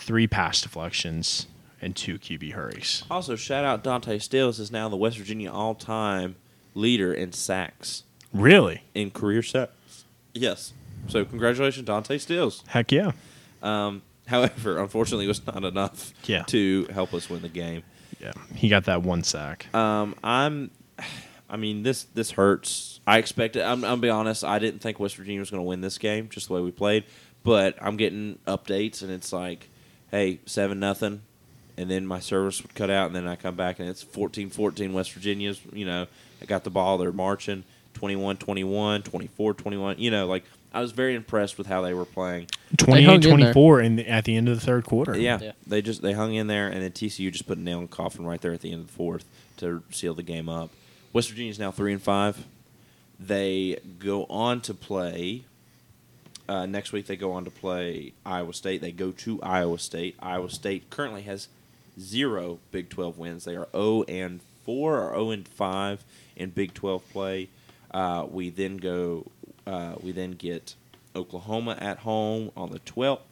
[0.08, 1.48] Three pass deflections
[1.82, 3.04] and two QB hurries.
[3.12, 6.38] Also, shout out Dante Stills is now the West Virginia all-time
[6.74, 8.04] leader in sacks
[8.34, 8.84] Really?
[8.96, 10.06] in career sacks.
[10.34, 10.72] Yes.
[11.10, 12.64] So congratulations, Dante Stills.
[12.68, 13.12] Heck yeah.
[13.62, 16.44] Um, however, unfortunately, it was not enough Yeah.
[16.44, 17.84] to help us win the game.
[18.22, 18.32] Yeah.
[18.56, 19.68] He got that one sack.
[19.76, 20.72] Um, I'm,
[21.50, 23.02] I mean, this this hurts.
[23.06, 23.62] I expected.
[23.64, 24.46] I'm, I'll be honest.
[24.46, 26.72] I didn't think West Virginia was going to win this game, just the way we
[26.72, 27.04] played.
[27.44, 29.70] But I'm getting updates, and it's like,
[30.12, 31.22] hey, seven nothing,
[31.78, 34.92] and then my service would cut out, and then I come back and it's 14-14
[34.94, 35.60] West Virginia's.
[35.72, 36.08] You know,
[36.42, 36.98] I got the ball.
[36.98, 37.64] They're marching
[37.96, 40.00] 21-21, 24-21.
[40.00, 40.44] You know, like
[40.74, 42.48] I was very impressed with how they were playing.
[42.78, 45.18] 28 24 in the, at the end of the third quarter.
[45.18, 45.52] Yeah, Yeah.
[45.66, 47.90] they just they hung in there, and then TCU just put a nail in the
[47.90, 49.26] coffin right there at the end of the fourth
[49.58, 50.70] to seal the game up.
[51.14, 52.46] West Virginia's now three and five.
[53.20, 55.46] They go on to play.
[56.48, 58.82] Uh, next week they go on to play Iowa State.
[58.82, 60.16] They go to Iowa State.
[60.20, 61.48] Iowa State currently has
[62.00, 63.46] zero Big Twelve wins.
[63.46, 66.04] They are zero and four or zero and five
[66.36, 67.50] in Big Twelve play.
[67.92, 69.26] Uh, we then go.
[69.66, 70.76] Uh, we then get
[71.16, 73.24] Oklahoma at home on the twelfth.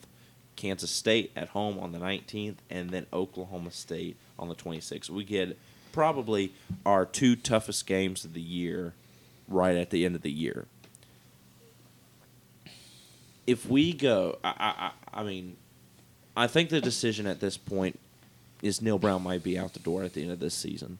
[0.56, 5.10] Kansas State at home on the 19th, and then Oklahoma State on the 26th.
[5.10, 5.58] We get
[5.92, 6.54] probably
[6.86, 8.94] our two toughest games of the year
[9.48, 10.66] right at the end of the year.
[13.48, 14.74] If we go, I, I,
[15.18, 15.56] I I mean,
[16.36, 18.00] I think the decision at this point
[18.62, 20.98] is Neal Brown might be out the door at the end of this season.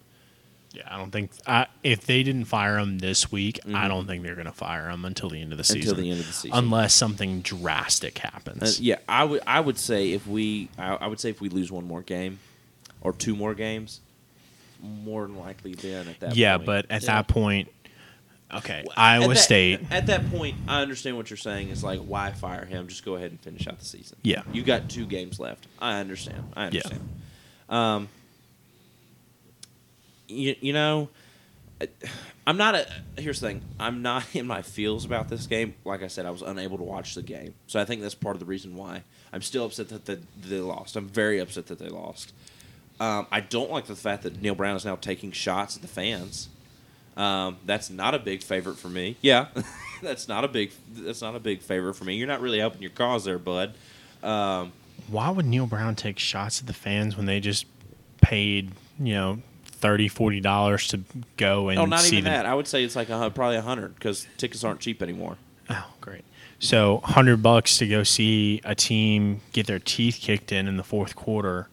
[0.74, 3.88] Yeah, I don't think I, if they didn't fire him this week, I Mhm.
[3.88, 5.90] don't think they're going to fire him until the end of the season.
[5.92, 6.58] Until the end of the season.
[6.58, 8.80] unless something drastic Uh, happens.
[8.82, 11.72] yeah, I would I would say if we I, I would say if we lose
[11.72, 12.40] one more game
[13.02, 14.02] or two more games,
[14.82, 16.66] more than likely then at that yeah, point.
[16.66, 17.08] but at Yeah.
[17.16, 17.70] that point,
[18.58, 19.80] okay, Iowa at that- State.
[19.92, 21.70] At that point, I understand what you're saying.
[21.70, 22.88] Is like, why fire him?
[22.88, 24.18] Just go ahead and finish out the season.
[24.24, 24.44] Yeah.
[24.52, 25.68] you got two games left.
[25.80, 26.44] I understand.
[26.56, 27.10] I understand.
[27.70, 28.10] Um,
[30.28, 31.10] you, you know,
[32.48, 32.88] I'm not a.
[33.18, 33.62] Here's the thing.
[33.80, 35.76] I'm not in my feels about this game.
[35.84, 38.36] Like I said, I was unable to watch the game, so I think that's part
[38.36, 39.04] of the reason why
[39.34, 40.18] I'm still upset that they,
[40.48, 40.96] they lost.
[40.96, 42.34] I'm very upset that they lost.
[43.00, 45.88] Um, I don't like the fact that Neal Brown is now taking shots at the
[45.88, 46.48] fans.
[47.18, 49.16] Um, that's not a big favorite for me.
[49.22, 49.48] Yeah,
[50.02, 50.72] that's not a big.
[50.94, 52.16] That's not a big favorite for me.
[52.16, 53.74] You're not really helping your cause there, bud.
[54.22, 54.74] Um,
[55.08, 57.66] Why would Neal Brown take shots at the fans when they just
[58.22, 61.02] paid, you know, 30 40 dollars to
[61.38, 62.34] go and oh, not see even them?
[62.34, 62.46] that.
[62.46, 65.38] I would say it's like a, probably a hundred because tickets aren't cheap anymore.
[65.70, 66.24] Oh, great.
[66.60, 70.84] So, 100 bucks to go see a team get their teeth kicked in in the
[70.84, 71.68] fourth quarter.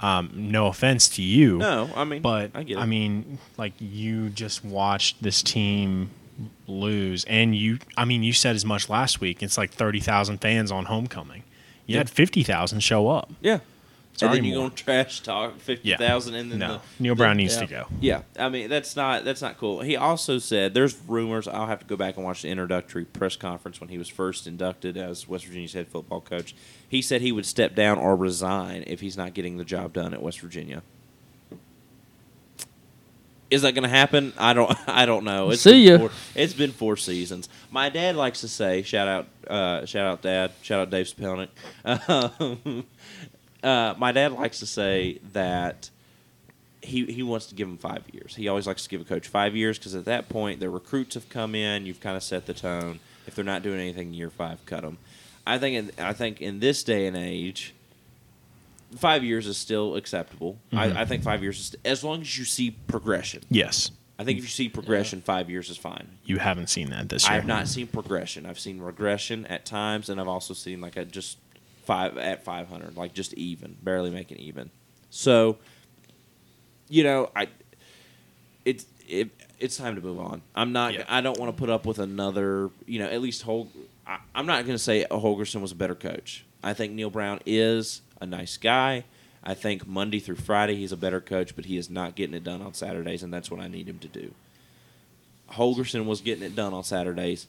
[0.00, 1.58] Um, no offense to you.
[1.58, 2.80] No, I mean, But I get it.
[2.80, 6.10] I mean, like you just watched this team
[6.66, 7.78] lose, and you.
[7.96, 9.42] I mean, you said as much last week.
[9.42, 11.44] It's like thirty thousand fans on homecoming.
[11.86, 11.98] You Yeah.
[11.98, 13.30] had fifty thousand show up.
[13.40, 13.60] yeah.
[14.16, 14.68] Sorry, and then you're more.
[14.68, 16.68] going to trash talk fifty thousand, Yeah, and then no.
[16.98, 17.60] the, Neal the- Brown needs yeah.
[17.60, 17.86] to go.
[18.00, 19.80] Yeah, I mean that's not that's not cool.
[19.80, 21.48] He also said there's rumors.
[21.48, 24.46] I'll have to go back and watch the introductory press conference when he was first
[24.46, 26.54] inducted as West Virginia's head football coach.
[26.88, 30.14] He said he would step down or resign if he's not getting the job done
[30.14, 30.82] at West Virginia.
[33.50, 34.32] Is that going to happen?
[34.38, 34.76] I don't.
[34.88, 35.50] I don't know.
[35.50, 35.98] It's See been ya.
[36.08, 37.48] Four, it's been four seasons.
[37.70, 41.48] My dad likes to say, "Shout out, uh, shout out, Dad, shout out, Dave Spelnick."
[41.84, 42.84] Um,
[43.64, 45.90] uh, my dad likes to say that
[46.82, 48.36] he he wants to give him five years.
[48.36, 51.14] He always likes to give a coach five years because at that point the recruits
[51.14, 51.86] have come in.
[51.86, 53.00] You've kind of set the tone.
[53.26, 54.98] If they're not doing anything year five, cut them.
[55.46, 57.72] I think in, I think in this day and age,
[58.96, 60.58] five years is still acceptable.
[60.72, 60.78] Mhm.
[60.96, 63.42] I, I think five years is as long as you see progression.
[63.48, 66.06] Yes, I think if you see progression, five years is fine.
[66.24, 67.32] you haven't seen that this year.
[67.32, 68.44] I have not seen progression.
[68.46, 71.38] I've seen regression at times, and I've also seen like a just
[71.84, 74.70] five at five hundred, like just even, barely making even.
[75.10, 75.58] So,
[76.88, 77.48] you know, I
[78.64, 80.42] it's it, it's time to move on.
[80.54, 80.94] I'm not.
[80.94, 81.04] Yeah.
[81.08, 82.70] I don't want to put up with another.
[82.86, 83.68] You know, at least Hol.
[84.06, 86.44] I, I'm not going to say Holgorsen was a better coach.
[86.62, 89.04] I think Neal Brown is a nice guy.
[89.42, 92.44] I think Monday through Friday he's a better coach, but he is not getting it
[92.44, 94.32] done on Saturdays, and that's what I need him to do.
[95.52, 97.46] Holgorsen was getting it done on Saturdays.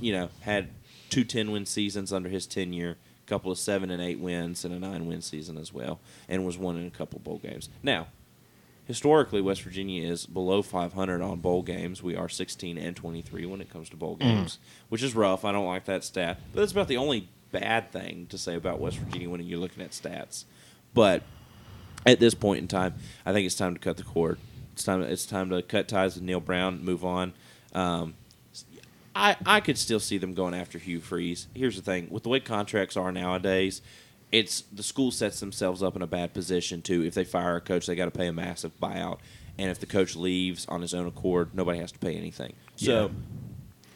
[0.00, 0.70] You know, had
[1.10, 4.74] two 10 win seasons under his tenure, a couple of seven and eight wins, and
[4.74, 7.68] a nine win season as well, and was one in a couple bowl games.
[7.82, 8.08] Now,
[8.86, 12.02] historically, West Virginia is below 500 on bowl games.
[12.02, 15.44] We are 16 and 23 when it comes to bowl games, which is rough.
[15.44, 18.80] I don't like that stat, but that's about the only bad thing to say about
[18.80, 20.44] West Virginia when you're looking at stats.
[20.92, 21.22] But
[22.04, 22.94] at this point in time,
[23.24, 24.38] I think it's time to cut the cord.
[24.74, 25.02] It's time.
[25.02, 26.84] It's time to cut ties with Neal Brown.
[26.84, 27.32] Move on.
[27.74, 28.14] Um,
[29.14, 31.46] I I could still see them going after Hugh Freeze.
[31.54, 33.82] Here's the thing: with the way contracts are nowadays,
[34.32, 37.04] it's the school sets themselves up in a bad position too.
[37.04, 39.18] If they fire a coach, they got to pay a massive buyout,
[39.58, 42.54] and if the coach leaves on his own accord, nobody has to pay anything.
[42.76, 43.06] So.
[43.06, 43.08] Yeah.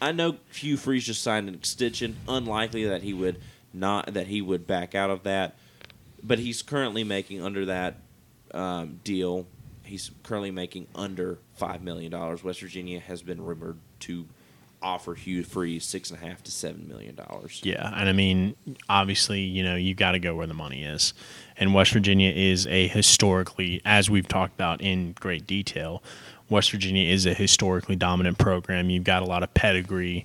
[0.00, 2.18] I know Hugh Freeze just signed an extension.
[2.28, 3.40] Unlikely that he would
[3.72, 5.56] not that he would back out of that,
[6.22, 7.96] but he's currently making under that
[8.54, 9.46] um, deal.
[9.82, 12.44] He's currently making under five million dollars.
[12.44, 14.26] West Virginia has been rumored to
[14.82, 17.60] offer Hugh Freeze six and a half to seven million dollars.
[17.64, 18.54] Yeah, and I mean,
[18.88, 21.14] obviously, you know, you got to go where the money is.
[21.56, 26.02] And West Virginia is a historically, as we've talked about in great detail,
[26.48, 28.90] West Virginia is a historically dominant program.
[28.90, 30.24] You've got a lot of pedigree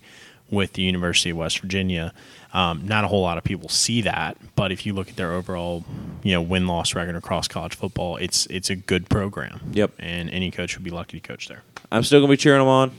[0.50, 2.14] with the University of West Virginia.
[2.54, 5.32] Um, not a whole lot of people see that, but if you look at their
[5.34, 5.84] overall,
[6.22, 9.60] you know, win loss record across college football, it's it's a good program.
[9.72, 9.94] Yep.
[9.98, 11.64] and any coach would be lucky to coach there.
[11.92, 12.92] I'm still gonna be cheering them on.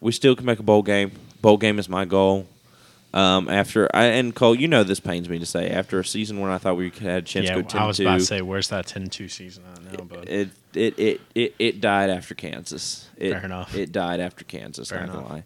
[0.00, 1.12] We still can make a bowl game.
[1.42, 2.46] Bowl game is my goal.
[3.12, 5.68] Um, after I and Cole, you know this pains me to say.
[5.70, 7.86] After a season when I thought we had a chance yeah, to go ten I
[7.86, 10.04] was about to say, where's that 10-2 season at now?
[10.04, 13.08] But it, it it it it died after Kansas.
[13.16, 13.74] It, Fair enough.
[13.74, 14.90] It died after Kansas.
[14.90, 15.30] Fair not enough.
[15.30, 15.44] lie.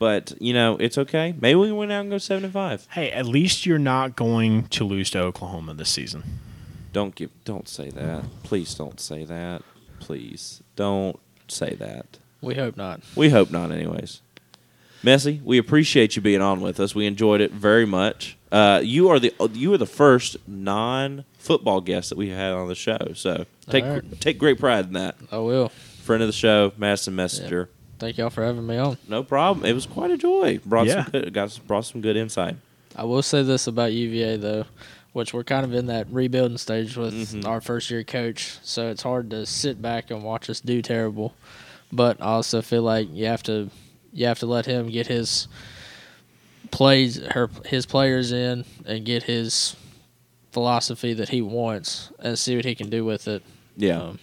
[0.00, 1.34] But you know it's okay.
[1.40, 2.86] Maybe we can win out and go seven and five.
[2.90, 6.24] hey, at least you're not going to lose to Oklahoma this season.
[6.92, 7.30] Don't give.
[7.44, 8.24] Don't say that.
[8.42, 9.62] Please don't say that.
[10.00, 12.18] Please don't say that.
[12.44, 13.00] We hope not.
[13.16, 14.20] We hope not, anyways.
[15.02, 16.94] Messe, we appreciate you being on with us.
[16.94, 18.36] We enjoyed it very much.
[18.50, 22.68] Uh, you are the you are the first non football guest that we had on
[22.68, 23.12] the show.
[23.14, 24.20] So take All right.
[24.20, 25.16] take great pride in that.
[25.30, 25.68] I will.
[26.04, 27.68] Friend of the show, Madison Messenger.
[27.98, 28.96] Thank y'all for having me on.
[29.08, 29.66] No problem.
[29.66, 30.58] It was quite a joy.
[30.64, 31.04] Brought Yeah.
[31.04, 32.56] some good, got brought some good insight.
[32.96, 34.64] I will say this about UVA though,
[35.12, 37.44] which we're kind of in that rebuilding stage with Mhm.
[37.46, 41.34] our first year coach, so it's hard to sit back and watch us do terrible.
[41.94, 43.70] But I also feel like you have to
[44.12, 45.48] you have to let him get his
[46.70, 49.76] plays her his players in and get his
[50.52, 53.42] philosophy that he wants and see what he can do with it.
[53.76, 54.00] Yeah.
[54.02, 54.18] Um,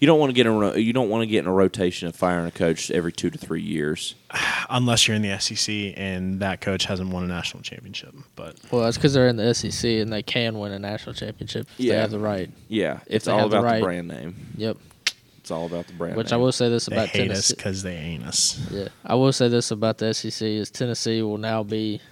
[0.00, 2.06] You don't want to get in a you don't want to get in a rotation
[2.08, 4.14] of firing a coach every two to three years.
[4.70, 8.14] unless you're in the SEC and that coach hasn't won a national championship.
[8.36, 11.66] But well, that's because they're in the SEC and they can win a national championship
[11.78, 11.94] if Yeah.
[11.94, 12.50] they have the right.
[12.68, 14.36] Yeah, it's all have the about the right- brand name.
[14.56, 14.76] Yep.
[15.48, 16.14] It's all about the brand.
[16.14, 17.54] Which I will say this they about hate Tennessee.
[17.56, 18.60] because they ain't us.
[18.70, 22.02] Yeah, I will say this about the SEC is Tennessee will now be,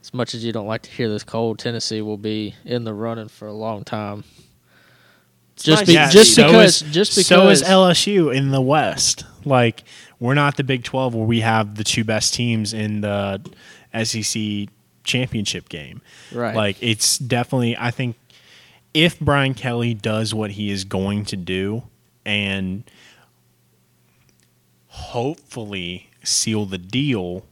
[0.00, 2.94] as much as you don't like to hear this, cold Tennessee will be in the
[2.94, 4.24] running for a long time.
[5.56, 6.40] Just nice be, Yeah, just see.
[6.40, 7.26] so because, is- just because.
[7.26, 9.26] So is LSU in the West.
[9.44, 9.84] Like
[10.18, 13.38] we're not the Big Twelve where we have the two best teams in the
[14.02, 14.68] SEC
[15.04, 16.00] championship game.
[16.32, 16.56] Right.
[16.56, 17.76] Like it's definitely.
[17.76, 18.16] I think
[18.94, 21.82] if Brian Kelly does what he is going to do
[22.26, 22.84] and
[24.88, 27.46] hopefully seal the deal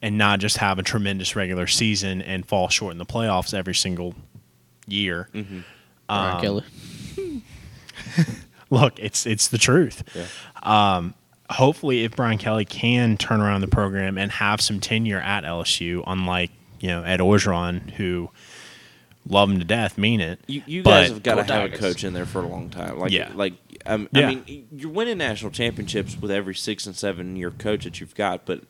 [0.00, 3.74] and not just have a tremendous regular season and fall short in the playoffs every
[3.74, 4.14] single
[4.86, 5.28] year.
[6.06, 6.64] Brian um, Kelly.
[8.70, 10.02] Look, it's it's the truth.
[10.14, 11.10] Yeah.
[11.50, 16.02] Hopefully, if Brian Kelly can turn around the program and have some tenure at LSU,
[16.06, 16.50] unlike
[16.80, 18.30] you know Ed Orgeron, who
[19.28, 20.40] love him to death, mean it.
[20.46, 22.70] You, you guys have got to Go have a coach in there for a long
[22.70, 22.98] time.
[22.98, 23.30] Like, Yeah.
[23.34, 23.54] like
[23.86, 24.28] um, Yeah.
[24.28, 28.14] I mean, you're winning national championships with every six and seven year coach that you've
[28.14, 28.62] got, but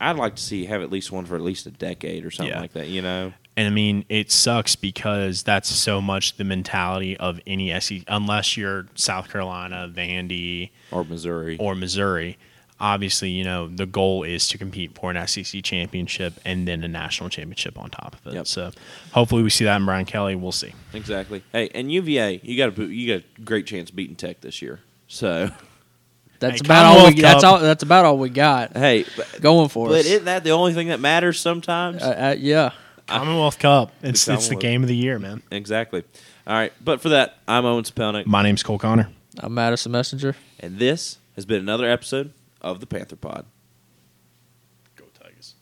[0.00, 2.30] I'd like to see you have at least one for at least a decade or
[2.30, 2.60] something Yeah.
[2.60, 2.88] like that.
[2.88, 7.72] You know, And I mean, it sucks because that's so much the mentality of any
[7.80, 11.56] SEC, unless you're South Carolina, Vandy, or Missouri.
[11.58, 12.38] or Missouri.
[12.80, 16.88] Obviously, you know, the goal is to compete for an SEC championship and then a
[16.88, 18.34] national championship on top of it.
[18.34, 18.46] Yep.
[18.46, 18.70] So
[19.12, 20.36] hopefully we see that in Brian Kelly.
[20.36, 20.72] We'll see.
[20.94, 21.42] exactly.
[21.52, 24.80] Hey, and UVA, you got a you got a great chance beating Tech this year.
[25.08, 25.50] So,
[26.40, 27.20] That's Hey, about all we.
[27.20, 27.58] That's all.
[27.58, 30.04] That's about all we got hey, but, going for but us.
[30.04, 32.00] But isn't that the only thing that matters sometimes?
[32.02, 32.70] uh, uh, yeah.
[33.08, 33.90] Commonwealth Cup.
[34.02, 35.42] It's it's the game of the year, man.
[35.50, 36.04] exactly.
[36.46, 39.08] All right, but for that, I'm Owen Spelnick, My name's Cole Connor.
[39.38, 40.36] I'm Madison Messenger.
[40.60, 43.46] and this has been another episode of the Panther Pod.